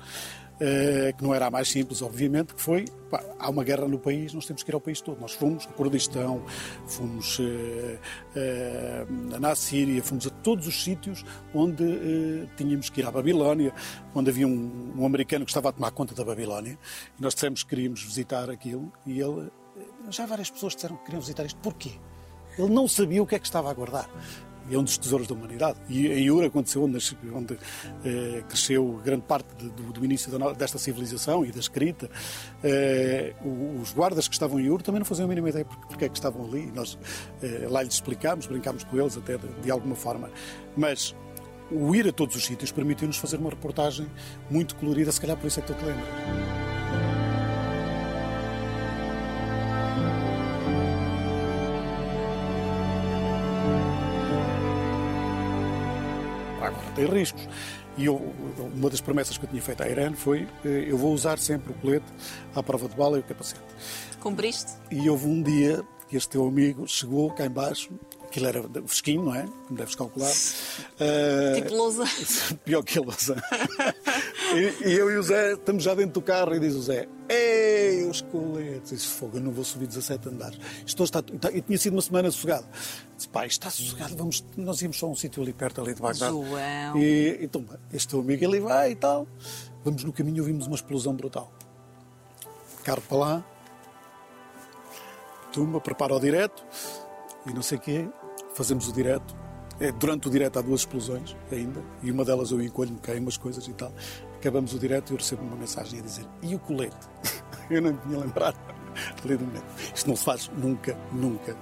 eh, 0.61 1.13
que 1.17 1.23
não 1.23 1.33
era 1.33 1.47
a 1.47 1.51
mais 1.51 1.69
simples, 1.69 2.03
obviamente, 2.03 2.53
que 2.53 2.61
foi, 2.61 2.85
pá, 3.09 3.23
há 3.39 3.49
uma 3.49 3.63
guerra 3.63 3.87
no 3.87 3.99
país, 3.99 4.35
nós 4.35 4.45
temos 4.45 4.65
que 4.65 4.71
ir 4.71 4.75
ao 4.75 4.81
país 4.81 5.01
todo. 5.01 5.21
Nós 5.21 5.33
fomos 5.33 5.67
ao 5.67 5.73
Kurdistão, 5.73 6.43
fomos 6.87 7.39
eh, 7.41 7.99
eh, 8.35 9.07
na 9.39 9.55
Síria, 9.55 10.03
fomos 10.03 10.27
a 10.27 10.31
todos 10.31 10.67
os 10.67 10.83
sítios 10.83 11.25
onde 11.55 12.49
tínhamos 12.57 12.91
que 12.91 13.01
ir 13.01 13.07
à 13.07 13.11
Babilónia, 13.11 13.73
onde 14.15 14.31
havia 14.31 14.49
um, 14.49 14.95
um 14.97 15.07
americano 15.07 15.45
que 15.45 15.51
estava 15.51 15.69
a 15.69 15.73
tomar 15.73 15.93
conta 15.93 16.15
da 16.15 16.25
Babilónia, 16.25 16.77
e 17.19 17.23
nós 17.23 17.35
dissemos 17.35 17.63
que 17.63 17.71
queríamos 17.71 18.03
visitar 18.03 18.51
aquilo, 18.51 18.93
e 19.07 19.21
ele, 19.21 19.51
já 20.11 20.27
várias 20.27 20.51
pessoas 20.51 20.75
disseram 20.75 20.97
que 20.97 21.05
queriam 21.05 21.21
visitar 21.21 21.47
isto, 21.47 21.61
porquê? 21.61 21.93
Ele 22.59 22.71
não 22.71 22.89
sabia 22.89 23.23
o 23.23 23.27
que 23.27 23.37
é 23.37 23.39
que 23.39 23.47
estava 23.47 23.71
a 23.71 23.75
guardar. 23.75 24.11
É 24.71 24.77
um 24.79 24.85
dos 24.85 24.99
tesouros 24.99 25.27
da 25.27 25.35
humanidade. 25.35 25.79
E 25.89 26.07
em 26.09 26.31
Ur 26.31 26.45
aconteceu 26.45 26.83
onde, 26.85 26.99
onde 27.35 27.59
eh, 28.05 28.43
cresceu 28.49 29.01
grande 29.05 29.23
parte 29.23 29.49
de- 29.57 29.71
do, 29.71 29.93
do 29.93 30.05
início 30.05 30.31
desta 30.55 30.79
civilização 30.79 31.45
e 31.45 31.51
da 31.53 31.61
escrita. 31.61 32.11
Eh, 32.63 33.35
os 33.81 33.93
guardas 33.93 34.29
que 34.29 34.35
estavam 34.35 34.61
em 34.61 34.69
Ur 34.71 34.83
também 34.83 34.99
não 34.99 35.07
faziam 35.07 35.25
a 35.27 35.29
mínima 35.29 35.49
ideia 35.49 35.65
porque, 35.65 35.87
porque 35.87 36.05
é 36.05 36.09
que 36.09 36.17
estavam 36.19 36.45
ali. 36.47 36.65
E 36.69 36.73
nós 36.73 36.99
eh, 37.43 37.67
lá 37.71 37.83
lhes 37.83 37.95
explicámos, 37.95 38.47
brincámos 38.47 38.85
com 38.85 38.99
eles 38.99 39.17
até 39.17 39.39
de, 39.39 39.49
de 39.63 39.71
alguma 39.71 39.95
forma. 39.95 40.31
Mas 40.77 41.15
o 41.71 41.95
ir 41.95 42.09
a 42.09 42.13
todos 42.13 42.35
os 42.37 42.45
sítios 42.45 42.73
permitiu-nos 42.73 43.17
fazer 43.19 43.37
uma 43.39 43.51
reportagem 43.51 44.07
muito 44.51 44.75
colorida, 44.77 45.13
se 45.13 45.21
calhar 45.21 45.37
por 45.37 45.47
isso 45.47 45.61
é 45.61 45.63
que 45.63 45.73
tu 45.73 45.79
te 45.79 45.85
lembras. 45.85 46.68
Agora 56.69 56.93
tem 56.95 57.07
riscos. 57.07 57.49
E 57.97 58.05
eu, 58.05 58.15
uma 58.77 58.89
das 58.89 59.01
promessas 59.01 59.37
que 59.37 59.45
eu 59.45 59.51
tinha 59.51 59.61
feito 59.63 59.83
à 59.83 59.89
Irene 59.89 60.15
foi 60.15 60.47
eh, 60.65 60.85
eu 60.89 60.97
vou 60.97 61.13
usar 61.13 61.39
sempre 61.39 61.73
o 61.73 61.75
colete 61.75 62.07
à 62.55 62.63
prova 62.63 62.89
de 62.89 62.95
bala 62.95 63.17
e 63.17 63.21
o 63.21 63.25
capacete. 63.25 63.61
Cumpriste? 64.21 64.73
E 64.91 65.11
houve 65.11 65.27
um 65.27 65.43
dia 65.43 65.83
que 66.09 66.17
este 66.17 66.31
teu 66.31 66.47
amigo 66.47 66.87
chegou 66.87 67.31
cá 67.33 67.45
embaixo, 67.45 67.91
aquilo 68.25 68.47
era 68.47 68.63
fresquinho, 68.87 69.25
não 69.25 69.35
é? 69.35 69.43
Como 69.67 69.79
deves 69.79 69.95
calcular. 69.95 70.31
Eh, 71.01 71.53
Tipo 71.63 71.75
lousa. 71.77 72.05
Pior 72.65 72.83
que 72.83 72.99
a 72.99 73.03
louça. 73.03 73.37
e, 74.55 74.89
e 74.89 74.93
eu 74.95 75.11
e 75.13 75.17
o 75.17 75.23
Zé 75.23 75.53
estamos 75.53 75.85
já 75.85 75.95
dentro 75.95 76.15
do 76.15 76.23
carro 76.23 76.55
e 76.55 76.59
diz 76.61 76.75
o 76.75 76.83
Zé: 76.83 77.07
Ei, 77.29 77.68
os 78.09 78.21
coletes. 78.23 78.91
Disse: 78.91 79.07
Fogo, 79.07 79.37
eu 79.37 79.41
não 79.41 79.53
vou 79.53 79.65
subir 79.65 79.87
17 79.87 80.29
andares. 80.29 80.59
Hoje 80.59 80.85
está. 81.05 81.19
está- 81.21 81.51
E 81.53 81.61
tinha 81.63 81.79
sido 81.79 81.93
uma 81.95 82.03
semana 82.03 82.31
sossegada. 82.31 82.67
Disse: 83.17 83.29
Pai, 83.29 83.47
está 83.47 83.71
sossegado, 83.71 84.17
vamos. 84.17 84.45
Nós 84.57 84.81
íamos 84.83 84.99
só 84.99 85.07
a 85.07 85.11
um 85.11 85.15
sítio 85.17 85.43
ali 85.43 85.53
perto, 85.53 85.81
ali 85.81 85.95
de 85.95 86.01
Bagdade. 86.01 86.33
João. 86.33 86.97
E 86.97 87.39
então, 87.43 87.65
este 87.93 88.09
teu 88.09 88.21
amigo 88.21 88.45
ele 88.45 88.61
vai 88.61 88.93
e 88.93 88.97
tal. 88.97 89.27
Vamos 89.85 90.03
no 90.05 90.13
caminho, 90.13 90.43
ouvimos 90.43 90.67
uma 90.67 90.77
explosão 90.77 91.15
brutal. 91.15 91.53
Carro 92.85 93.03
para 93.09 93.17
lá, 93.19 93.45
tumba, 95.53 95.81
prepara 95.81 96.15
o 96.15 96.21
direto 96.21 96.65
e 97.47 97.53
não 97.53 97.63
sei 97.63 97.79
o 97.79 97.81
quê. 97.81 98.09
Fazemos 98.55 98.89
o 98.89 98.93
direto. 98.93 99.37
É, 99.81 99.93
durante 99.93 100.27
o 100.27 100.31
direto 100.31 100.59
há 100.59 100.63
duas 100.63 100.81
explosões 100.81 101.37
ainda, 101.53 101.81
e 102.03 102.11
uma 102.11 102.25
delas 102.25 102.51
eu 102.51 102.61
encolho-me, 102.61 102.99
caem 102.99 103.21
umas 103.21 103.37
coisas 103.37 103.65
e 103.69 103.73
tal. 103.73 103.93
Acabamos 104.37 104.73
o 104.75 104.79
direto 104.79 105.11
e 105.11 105.13
eu 105.13 105.19
recebo 105.19 105.43
uma 105.43 105.55
mensagem 105.57 106.01
a 106.01 106.03
dizer: 106.03 106.27
E 106.43 106.55
o 106.55 106.59
colete? 106.59 106.97
eu 107.75 107.83
não 107.83 107.93
me 107.93 107.99
tinha 107.99 108.19
lembrado. 108.19 108.59
Isto 109.95 110.09
não 110.09 110.17
se 110.17 110.25
faz 110.25 110.51
nunca, 110.57 110.97
nunca. 111.13 111.57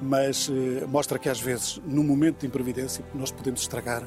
Mas 0.00 0.50
eh, 0.50 0.84
mostra 0.86 1.18
que 1.18 1.28
às 1.28 1.40
vezes, 1.40 1.80
num 1.86 2.02
momento 2.04 2.40
de 2.40 2.46
imprevidência, 2.46 3.02
nós 3.14 3.30
podemos 3.30 3.62
estragar 3.62 4.02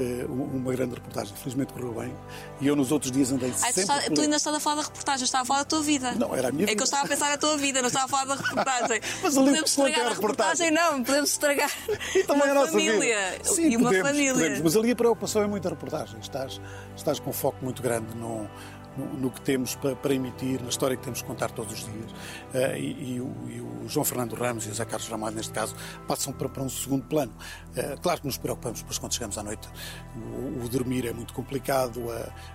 eh, 0.00 0.24
uma 0.28 0.72
grande 0.72 0.94
reportagem. 0.94 1.34
Felizmente 1.36 1.72
correu 1.74 1.92
bem. 1.92 2.14
E 2.60 2.66
eu 2.68 2.74
nos 2.76 2.90
outros 2.90 3.10
dias 3.12 3.30
andei 3.32 3.50
Ai, 3.50 3.72
tu, 3.72 3.74
sempre. 3.74 3.80
está- 3.82 3.98
de 4.08 4.14
tu 4.14 4.20
ainda 4.22 4.36
estás 4.36 4.56
a 4.56 4.60
falar 4.60 4.76
da 4.76 4.82
reportagem, 4.82 5.20
eu 5.20 5.24
estava 5.26 5.42
a 5.42 5.46
falar 5.46 5.58
da 5.60 5.64
tua 5.66 5.82
vida. 5.82 6.12
Não, 6.12 6.34
era 6.34 6.48
a 6.48 6.52
minha 6.52 6.64
É 6.64 6.66
que 6.68 6.72
vida. 6.72 6.82
eu 6.82 6.84
estava 6.84 7.04
a 7.04 7.08
pensar 7.08 7.28
na 7.30 7.36
tua 7.36 7.56
vida, 7.58 7.80
não 7.82 7.88
estava 7.88 8.04
a 8.06 8.08
falar 8.08 8.24
da 8.24 8.34
reportagem. 8.36 9.00
Mas 9.22 9.36
ali 9.36 9.46
podemos 9.46 9.70
estragar 9.70 10.00
a 10.00 10.06
a 10.06 10.14
reportagem, 10.14 10.70
não, 10.70 11.02
podemos 11.04 11.30
estragar 11.32 11.70
E 12.14 12.24
também 12.24 12.42
uma 12.44 12.50
a 12.50 12.54
nossa 12.54 12.70
família. 12.72 13.30
vida. 13.32 13.44
Sim, 13.44 13.68
e 13.68 13.76
uma 13.76 13.86
podemos, 13.88 14.08
família. 14.08 14.32
podemos. 14.34 14.60
Mas 14.62 14.76
ali 14.76 14.90
a 14.92 14.96
preocupação 14.96 15.42
é 15.42 15.46
muita 15.48 15.68
reportagem. 15.68 16.18
Estás, 16.20 16.60
estás 16.96 17.18
com 17.20 17.28
um 17.30 17.34
foco 17.34 17.58
muito 17.62 17.82
grande 17.82 18.14
no, 18.16 18.48
no, 18.96 19.06
no 19.14 19.30
que 19.30 19.40
temos 19.40 19.74
para, 19.76 19.96
para 19.96 20.14
emitir, 20.14 20.62
na 20.62 20.68
história 20.68 20.96
que 20.96 21.02
temos 21.02 21.22
que 21.22 21.28
contar 21.28 21.50
todos 21.50 21.72
os 21.72 21.84
dias. 21.84 22.10
Eh, 22.54 22.78
e, 22.78 23.14
e 23.14 23.20
o, 23.20 23.50
e 23.50 23.60
o 23.60 23.88
João 23.88 24.04
Fernando 24.04 24.34
Ramos 24.34 24.66
e 24.66 24.70
o 24.70 24.74
Zé 24.74 24.84
Carlos 24.84 25.08
Ramalho, 25.08 25.36
neste 25.36 25.52
caso, 25.52 25.74
passam 26.06 26.32
para, 26.32 26.48
para 26.48 26.62
um 26.62 26.68
segundo 26.68 27.04
plano. 27.06 27.32
Eh, 27.74 27.96
claro 28.02 28.20
que 28.20 28.26
nos 28.26 28.38
preocupamos 28.38 28.80
depois 28.80 28.98
quando 28.98 29.12
chegamos 29.12 29.38
à 29.38 29.42
noite. 29.42 29.68
O, 30.16 30.64
o 30.64 30.68
dormir 30.68 31.06
é 31.06 31.12
muito 31.12 31.32
complicado, 31.34 32.02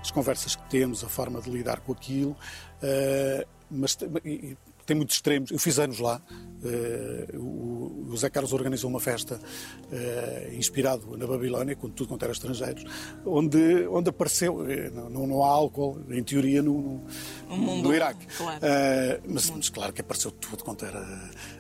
as 0.02 0.12
conversas 0.12 0.56
que 0.56 0.70
temos, 0.70 1.04
a 1.04 1.10
forma 1.10 1.42
de 1.42 1.50
lidar 1.50 1.80
com 1.82 1.92
aquilo. 1.92 2.36
eh, 2.82 3.46
mas 3.70 3.98
e 4.24 4.56
tem 4.88 4.96
muitos 4.96 5.16
extremos. 5.18 5.52
Eu 5.52 5.60
fiz 5.60 5.78
anos 5.78 6.00
lá. 6.00 6.20
eh, 6.64 7.28
o, 7.38 8.08
o 8.10 8.18
Zé 8.18 8.30
Carlos 8.32 8.52
organizou 8.54 8.90
uma 8.90 9.00
festa 9.00 9.40
eh, 9.92 10.54
inspirado 10.58 11.16
na 11.16 11.28
Babilónia, 11.28 11.76
com 11.76 11.90
tudo 11.90 12.08
quanto 12.08 12.24
era 12.24 12.32
estrangeiros, 12.32 12.84
onde, 13.26 13.86
onde 13.88 14.10
apareceu, 14.10 14.66
eh, 14.68 14.90
não, 14.90 15.28
não 15.28 15.44
há 15.44 15.48
álcool, 15.50 16.00
em 16.10 16.24
teoria, 16.24 16.64
no, 16.64 16.82
no, 16.82 17.06
Um 17.50 17.58
mundo, 17.58 17.90
no 17.90 17.94
Iraque. 17.94 18.26
claro. 18.38 18.60
Eh, 18.64 19.22
mas, 19.28 19.50
mas 19.52 19.70
claro 19.70 19.94
que 19.94 20.02
apareceu 20.02 20.32
tudo 20.32 20.64
quanto 20.64 20.84
era 20.86 21.06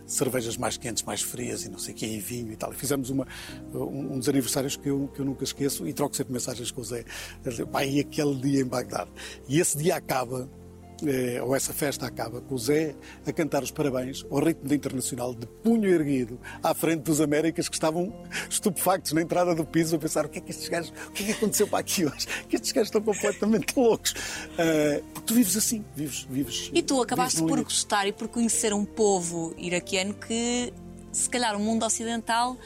cervejas 0.07 0.57
mais 0.57 0.77
quentes, 0.77 1.03
mais 1.03 1.21
frias 1.21 1.65
e 1.65 1.69
não 1.69 1.77
sei 1.77 1.93
o 1.93 1.97
quê, 1.97 2.07
e 2.07 2.19
vinho 2.19 2.51
e 2.51 2.55
tal. 2.55 2.71
E 2.71 2.75
fizemos 2.75 3.09
uma, 3.09 3.27
um, 3.73 4.13
um 4.13 4.19
dos 4.19 4.29
aniversários 4.29 4.77
que 4.77 4.89
eu, 4.89 5.09
que 5.13 5.19
eu 5.19 5.25
nunca 5.25 5.43
esqueço 5.43 5.85
e 5.87 5.93
troco 5.93 6.15
sempre 6.15 6.33
mensagens 6.33 6.71
com 6.71 6.81
o 6.81 6.83
Zé. 6.83 7.03
Pá, 7.71 7.85
e 7.85 7.99
aquele 7.99 8.35
dia 8.35 8.61
em 8.61 8.65
Bagdade. 8.65 9.11
E 9.47 9.59
esse 9.59 9.77
dia 9.77 9.95
acaba 9.97 10.49
eh, 11.05 11.41
ou 11.41 11.55
essa 11.55 11.73
festa 11.73 12.05
acaba 12.05 12.41
com 12.41 12.55
o 12.55 12.57
Zé 12.57 12.95
a 13.25 13.31
cantar 13.31 13.63
os 13.63 13.71
parabéns 13.71 14.25
ao 14.29 14.39
ritmo 14.39 14.67
da 14.67 14.75
Internacional 14.75 15.33
de 15.33 15.45
punho 15.45 15.89
erguido 15.89 16.39
à 16.63 16.73
frente 16.73 17.01
dos 17.03 17.21
Américas 17.21 17.69
que 17.69 17.75
estavam 17.75 18.13
estupefactos 18.49 19.11
na 19.13 19.21
entrada 19.21 19.53
do 19.53 19.65
piso 19.65 19.95
a 19.95 19.99
pensar 19.99 20.25
o 20.25 20.29
que 20.29 20.39
é 20.39 20.41
que 20.41 20.51
estes 20.51 20.69
gajos, 20.69 20.93
o 21.07 21.11
que 21.11 21.23
é 21.23 21.25
que 21.27 21.31
aconteceu 21.33 21.67
para 21.67 21.79
aqui 21.79 22.05
hoje? 22.05 22.27
Que 22.49 22.55
estes 22.55 22.71
gajos 22.71 22.87
estão 22.87 23.01
completamente 23.01 23.73
loucos. 23.77 24.13
Eh, 24.57 25.03
porque 25.13 25.27
tu 25.27 25.33
vives 25.33 25.55
assim, 25.57 25.83
vives, 25.95 26.27
vives. 26.29 26.71
E 26.73 26.81
tu 26.81 27.01
acabaste 27.01 27.41
por 27.41 27.61
gostar 27.61 28.07
e 28.07 28.11
por 28.11 28.27
conhecer 28.27 28.73
um 28.73 28.85
povo 28.85 29.53
iraquiano 29.57 30.13
que, 30.13 30.73
se 31.11 31.29
calhar, 31.29 31.55
o 31.55 31.59
mundo 31.59 31.85
ocidental 31.85 32.57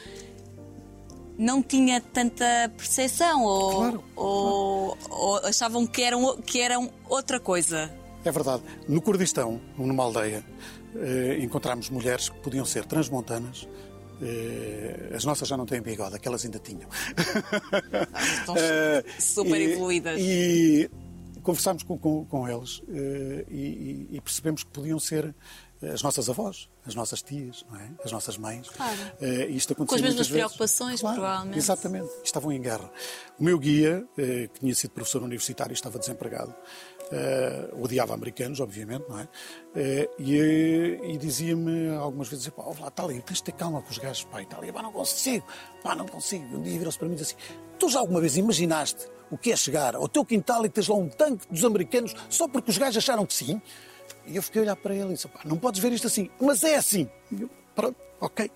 não 1.38 1.62
tinha 1.62 2.00
tanta 2.00 2.70
percepção 2.76 3.42
ou, 3.44 3.76
Claro, 3.76 4.04
ou, 4.14 4.98
ou 5.10 5.36
achavam 5.38 5.86
que 5.86 6.02
eram, 6.02 6.36
que 6.36 6.60
eram 6.60 6.90
outra 7.08 7.40
coisa. 7.40 8.01
É 8.24 8.30
verdade. 8.30 8.62
No 8.88 9.00
Kurdistão, 9.02 9.60
numa 9.76 10.04
aldeia, 10.04 10.44
eh, 10.96 11.38
encontramos 11.40 11.90
mulheres 11.90 12.28
que 12.28 12.38
podiam 12.40 12.64
ser 12.64 12.84
transmontanas. 12.86 13.66
Eh, 14.22 15.10
as 15.16 15.24
nossas 15.24 15.48
já 15.48 15.56
não 15.56 15.66
têm 15.66 15.80
bigode, 15.82 16.14
aquelas 16.14 16.44
ainda 16.44 16.58
tinham. 16.60 16.88
Estão 18.40 18.54
Eh, 18.56 19.04
super 19.18 19.60
e- 19.60 19.72
evoluídas. 19.72 20.20
E 20.20 20.90
conversámos 21.42 21.82
com, 21.82 21.98
com, 21.98 22.24
com 22.26 22.48
eles 22.48 22.80
eh, 22.88 23.44
e, 23.50 24.06
e- 24.12 24.16
e 24.16 24.20
percebemos 24.20 24.62
que 24.62 24.70
podiam 24.70 24.98
ser 25.00 25.34
as 25.92 26.00
nossas 26.00 26.30
avós, 26.30 26.68
as 26.86 26.94
nossas 26.94 27.22
tias, 27.22 27.66
não 27.68 27.76
é? 27.76 27.90
as 28.04 28.12
nossas 28.12 28.38
mães. 28.38 28.68
Claro. 28.68 28.96
Eh, 29.20 29.48
e 29.50 29.56
isto 29.56 29.74
Com 29.74 29.92
as 29.92 30.00
mesmas 30.00 30.28
preocupações, 30.28 31.00
provavelmente. 31.00 31.58
Exatamente. 31.58 32.08
Estavam 32.22 32.52
em 32.52 32.60
guerra. 32.62 32.88
O 33.36 33.42
meu 33.42 33.58
guia, 33.58 34.06
eh, 34.16 34.48
que 34.54 34.60
tinha 34.60 34.72
sido 34.76 34.92
professor 34.92 35.20
universitário 35.24 35.72
e 35.72 35.74
estava 35.74 35.98
desempregado, 35.98 36.54
eh, 37.10 37.68
odiava 37.80 38.14
americanos, 38.14 38.60
obviamente, 38.60 39.04
não 39.08 39.18
é? 39.18 39.28
Eh, 39.74 40.10
e, 40.18 41.00
e 41.14 41.18
dizia-me 41.18 41.94
algumas 41.96 42.28
vezes: 42.28 42.48
pá, 42.48 42.62
lá, 42.80 42.88
está 42.88 43.02
ali, 43.04 43.20
tens 43.22 43.38
de 43.38 43.44
ter 43.44 43.52
calma 43.52 43.82
com 43.82 43.90
os 43.90 43.98
gajos, 43.98 44.24
pá, 44.24 44.42
Itália, 44.42 44.72
pá, 44.72 44.82
não 44.82 44.92
consigo, 44.92 45.44
pá, 45.82 45.94
não 45.94 46.06
consigo. 46.06 46.44
Um 46.56 46.62
dia 46.62 46.78
virou-se 46.78 46.98
para 46.98 47.08
mim 47.08 47.14
e 47.14 47.18
disse 47.18 47.34
assim: 47.34 47.58
tu 47.78 47.88
já 47.88 47.98
alguma 47.98 48.20
vez 48.20 48.36
imaginaste 48.36 49.08
o 49.30 49.36
que 49.36 49.50
é 49.52 49.56
chegar 49.56 49.96
ao 49.96 50.08
teu 50.08 50.24
quintal 50.24 50.64
e 50.64 50.68
tens 50.68 50.88
lá 50.88 50.96
um 50.96 51.08
tanque 51.08 51.46
dos 51.50 51.64
americanos 51.64 52.14
só 52.28 52.46
porque 52.46 52.70
os 52.70 52.78
gajos 52.78 52.98
acharam 52.98 53.26
que 53.26 53.34
sim? 53.34 53.60
E 54.26 54.36
eu 54.36 54.42
fiquei 54.42 54.60
a 54.60 54.64
olhar 54.64 54.76
para 54.76 54.94
ele 54.94 55.10
e 55.10 55.14
disse: 55.14 55.28
pá, 55.28 55.40
não 55.44 55.56
podes 55.56 55.80
ver 55.80 55.92
isto 55.92 56.06
assim, 56.06 56.30
mas 56.40 56.62
é 56.62 56.76
assim. 56.76 57.08
E 57.30 57.42
eu, 57.42 57.50
pronto, 57.74 57.96
ok. 58.20 58.50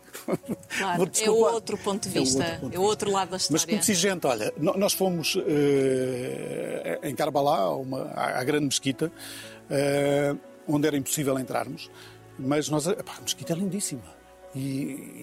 Claro, 0.79 1.11
é 1.21 1.31
outro 1.31 1.77
ponto 1.79 2.09
de 2.09 2.17
É 2.17 2.21
vista, 2.21 2.39
outro 2.45 2.61
ponto 2.61 2.71
de 2.71 2.77
é 2.77 2.81
outro 2.81 3.11
lado 3.11 3.29
da 3.29 3.33
Mas 3.35 3.43
história. 3.43 3.67
conheci 3.67 3.95
gente, 3.95 4.27
olha, 4.27 4.53
nós 4.59 4.93
fomos 4.93 5.37
eh, 5.47 6.99
em 7.03 7.15
Karbala, 7.15 7.71
uma, 7.77 8.03
à, 8.13 8.41
à 8.41 8.45
grande 8.45 8.67
mesquita, 8.67 9.11
eh, 9.71 10.35
onde 10.69 10.87
era 10.87 10.97
impossível 10.97 11.39
entrarmos, 11.39 11.91
mas 12.39 12.69
nós, 12.69 12.87
epá, 12.87 13.15
a 13.19 13.21
mesquita 13.21 13.53
é 13.53 13.57
lindíssima. 13.57 14.17
E, 14.55 14.61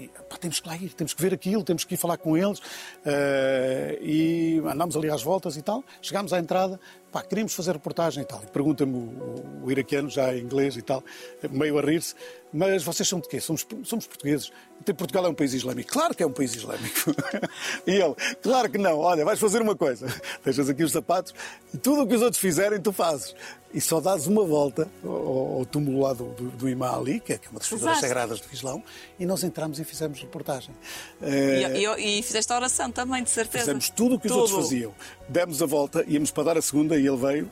e, 0.06 0.12
pá, 0.30 0.38
temos 0.38 0.60
que 0.60 0.68
lá 0.68 0.76
ir, 0.78 0.94
temos 0.94 1.12
que 1.14 1.22
ver 1.22 1.34
aquilo, 1.34 1.64
temos 1.64 1.84
que 1.84 1.96
ir 1.96 1.98
falar 1.98 2.18
com 2.18 2.38
eles. 2.38 2.62
eh, 3.04 3.98
e 4.02 4.60
andámos 4.64 4.96
ali 4.96 5.10
às 5.10 5.24
voltas 5.24 5.58
e 5.58 5.62
tal. 5.64 5.84
Chegámos 6.04 6.32
à 6.34 6.40
entrada, 6.40 6.80
pá, 7.12 7.24
queríamos 7.24 7.54
fazer 7.56 7.72
reportagem 7.72 8.22
e 8.24 8.26
tal. 8.28 8.44
E 8.44 8.48
pergunta-me 8.52 8.94
o, 8.96 9.00
o, 9.00 9.66
o 9.66 9.72
iraquiano, 9.72 10.08
já 10.10 10.36
em 10.36 10.42
inglês 10.42 10.78
e 10.78 10.84
tal, 10.84 11.04
meio 11.50 11.80
a 11.80 11.82
rir-se, 11.82 12.14
mas 12.54 12.84
vocês 12.84 13.08
são 13.10 13.20
de 13.20 13.28
quê? 13.28 13.40
Somos, 13.42 13.66
somos 13.84 14.06
portugueses. 14.06 14.52
Então, 14.80 14.94
Portugal 14.96 15.26
é 15.26 15.30
um 15.30 15.34
país 15.34 15.54
islâmico. 15.54 15.92
Claro 15.92 16.14
que 16.14 16.22
é 16.22 16.28
um 16.28 16.32
país 16.32 16.54
islâmico. 16.56 17.12
e 17.88 17.92
ele, 17.92 18.14
claro 18.42 18.70
que 18.70 18.78
não. 18.78 19.00
Olha, 19.00 19.24
vais 19.26 19.40
fazer 19.40 19.62
uma 19.62 19.76
coisa. 19.76 20.08
Deixas 20.44 20.70
aqui 20.70 20.84
os 20.84 20.92
sapatos 20.92 21.34
e 21.74 21.78
tudo 21.78 22.02
o 22.04 22.08
que 22.08 22.16
os 22.16 22.22
outros 22.22 22.40
fizerem, 22.40 22.80
tu 22.82 22.92
fazes. 22.92 23.34
E 23.74 23.82
só 23.82 24.00
dás 24.00 24.28
uma 24.28 24.44
volta 24.46 24.88
ao, 25.04 25.60
ao 25.60 25.66
túmulo 25.66 26.02
lá 26.02 26.14
do, 26.14 26.26
do, 26.34 26.50
do 26.52 26.70
Imã 26.70 26.96
Ali, 26.96 27.20
que 27.20 27.34
é 27.34 27.38
que 27.38 27.48
é 27.48 27.50
uma 27.50 27.60
das 27.60 27.68
figuras 27.68 28.00
sagradas 28.00 28.40
do 28.40 28.54
Islão, 28.54 28.84
e 29.18 29.26
nós 29.26 29.44
entramos 29.44 29.80
e 29.80 29.84
fizemos 29.84 30.20
reportagem. 30.22 30.76
E, 31.22 31.26
Eh, 31.26 31.80
e- 31.98 32.20
e 32.20 32.24
fizeste 32.24 32.52
a 32.54 32.56
oração 32.58 32.92
também, 32.92 33.24
de 33.24 33.30
certeza. 33.32 33.64
Fizemos 33.66 33.90
tudo 33.90 34.16
o 34.16 34.20
que 34.20 34.28
os 34.28 34.34
outros 34.34 34.56
faziam. 34.64 34.94
Demos 35.28 35.60
a 35.62 35.66
volta, 35.66 36.04
íamos 36.08 36.30
para 36.30 36.44
dar 36.44 36.58
a 36.58 36.62
segunda 36.62 37.00
e 37.00 37.08
ele 37.08 37.18
veio 37.18 37.52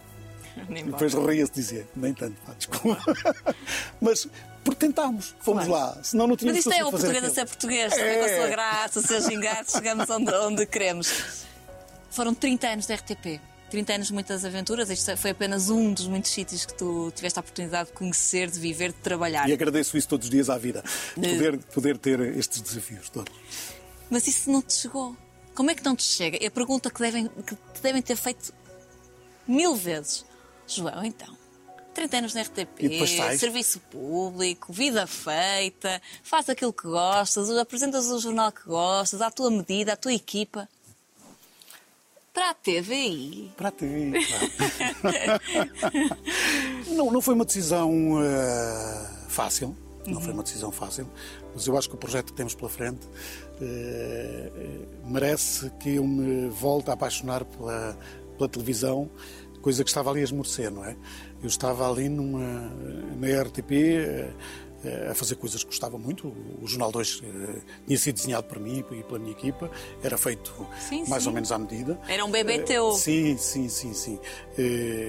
Nem 0.70 0.84
e 0.84 0.92
depois 0.92 1.14
ria-se 1.14 1.52
e 1.54 1.56
dizia, 1.56 1.88
nem 1.96 2.14
tanto, 2.14 2.36
pá, 2.46 2.54
desculpa. 2.58 3.02
Mas 4.02 4.28
porque 4.64 4.86
tentámos, 4.86 5.36
fomos 5.40 5.66
Claro. 5.66 5.96
lá, 5.98 6.04
senão 6.04 6.26
não 6.28 6.34
Mas 6.34 6.40
tínhamos 6.40 6.60
isto 6.60 6.72
é 6.74 6.86
o 6.86 6.92
português 6.92 7.24
a 7.24 7.30
ser 7.30 7.46
português, 7.46 7.94
também 7.94 8.18
com 8.20 8.24
a 8.26 8.28
É. 8.30 8.38
sua 8.38 8.48
graça, 8.48 9.00
o 9.00 9.02
seu 9.08 9.22
gingado, 9.22 9.70
chegamos 9.72 10.10
onde, 10.10 10.34
onde 10.34 10.66
queremos. 10.66 11.46
Foram 12.10 12.34
30 12.34 12.68
anos 12.68 12.86
de 12.88 12.94
RTP. 12.94 13.42
30 13.70 13.94
anos 13.94 14.08
de 14.08 14.14
muitas 14.14 14.44
aventuras. 14.44 14.90
Este 14.90 15.16
foi 15.16 15.32
apenas 15.32 15.70
um 15.70 15.94
dos 15.94 16.06
muitos 16.06 16.30
sítios 16.32 16.66
que 16.66 16.74
tu 16.74 17.10
tiveste 17.16 17.40
a 17.40 17.42
oportunidade 17.42 17.88
de 17.90 17.96
conhecer, 17.96 18.52
de 18.52 18.60
viver, 18.60 18.92
de 18.92 18.98
trabalhar. 19.00 19.48
E 19.50 19.54
agradeço 19.54 19.98
isso 19.98 20.10
todos 20.10 20.26
os 20.26 20.30
dias 20.30 20.50
à 20.50 20.58
vida, 20.58 20.84
poder, 21.16 21.58
poder 21.74 21.98
ter 21.98 22.20
estes 22.38 22.60
desafios 22.62 23.10
todos. 23.10 23.34
Mas 24.10 24.28
isso 24.28 24.52
não 24.52 24.62
te 24.62 24.74
chegou. 24.74 25.16
Como 25.56 25.72
é 25.72 25.76
que 25.76 25.86
não 25.86 25.96
te 25.96 26.04
chega? 26.04 26.38
É 26.44 26.48
a 26.48 26.52
pergunta 26.52 26.90
que 26.92 27.00
devem, 27.00 27.30
que 27.30 27.56
te 27.56 27.82
devem 27.82 28.02
ter 28.02 28.18
feito 28.18 28.54
mil 29.48 29.74
vezes. 29.74 30.26
João, 30.68 31.04
então, 31.06 31.34
30 31.94 32.18
anos 32.18 32.34
na 32.34 32.42
RTP, 32.42 33.38
serviço 33.38 33.80
público, 33.92 34.72
vida 34.72 35.06
feita, 35.06 36.02
faz 36.24 36.50
aquilo 36.50 36.74
que 36.74 36.84
gostas, 36.84 37.50
apresentas 37.52 38.08
o 38.08 38.20
jornal 38.20 38.52
que 38.52 38.64
gostas, 38.64 39.22
à 39.22 39.30
tua 39.30 39.52
medida, 39.52 39.94
à 39.94 39.98
tua 39.98 40.14
equipa. 40.14 40.68
Para 42.34 42.52
a 42.52 42.54
TVI. 42.54 43.52
Para 43.58 43.72
ti, 43.72 43.86
claro. 45.02 45.42
não, 46.96 47.12
não 47.12 47.22
foi 47.22 47.34
uma 47.34 47.44
decisão 47.44 48.24
eh, 48.24 49.08
fácil, 49.28 49.76
não 50.08 50.22
foi 50.22 50.32
uma 50.32 50.44
decisão 50.44 50.72
fácil, 50.72 51.10
mas 51.54 51.68
eu 51.68 51.78
acho 51.78 51.90
que 51.90 51.96
o 51.96 51.98
projeto 51.98 52.28
que 52.28 52.34
temos 52.34 52.56
pela 52.56 52.70
frente 52.70 53.06
eh, 53.62 54.50
merece 55.06 55.70
que 55.72 55.96
eu 55.96 56.08
me 56.08 56.48
volte 56.48 56.90
a 56.90 56.94
apaixonar 56.94 57.44
pela, 57.44 57.98
pela 58.38 58.48
televisão, 58.48 59.12
coisa 59.62 59.84
que 59.84 59.90
estava 59.90 60.10
ali 60.10 60.22
a 60.22 60.24
esmorecer, 60.24 60.72
não 60.72 60.86
é? 60.86 60.96
Eu 61.42 61.48
estava 61.48 61.90
ali 61.90 62.08
numa, 62.08 62.72
na 63.20 63.42
RTP 63.42 63.72
eh, 63.72 65.08
a 65.10 65.16
fazer 65.16 65.36
coisas 65.36 65.64
que 65.64 65.70
gostava 65.70 65.98
muito. 65.98 66.28
O 66.62 66.68
Jornal 66.68 66.92
2 66.92 67.22
eh, 67.24 67.60
tinha 67.88 67.98
sido 67.98 68.16
desenhado 68.16 68.48
por 68.48 68.60
mim 68.60 68.84
e 68.92 69.04
pela 69.04 69.18
minha 69.20 69.32
equipa, 69.32 69.70
era 70.04 70.18
feito 70.18 70.54
Sim, 70.80 71.04
mais 71.08 71.24
sim. 71.24 71.30
ou 71.30 71.34
menos 71.36 71.52
à 71.52 71.58
medida. 71.58 72.00
Era 72.08 72.24
um 72.26 72.32
bebê 72.32 72.56
Eh, 72.56 72.60
teu. 72.64 72.92
Sim, 72.92 73.38
sim, 73.38 73.68
sim, 73.70 73.94
sim. 73.94 74.20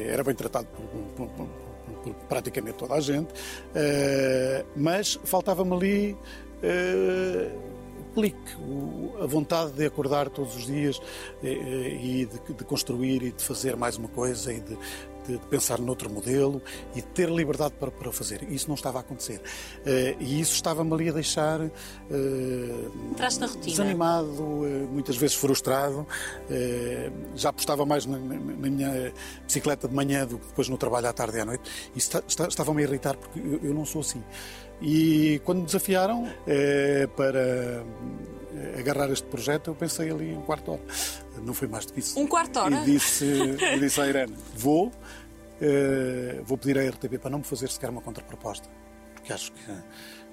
Era 0.09 0.25
bem 0.25 0.35
tratado 0.35 0.67
por, 0.69 1.27
por- 1.29 1.47
por- 2.03 2.15
praticamente 2.29 2.79
toda 2.79 2.95
a 2.95 3.01
gente, 3.01 3.33
mas 4.75 5.21
faltava-me 5.25 5.73
ali 5.73 6.17
o 8.11 8.15
clique, 8.15 8.39
a 9.23 9.27
vontade 9.27 9.73
de 9.73 9.87
acordar 9.87 10.29
todos 10.29 10.57
os 10.57 10.67
dias 10.67 11.01
e 11.43 12.27
de, 12.27 12.55
de 12.55 12.65
construir 12.65 13.23
e 13.23 13.31
de 13.33 13.43
fazer 13.43 13.77
mais 13.77 13.97
uma 13.97 14.09
coisa 14.09 14.53
e 14.53 14.61
de, 14.61 14.77
de- 15.27 15.39
pensar 15.49 15.79
noutro 15.81 16.09
modelo 16.11 16.61
e 16.95 17.01
de 17.01 17.07
ter 17.09 17.29
liberdade 17.29 17.75
para, 17.79 17.91
para 17.91 18.11
fazer. 18.13 18.43
Isso 18.51 18.69
não 18.69 18.75
estava 18.75 18.99
a 18.99 19.01
acontecer. 19.01 19.41
Eh, 19.87 20.17
e 20.21 20.41
isso 20.41 20.55
estava-me 20.55 20.93
ali 20.95 21.09
a 21.09 21.13
deixar 21.13 21.61
rotina. 23.47 23.67
desanimado, 23.67 24.67
eh, 24.67 24.87
muitas 24.91 25.17
vezes 25.17 25.37
frustrado. 25.37 26.07
Já 27.35 27.51
apostava 27.51 27.85
mais 27.87 28.07
na, 28.07 28.19
na- 28.19 28.35
na 28.35 28.71
minha 28.71 29.13
bicicleta 29.47 29.89
de 29.89 29.95
manhã 29.95 30.27
do 30.27 30.39
que 30.39 30.47
depois 30.49 30.69
no 30.69 30.77
trabalho 30.77 31.07
à 31.09 31.13
tarde 31.13 31.37
e 31.37 31.41
à 31.41 31.45
noite. 31.45 31.63
Isso 31.97 32.23
estava-me 32.29 32.83
a 32.83 32.87
irritar 32.87 33.17
porque 33.17 33.39
eu, 33.39 33.61
eu 33.63 33.75
não 33.75 33.85
sou 33.85 34.01
assim. 34.01 34.23
E 34.81 35.41
quando 35.45 35.59
me 35.61 35.67
desafiaram 35.67 36.29
para 37.17 37.85
agarrar 38.79 39.11
este 39.11 39.27
projeto, 39.29 39.71
eu 39.71 39.75
pensei 39.75 40.11
ali 40.11 40.35
um 40.35 40.43
quarto 40.43 40.65
de 40.65 40.71
hora. 40.71 40.81
Não 41.41 41.55
foi 41.55 41.69
mais 41.69 41.87
do 41.87 41.93
que 41.93 42.01
isso. 42.01 42.19
Um 42.19 42.27
quarto 42.27 42.53
de 42.53 42.59
hora? 42.59 42.83
E 42.83 42.85
disse, 42.93 43.25
disse 43.79 44.01
à 44.01 44.07
Irene: 44.07 44.35
vou, 44.57 44.93
eh, 45.61 46.41
vou 46.45 46.59
pedir 46.59 46.79
à 46.79 46.89
RTP 46.89 47.19
para 47.19 47.31
não 47.31 47.39
me 47.39 47.45
fazer 47.45 47.69
sequer 47.71 47.91
uma 47.91 48.01
contraproposta. 48.03 48.69
Porque 49.15 49.33
acho 49.33 49.53
que 49.53 49.73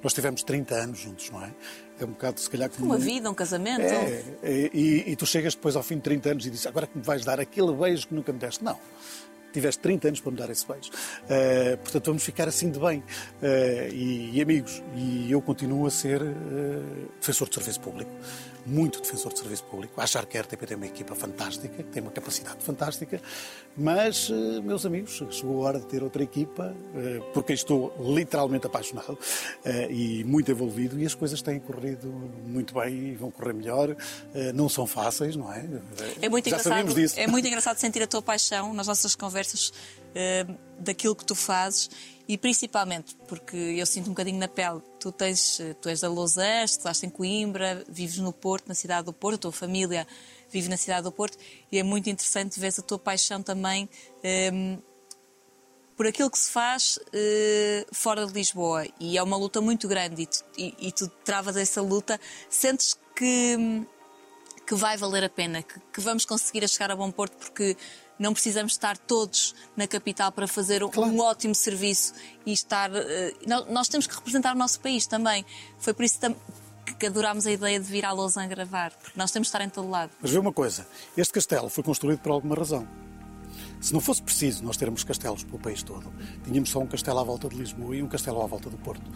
nós 0.04 0.14
tivemos 0.14 0.44
30 0.44 0.76
anos 0.76 1.00
juntos, 1.00 1.30
não 1.30 1.44
é? 1.44 1.52
É 2.00 2.06
um 2.06 2.10
bocado, 2.10 2.40
se 2.40 2.50
calhar, 2.50 2.70
como 2.70 2.86
Uma 2.86 2.98
vida, 2.98 3.30
um 3.30 3.34
casamento. 3.34 3.82
é, 3.82 4.24
é, 4.42 4.70
e, 4.74 5.12
e 5.12 5.16
tu 5.16 5.26
chegas 5.26 5.54
depois 5.54 5.76
ao 5.76 5.84
fim 5.84 5.96
de 5.96 6.02
30 6.02 6.30
anos 6.32 6.46
e 6.46 6.50
dizes 6.50 6.66
agora 6.66 6.88
que 6.88 6.98
me 6.98 7.04
vais 7.04 7.24
dar 7.26 7.40
aquele 7.40 7.74
beijo 7.74 8.08
que 8.08 8.14
nunca 8.16 8.32
me 8.32 8.40
deste. 8.40 8.64
Não. 8.64 8.78
Tiveste 9.52 9.82
30 9.82 10.08
anos 10.10 10.22
para 10.22 10.32
me 10.32 10.38
dar 10.38 10.50
esse 10.52 10.66
beijo. 10.66 10.92
Eh, 11.28 11.76
portanto, 11.78 12.06
vamos 12.06 12.24
ficar 12.24 12.48
assim 12.48 12.70
de 12.70 12.80
bem. 12.80 13.04
Eh, 13.42 13.90
e, 13.92 14.38
e 14.38 14.42
amigos. 14.42 14.82
E 14.96 15.32
eu 15.32 15.42
continuo 15.42 15.88
a 15.88 15.92
ser 15.92 16.22
eh, 16.22 17.08
defensor 17.20 17.50
de 17.50 17.56
serviço 17.56 17.82
público. 17.82 18.12
Muito 18.66 19.02
defensor 19.02 19.34
de 19.34 19.40
serviço 19.40 19.64
público. 19.64 20.00
Achar 20.00 20.26
que 20.26 20.38
a 20.38 20.42
RTP 20.42 20.66
tem 20.66 20.78
uma 20.78 20.86
equipa 20.86 21.16
fantástica, 21.16 21.84
que 21.84 21.84
tem 21.90 22.02
uma 22.02 22.12
capacidade 22.12 22.64
fantástica. 22.64 23.22
Mas, 23.76 24.30
eh, 24.30 24.62
meus 24.62 24.86
amigos, 24.86 25.24
chegou 25.32 25.64
a 25.64 25.68
hora 25.68 25.80
de 25.80 25.86
ter 25.86 26.04
outra 26.04 26.22
equipa, 26.22 26.76
eh, 26.96 27.22
por 27.34 27.44
quem 27.44 27.54
estou 27.54 27.94
literalmente 28.00 28.68
apaixonado 28.68 29.18
eh, 29.64 29.92
e 29.92 30.24
muito 30.24 30.52
envolvido. 30.52 31.00
E 31.00 31.06
as 31.06 31.16
coisas 31.16 31.42
têm 31.42 31.60
corrido 31.60 32.08
muito 32.46 32.74
bem 32.74 33.10
e 33.10 33.16
vão 33.16 33.32
correr 33.32 33.54
melhor. 33.54 33.96
Não 34.54 34.70
são 34.70 34.86
fáceis, 34.86 35.36
não 35.36 35.52
é? 35.52 35.66
É 36.22 36.30
muito 36.30 36.46
Já 36.46 36.52
engraçado. 36.52 36.74
sabemos 36.74 36.96
disso. 36.96 37.20
É 37.20 37.28
muito 37.28 37.48
engraçado 37.48 37.78
sentir 37.78 38.02
a 38.04 38.08
tua 38.08 38.22
paixão 38.22 38.74
nas 38.74 38.88
nossas 38.88 39.16
conversas 39.16 39.72
daquilo 40.80 41.16
que 41.16 41.26
tu 41.26 41.36
fazes 41.36 41.90
e 42.28 42.38
principalmente 42.38 43.16
porque 43.28 43.58
eu 43.58 43.86
sinto 43.88 44.06
um 44.06 44.10
bocadinho 44.10 44.38
na 44.38 44.48
pele, 44.48 44.82
tu, 45.00 45.12
tens, 45.12 45.60
eh, 45.60 45.74
tu 45.74 45.90
és 45.90 46.02
da 46.02 46.08
Lausanne, 46.08 46.66
estás 46.66 47.02
em 47.02 47.10
Coimbra, 47.10 47.84
vives 47.90 48.20
no 48.20 48.32
Porto, 48.32 48.68
na 48.68 48.76
cidade 48.76 49.06
do 49.06 49.14
Porto, 49.14 49.36
a 49.36 49.38
tua 49.40 49.52
família 49.52 50.06
vive 50.52 50.70
na 50.70 50.78
cidade 50.78 51.04
do 51.04 51.12
Porto 51.12 51.40
e 51.72 51.80
é 51.80 51.84
muito 51.84 52.08
interessante 52.08 52.60
ver 52.60 52.72
a 52.78 52.82
tua 52.84 53.00
paixão 53.00 53.42
também 53.42 53.90
eh, 54.24 54.78
por 55.98 56.06
aquilo 56.06 56.30
que 56.30 56.38
se 56.38 56.52
faz 56.52 57.00
eh, 57.12 57.86
fora 57.92 58.28
de 58.28 58.32
Lisboa. 58.32 58.86
E 59.00 59.18
é 59.18 59.24
uma 59.24 59.36
luta 59.36 59.60
muito 59.60 59.88
grande 59.88 60.22
e 60.22 60.28
tu, 60.28 60.46
e, 60.56 60.76
e 60.88 60.92
tu 60.92 61.08
travas 61.26 61.58
essa 61.58 61.82
luta, 61.82 62.20
sentes 62.48 62.96
que, 63.16 63.86
que 64.68 64.76
vai 64.76 64.98
valer 64.98 65.24
a 65.24 65.30
pena, 65.30 65.64
que, 65.64 65.80
que 65.92 66.00
vamos 66.00 66.26
conseguir 66.26 66.64
a 66.64 66.68
chegar 66.68 66.92
a 66.92 66.96
bom 66.96 67.10
porto 67.10 67.36
porque 67.38 67.76
não 68.20 68.34
precisamos 68.34 68.74
estar 68.74 68.98
todos 68.98 69.56
na 69.76 69.88
capital 69.88 70.32
para 70.32 70.48
fazer 70.48 70.84
um, 70.84 70.92
um 70.98 71.20
ótimo 71.22 71.56
serviço 71.56 72.14
e 72.46 72.52
estar. 72.52 72.92
eh, 72.94 73.34
nós, 73.70 73.88
temos 73.88 74.06
que 74.06 74.14
representar 74.14 74.54
o 74.54 74.58
nosso 74.58 74.80
país 74.82 75.08
também. 75.08 75.46
Foi 75.80 75.94
por 75.94 76.04
isso 76.04 76.20
que 77.00 77.06
adorámos 77.06 77.48
a 77.48 77.52
ideia 77.52 77.80
de 77.80 77.86
vir 77.86 78.04
à 78.04 78.12
Lausanne 78.12 78.48
gravar, 78.48 78.92
porque 78.92 79.18
nós 79.18 79.32
temos 79.32 79.48
de 79.48 79.50
estar 79.50 79.64
em 79.64 79.70
todo 79.70 79.90
lado. 79.90 80.12
Mas 80.22 80.32
vê 80.32 80.38
uma 80.38 80.52
coisa, 80.52 80.86
este 81.16 81.34
castelo 81.34 81.70
foi 81.70 81.84
construído 81.84 82.20
por 82.20 82.32
alguma 82.32 82.56
razão. 82.56 82.88
Se 83.80 83.94
não 83.94 84.02
fosse 84.02 84.22
preciso 84.22 84.64
nós 84.64 84.76
termos 84.76 85.06
castelos 85.06 85.44
pelo 85.44 85.58
país 85.58 85.82
todo, 85.82 86.12
tínhamos 86.44 86.70
só 86.70 86.80
um 86.80 86.88
castelo 86.88 87.20
à 87.20 87.24
volta 87.24 87.48
de 87.48 87.56
Lisboa 87.56 87.96
e 87.96 88.04
um 88.04 88.08
castelo 88.08 88.42
à 88.42 88.46
volta 88.46 88.70
do 88.70 88.78
Porto. 88.78 89.10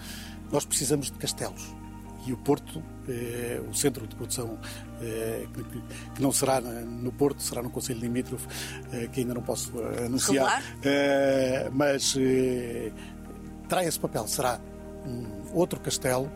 Nós 0.50 0.64
precisamos 0.64 1.12
de 1.12 1.18
castelos. 1.18 1.83
E 2.26 2.32
o 2.32 2.38
Porto, 2.38 2.82
eh, 3.10 3.62
o 3.70 3.74
centro 3.74 4.08
de 4.08 4.16
produção, 4.16 4.58
eh, 5.02 5.46
que, 5.54 5.64
que- 5.64 6.22
não 6.22 6.32
será 6.32 6.62
no 6.62 7.12
Porto, 7.12 7.42
será 7.42 7.62
no 7.62 7.70
Conselho 7.70 8.00
Limítrofe, 8.00 8.48
eh, 8.94 9.08
que 9.12 9.20
ainda 9.22 9.34
não 9.34 9.42
posso 9.42 9.72
eh, 9.82 10.06
anunciar. 10.06 10.64
Eh, 10.84 11.70
mas 11.74 12.16
eh, 12.18 12.92
terá 13.68 13.84
esse 13.84 14.00
papel. 14.00 14.26
Será 14.28 14.60
um 15.06 15.54
outro 15.54 15.80
castelo 15.82 16.32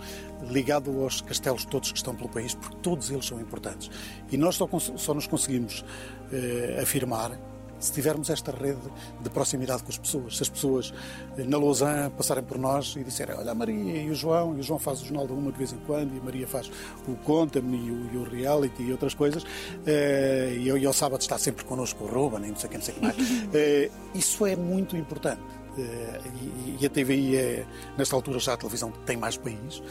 ligado 0.51 0.91
aos 1.03 1.21
castelos 1.21 1.63
todos 1.65 1.91
que 1.91 1.97
estão 1.97 2.13
pelo 2.15 2.27
país, 2.29 2.53
porque 2.53 2.75
todos 2.81 3.09
eles 3.09 3.25
são 3.25 3.39
importantes. 3.39 3.89
E 4.29 4.38
nós 4.38 4.55
só, 4.55 4.67
só 4.97 5.13
nos 5.13 5.25
conseguimos 5.25 5.85
eh, 6.33 6.79
afirmar 6.81 7.31
se 7.80 7.91
tivermos 7.91 8.30
esta 8.30 8.51
rede 8.51 8.82
de 9.21 9.30
proximidade 9.30 9.84
com 9.84 9.89
as 9.89 9.97
pessoas. 9.97 10.38
Se 10.38 10.43
as 10.43 10.49
pessoas 10.49 10.93
eh, 11.38 11.43
na 11.43 11.57
Lausanne 11.57 12.09
passarem 12.11 12.43
por 12.43 12.57
nós 12.57 12.95
e 12.97 13.03
disserem 13.03 13.36
olha 13.36 13.51
a 13.51 13.55
Maria 13.55 14.01
e 14.01 14.09
o 14.09 14.15
João, 14.15 14.55
e 14.57 14.59
o 14.59 14.63
João 14.63 14.80
faz 14.80 15.01
o 15.01 15.05
Jornal 15.05 15.28
da 15.28 15.34
Uma 15.34 15.51
de 15.51 15.57
vez 15.57 15.73
em 15.73 15.78
quando, 15.80 16.13
e 16.15 16.19
a 16.19 16.23
Maria 16.23 16.47
faz 16.47 16.71
o 17.07 17.15
Conta-me 17.17 17.78
e 17.78 17.91
o, 17.91 18.13
e 18.13 18.17
o 18.17 18.23
Reality 18.23 18.84
e 18.84 18.91
outras 18.91 19.13
coisas, 19.13 19.43
eh, 19.86 20.55
e, 20.57 20.67
e 20.67 20.86
ao 20.86 20.93
sábado 20.93 21.21
está 21.21 21.38
sempre 21.38 21.65
connosco 21.65 22.03
o 22.03 22.07
Ruben 22.07 22.47
e 22.47 22.51
não 22.51 22.57
sei 22.57 22.69
quem, 22.69 22.78
não 22.80 22.86
sei 22.86 22.93
o 22.93 22.97
que 22.97 23.03
mais. 23.03 23.17
Eh, 23.53 23.89
isso 24.13 24.45
é 24.45 24.55
muito 24.55 24.95
importante. 24.95 25.41
E, 25.78 26.78
e 26.82 26.86
a 26.86 26.89
TVI 26.89 27.36
é, 27.36 27.65
nesta 27.97 28.15
altura, 28.15 28.39
já 28.39 28.53
a 28.53 28.57
televisão 28.57 28.91
tem 29.05 29.15
mais 29.15 29.38
país, 29.38 29.82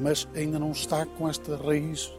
mas 0.00 0.28
ainda 0.34 0.58
não 0.58 0.72
está 0.72 1.06
com 1.06 1.28
esta 1.28 1.56
raiz 1.56 2.12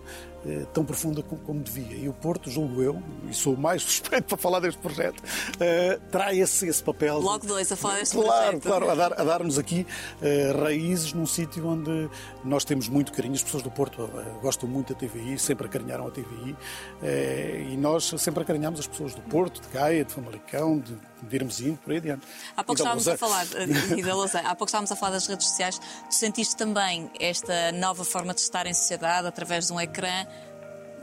eh, 0.46 0.66
tão 0.74 0.84
profunda 0.84 1.22
como, 1.22 1.42
como 1.42 1.60
devia. 1.62 1.96
E 1.98 2.10
o 2.10 2.14
Porto, 2.14 2.50
julgo 2.50 2.82
eu, 2.82 3.02
e 3.30 3.34
sou 3.34 3.54
o 3.54 3.58
mais 3.58 3.82
suspeito 3.84 4.24
para 4.24 4.38
falar 4.38 4.60
deste 4.60 4.80
projeto, 4.80 5.22
eh, 5.60 6.00
terá 6.12 6.34
esse, 6.34 6.68
esse 6.68 6.84
papel. 6.84 7.20
Logo 7.20 7.46
dois 7.46 7.72
a 7.72 7.76
falar 7.76 8.00
deste 8.00 8.16
claro, 8.16 8.60
projeto. 8.60 8.64
Claro, 8.64 8.96
dar, 8.96 9.20
a 9.20 9.24
dar-nos 9.24 9.58
aqui 9.58 9.86
eh, 10.22 10.52
raízes 10.52 11.14
num 11.14 11.26
sítio 11.26 11.68
onde 11.68 12.10
nós 12.44 12.64
temos 12.64 12.88
muito 12.88 13.12
carinho. 13.12 13.36
As 13.36 13.44
pessoas 13.44 13.64
do 13.64 13.72
Porto 13.72 14.04
eh, 14.04 14.40
gostam 14.42 14.68
muito 14.68 14.94
da 14.94 15.00
TVI, 15.00 15.38
sempre 15.38 15.68
acarinharam 15.68 16.08
a 16.08 16.12
TVI 16.12 16.56
eh, 17.02 17.68
e 17.72 17.78
nós 17.78 18.14
sempre 18.18 18.44
acarinhamos 18.44 18.80
as 18.80 18.88
pessoas 18.88 19.14
do 19.14 19.22
Porto, 19.22 19.62
de 19.62 19.68
Gaia, 19.70 20.04
de 20.04 20.14
Famalicão, 20.14 20.80
de, 20.80 20.98
de 21.22 21.36
Irmezinho, 21.36 21.78
por 21.78 21.92
aí 21.92 21.98
adiante. 21.98 22.26
Há 22.56 22.64
pouco 22.64 22.82
estávamos 22.82 23.08
a 23.08 23.18
falar, 23.18 23.46
eh, 23.56 23.96
e 23.98 24.04
da 24.04 24.16
Lausanne, 24.16 24.46
há 24.46 24.56
pouco 24.56 24.66
estávamos 24.66 24.92
a 24.92 24.96
falar 24.96 25.12
das 25.12 25.28
redes 25.28 25.48
sociais. 25.48 25.80
Tu 25.80 26.16
sentiste 26.16 26.56
também 26.56 27.10
esta 27.20 27.72
nova 27.74 28.04
forma 28.04 28.34
de 28.34 28.42
estar 28.42 28.66
em 28.66 28.74
sociedade 28.74 29.28
através 29.28 29.68
de 29.68 29.74
um 29.74 29.80
ecrã? 29.80 30.26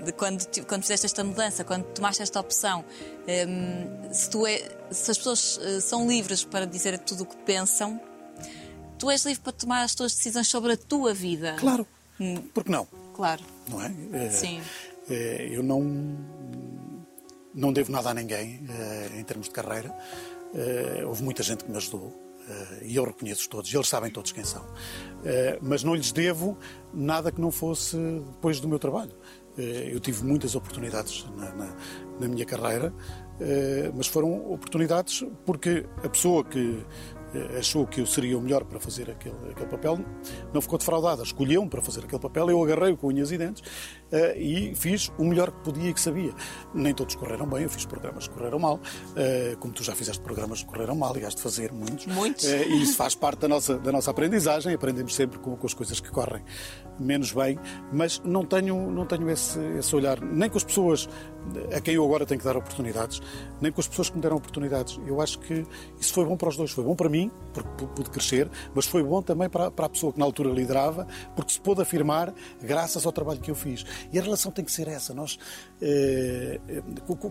De 0.05 0.13
quando, 0.13 0.47
quando 0.67 0.83
fizeste 0.83 1.07
esta 1.07 1.25
mudança, 1.25 1.65
quando 1.65 1.85
tomaste 1.87 2.23
esta 2.23 2.39
opção, 2.41 2.85
Hum, 3.27 4.13
se, 4.13 4.31
tu 4.31 4.47
é- 4.47 4.69
se 4.91 5.11
as 5.11 5.19
pessoas 5.19 5.61
eh, 5.63 5.81
são 5.81 6.09
livres 6.09 6.45
para 6.45 6.65
dizer 6.67 6.99
tudo 7.01 7.25
o 7.25 7.27
que 7.27 7.37
pensam, 7.39 8.01
tu 8.99 9.11
és 9.11 9.25
livre 9.27 9.43
para 9.43 9.53
tomar 9.53 9.83
as 9.83 9.95
tuas 9.95 10.15
decisões 10.15 10.49
sobre 10.49 10.73
a 10.73 10.77
tua 10.77 11.13
vida. 11.13 11.57
Claro, 11.59 11.87
porque 12.55 12.71
não? 12.71 12.87
Claro. 13.15 13.43
Não 13.69 13.83
é? 13.83 13.93
Eh, 14.13 14.31
Sim. 14.31 14.61
eh, 15.11 15.49
eu 15.51 15.63
não, 15.63 15.83
não 17.55 17.73
devo 17.73 17.91
nada 17.93 18.11
a 18.11 18.15
ninguém 18.15 18.65
eh, 18.71 19.19
em 19.19 19.25
termos 19.25 19.47
de 19.49 19.53
carreira. 19.53 19.95
Houve 21.07 21.23
muita 21.23 21.43
gente 21.43 21.65
que 21.65 21.71
me 21.71 21.77
ajudou. 21.77 22.27
E 22.81 22.97
eu 22.97 23.05
reconheço 23.05 23.47
todos, 23.51 23.73
eles 23.75 23.87
sabem 23.87 24.11
todos 24.11 24.33
quem 24.33 24.43
são. 24.43 24.65
Mas 25.61 25.85
não 25.85 25.95
lhes 25.95 26.11
devo 26.13 26.57
nada 26.95 27.31
que 27.31 27.39
não 27.39 27.51
fosse 27.53 27.95
depois 28.33 28.59
do 28.59 28.67
meu 28.67 28.79
trabalho. 28.79 29.13
Eh, 29.59 29.91
Eu 29.93 30.01
tive 30.01 30.25
muitas 30.25 30.55
oportunidades 30.55 31.27
na, 31.37 31.53
na- 31.55 31.77
na 32.21 32.29
minha 32.29 32.45
carreira, 32.45 32.93
eh, 33.41 33.91
mas 33.95 34.07
foram 34.07 34.53
oportunidades 34.53 35.25
porque 35.45 35.85
a 36.05 36.09
pessoa 36.09 36.45
que 36.45 36.85
achou 37.59 37.87
que 37.87 38.01
eu 38.01 38.07
seria 38.07 38.39
o 38.39 38.41
melhor 38.41 38.64
para 38.64 38.81
fazer 38.81 39.11
aquele, 39.11 39.51
aquele 39.51 39.68
papel, 39.68 39.99
não 40.53 40.61
ficou 40.61 40.79
defraudada. 40.79 41.22
Escolheu-me 41.22 41.68
para 41.68 41.83
fazer 41.83 42.05
aquele 42.05 42.20
papel, 42.20 42.51
eu 42.51 42.62
agarrei-o 42.62 42.97
com 42.97 43.09
unhas 43.09 43.31
e 43.31 43.39
dentes 43.39 43.62
eh, 44.11 44.39
e 44.39 44.74
fiz 44.74 45.12
o 45.18 45.24
melhor 45.24 45.51
que 45.51 45.61
podia 45.62 45.91
e 45.91 45.95
que 45.95 46.01
sabia. 46.01 46.33
Nem 46.74 46.95
todos 46.95 47.14
correram 47.14 47.47
bem, 47.47 47.62
eu 47.62 47.70
fiz 47.70 47.85
programas 47.85 48.29
que 48.29 48.35
correram 48.35 48.59
mal, 48.59 48.81
eh, 49.16 49.57
como 49.61 49.72
tu 49.72 49.83
já 49.83 49.95
fizeste 49.95 50.22
programas 50.22 50.62
que 50.62 50.68
correram 50.68 50.95
mal 50.95 51.16
e 51.16 51.24
has 51.24 51.35
de 51.35 51.43
fazer 51.43 51.72
muitos. 51.72 52.07
Muitos. 52.07 52.47
Eh, 52.47 52.68
e 52.68 52.83
isso 52.83 52.97
faz 52.97 53.14
parte 53.14 53.41
da 53.41 53.49
nossa, 53.49 53.79
da 53.79 53.93
nossa 53.93 54.11
aprendizagem, 54.11 54.74
aprendemos 54.74 55.14
sempre 55.14 55.39
com, 55.39 55.57
com 55.57 55.66
as 55.66 55.74
coisas 55.74 56.01
que 56.01 56.11
correm 56.11 56.43
menos 56.99 57.33
bem, 57.33 57.59
mas 57.93 58.20
não 58.24 58.45
tenho, 58.45 58.91
não 58.91 59.07
tenho 59.07 59.31
esse, 59.31 59.59
esse 59.79 59.95
olhar, 59.95 60.20
nem 60.20 60.51
com 60.51 60.57
as 60.57 60.64
pessoas 60.64 61.09
a 61.74 61.81
quem 61.81 61.95
eu 61.95 62.05
agora 62.05 62.26
tenho 62.26 62.39
que 62.39 62.45
dar 62.45 62.57
oportunidades, 62.57 63.20
nem 63.61 63.72
com 63.72 63.81
as 63.81 63.89
pessoas 63.89 64.11
que 64.11 64.16
me 64.16 64.22
deram 64.22 64.37
oportunidades. 64.37 65.01
Eu 65.07 65.20
acho 65.20 65.39
que 65.39 65.64
isso 65.99 66.12
foi 66.12 66.24
bom 66.24 66.37
para 66.37 66.49
os 66.49 66.57
dois, 66.57 66.70
foi 66.70 66.85
bom 66.85 66.95
para 66.95 67.09
mim, 67.09 67.18
porque 67.53 67.69
pu- 67.77 67.87
pude 67.89 68.11
crescer, 68.11 68.49
mas 68.75 68.87
foi 68.87 69.03
bom 69.03 69.21
também 69.23 69.49
para, 69.49 69.71
para 69.71 69.87
a 69.87 69.89
pessoa 69.89 70.12
que 70.12 70.19
na 70.19 70.25
altura 70.25 70.51
liderava, 70.51 71.07
porque 71.35 71.53
se 71.53 71.61
pôde 71.61 71.81
afirmar 71.83 72.33
graças 72.62 73.05
ao 73.07 73.11
trabalho 73.12 73.41
que 73.41 73.51
eu 73.51 73.55
fiz. 73.55 73.85
E 74.12 74.19
a 74.19 74.23
relação 74.23 74.53
tem 74.53 74.64
que 74.64 74.71
ser 74.71 74.87
essa. 74.87 75.12
Nós, 75.14 75.39
eh, 75.83 76.61
eh, 76.69 76.83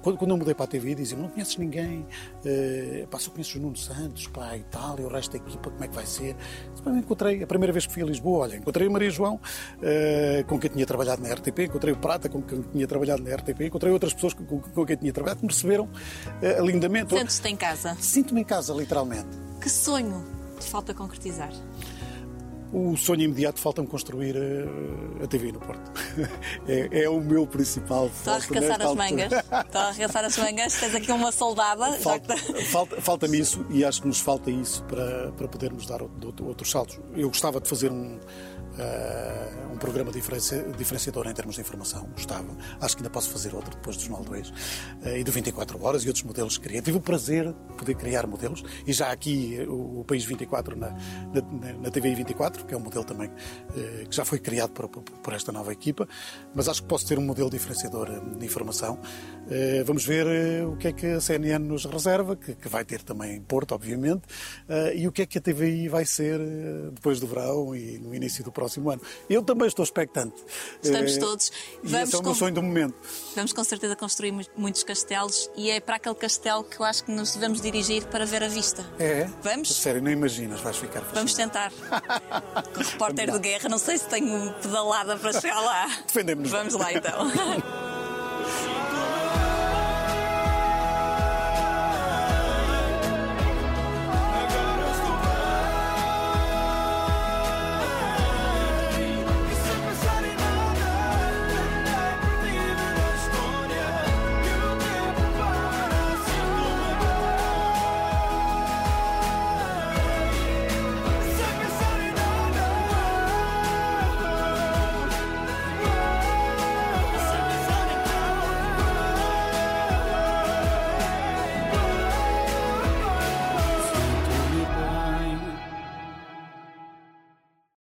quando 0.02 0.32
eu 0.32 0.38
mudei 0.38 0.54
para 0.54 0.66
a 0.66 0.68
TV, 0.68 0.96
diziam: 0.96 1.22
não 1.22 1.30
conheces 1.30 1.58
ninguém, 1.58 2.06
eh, 2.46 3.06
pá, 3.10 3.20
só 3.20 3.30
conheces 3.32 3.56
o 3.56 3.60
Nuno 3.60 3.78
Santos, 3.78 4.28
pá, 4.28 4.58
e 4.58 4.64
tal, 4.64 5.00
e 5.00 5.04
o 5.04 5.08
resto 5.08 5.32
da 5.38 5.38
equipa, 5.46 5.70
como 5.70 5.84
é 5.84 5.88
que 5.88 5.96
vai 5.96 6.06
ser? 6.06 6.36
Disse, 6.72 6.84
"Pá, 6.84 6.92
Encontrei, 6.92 7.44
a 7.44 7.48
primeira 7.48 7.72
vez 7.72 7.86
que 7.86 7.94
fui 7.94 8.02
a 8.04 8.06
Lisboa, 8.06 8.40
olha, 8.40 8.56
encontrei 8.58 8.88
a 8.88 8.90
Maria 8.92 9.10
João, 9.10 9.40
eh, 9.82 10.44
com 10.48 10.60
quem 10.60 10.70
tinha 10.70 10.86
trabalhado 10.86 11.22
na 11.22 11.30
RTP, 11.34 11.66
encontrei 11.66 11.94
o 11.94 11.98
Prata, 11.98 12.28
com 12.28 12.42
quem 12.42 12.62
tinha 12.64 12.88
trabalhado 12.88 13.22
na 13.24 13.36
RTP, 13.36 13.66
encontrei 13.68 13.92
outras 13.94 14.14
pessoas 14.14 14.34
com, 14.34 14.46
com- 14.46 14.60
com 14.60 14.86
quem 14.86 14.98
tinha 14.98 15.14
trabalhado, 15.14 15.40
que 15.42 15.46
me 15.46 15.52
receberam 15.54 15.88
eh, 16.42 16.60
lindamente. 16.62 17.14
Sentes-te 17.16 17.48
em 17.50 17.56
casa. 17.56 17.96
Sinto-me 18.00 18.42
em 18.42 18.44
casa, 18.44 18.74
literalmente. 18.74 19.28
Que 19.62 19.70
sonho 19.70 20.24
te 20.60 20.66
falta 20.70 20.94
concretizar? 20.94 21.52
O 22.74 22.98
sonho 22.98 23.22
imediato 23.22 23.62
falta-me 23.62 23.88
construir 23.88 24.36
eh, 24.36 25.24
a 25.24 25.28
TV 25.28 25.52
no 25.54 25.60
Porto. 25.60 25.90
É, 26.68 27.04
é 27.04 27.10
o 27.10 27.22
meu 27.22 27.46
principal 27.48 28.08
Estou 28.08 28.34
a 28.34 28.38
arregaçar 28.38 28.82
as 28.82 28.94
mangas. 28.96 29.32
Estou 29.32 29.82
a 29.82 29.88
arregaçar 29.88 30.26
as 30.26 30.38
mangas. 30.38 30.74
Tens 30.80 30.96
aqui 30.96 31.12
uma 31.12 31.32
soldada. 31.32 31.94
Falta- 32.00 32.36
que- 32.36 32.66
falta- 32.66 33.02
Falta-me 33.02 33.40
isso 33.40 33.66
e 33.70 33.86
acho 33.86 34.02
que 34.02 34.08
nos 34.08 34.20
falta 34.20 34.52
isso 34.52 34.84
para, 34.84 35.32
para 35.32 35.48
podermos 35.48 35.86
dar 35.86 36.02
outro- 36.02 36.46
outros 36.46 36.70
saltos. 36.70 37.00
Eu 37.16 37.30
gostava 37.30 37.62
de 37.62 37.70
fazer 37.70 37.90
um, 37.92 38.20
eh, 38.78 39.48
um 39.72 39.78
programa 39.78 40.12
diferenci- 40.12 40.64
diferenciador 40.78 41.28
em 41.28 41.34
termos 41.34 41.56
de 41.56 41.62
informação, 41.62 42.08
gostava. 42.14 42.56
Acho 42.80 42.96
que 42.96 43.02
ainda 43.02 43.10
posso 43.10 43.30
fazer 43.30 43.54
outro 43.56 43.72
depois 43.72 43.96
do 43.98 44.04
Jornal 44.04 44.24
2 44.24 44.54
eh, 45.04 45.20
e 45.20 45.24
do 45.24 45.32
24 45.32 45.84
Horas 45.84 46.04
e 46.04 46.08
outros 46.08 46.24
modelos 46.24 46.58
que 46.58 46.64
queria. 46.64 46.82
Tive 46.82 46.98
o 46.98 47.02
prazer 47.02 47.48
de 47.48 47.74
poder 47.78 47.96
criar 47.96 48.28
modelos 48.28 48.64
e 48.86 48.94
já 48.94 49.12
aqui 49.12 49.58
eh, 49.60 49.66
o, 49.68 50.02
o 50.02 50.06
País 50.06 50.26
24 50.26 50.76
na, 50.76 50.90
na, 50.90 51.74
na 51.82 51.92
TVI 51.92 52.16
24, 52.16 52.66
que 52.66 52.74
é 52.74 52.78
um 52.78 52.82
modelo 52.82 53.04
também 53.04 53.32
eh, 53.76 54.06
que 54.10 54.16
já 54.16 54.26
foi 54.26 54.40
criado 54.40 54.72
por, 54.72 54.90
por, 54.90 55.04
por 55.04 55.34
esta 55.34 55.52
nova 55.52 55.72
equipa, 55.72 56.08
mas 56.54 56.68
acho 56.68 56.82
que 56.82 56.88
posso 56.88 57.08
ter 57.08 57.18
um 57.18 57.24
modelo 57.24 57.50
diferenciador 57.50 58.10
de 58.38 58.46
informação. 58.46 59.00
Vamos 59.86 60.06
ver 60.06 60.66
o 60.66 60.76
que 60.76 60.90
é 60.90 60.92
que 60.92 61.06
a 61.06 61.22
CNN 61.22 61.66
nos 61.66 61.86
reserva, 61.86 62.36
que, 62.36 62.54
que 62.54 62.68
vai 62.68 62.84
ter 62.84 63.02
também 63.02 63.40
Porto, 63.42 63.74
obviamente, 63.74 64.24
e 64.94 65.08
o 65.08 65.12
que 65.12 65.22
é 65.22 65.26
que 65.26 65.38
a 65.38 65.42
TVI 65.42 65.88
vai 65.88 66.06
ser 66.06 66.38
depois 66.92 67.20
do 67.22 67.28
verão 67.28 67.74
e 67.74 67.98
no 67.98 68.14
início 68.14 68.44
do 68.44 68.52
próximo 68.52 68.67
ano. 68.76 69.02
Eu 69.30 69.42
também 69.42 69.68
estou 69.68 69.84
expectante. 69.84 70.36
Estamos 70.82 71.16
Eh, 71.16 71.20
todos. 71.20 71.52
Vamos 71.84 72.14
é 72.14 72.18
o 72.18 72.22
meu 72.22 72.32
com- 72.32 72.36
sonho 72.38 72.54
do 72.54 72.62
momento. 72.64 72.96
Vamos 73.36 73.54
com 73.54 73.64
certeza 73.64 73.96
construir 73.96 74.32
mu- 74.32 74.46
muitos 74.56 74.84
castelos 74.84 75.50
e 75.56 75.70
é 75.70 75.80
para 75.80 75.96
aquele 75.96 76.16
castelo 76.16 76.64
que 76.64 76.80
eu 76.80 76.86
acho 76.86 77.04
que 77.04 77.12
nos 77.12 77.34
devemos 77.34 77.62
dirigir 77.62 78.06
para 78.06 78.26
ver 78.26 78.44
a 78.44 78.48
vista. 78.48 78.86
É? 79.00 79.30
Vamos? 79.42 79.70
Sério, 79.76 80.02
não 80.02 80.12
imaginas, 80.12 80.60
vais 80.62 80.78
ficar 80.78 81.02
Vamos 81.14 81.32
fascinado. 81.32 81.70
tentar. 81.72 81.72
Com 82.74 82.80
o 82.80 82.84
repórter 82.84 83.32
de 83.32 83.40
guerra, 83.40 83.70
não 83.70 83.78
sei 83.78 83.98
se 83.98 84.08
tenho 84.08 84.54
pedalada 84.62 85.18
para 85.18 85.34
chegar 85.40 85.60
lá. 85.62 85.88
Defendemos-nos. 86.06 86.52
Vamos 86.52 86.74
lá 86.74 86.94
então. 86.94 87.32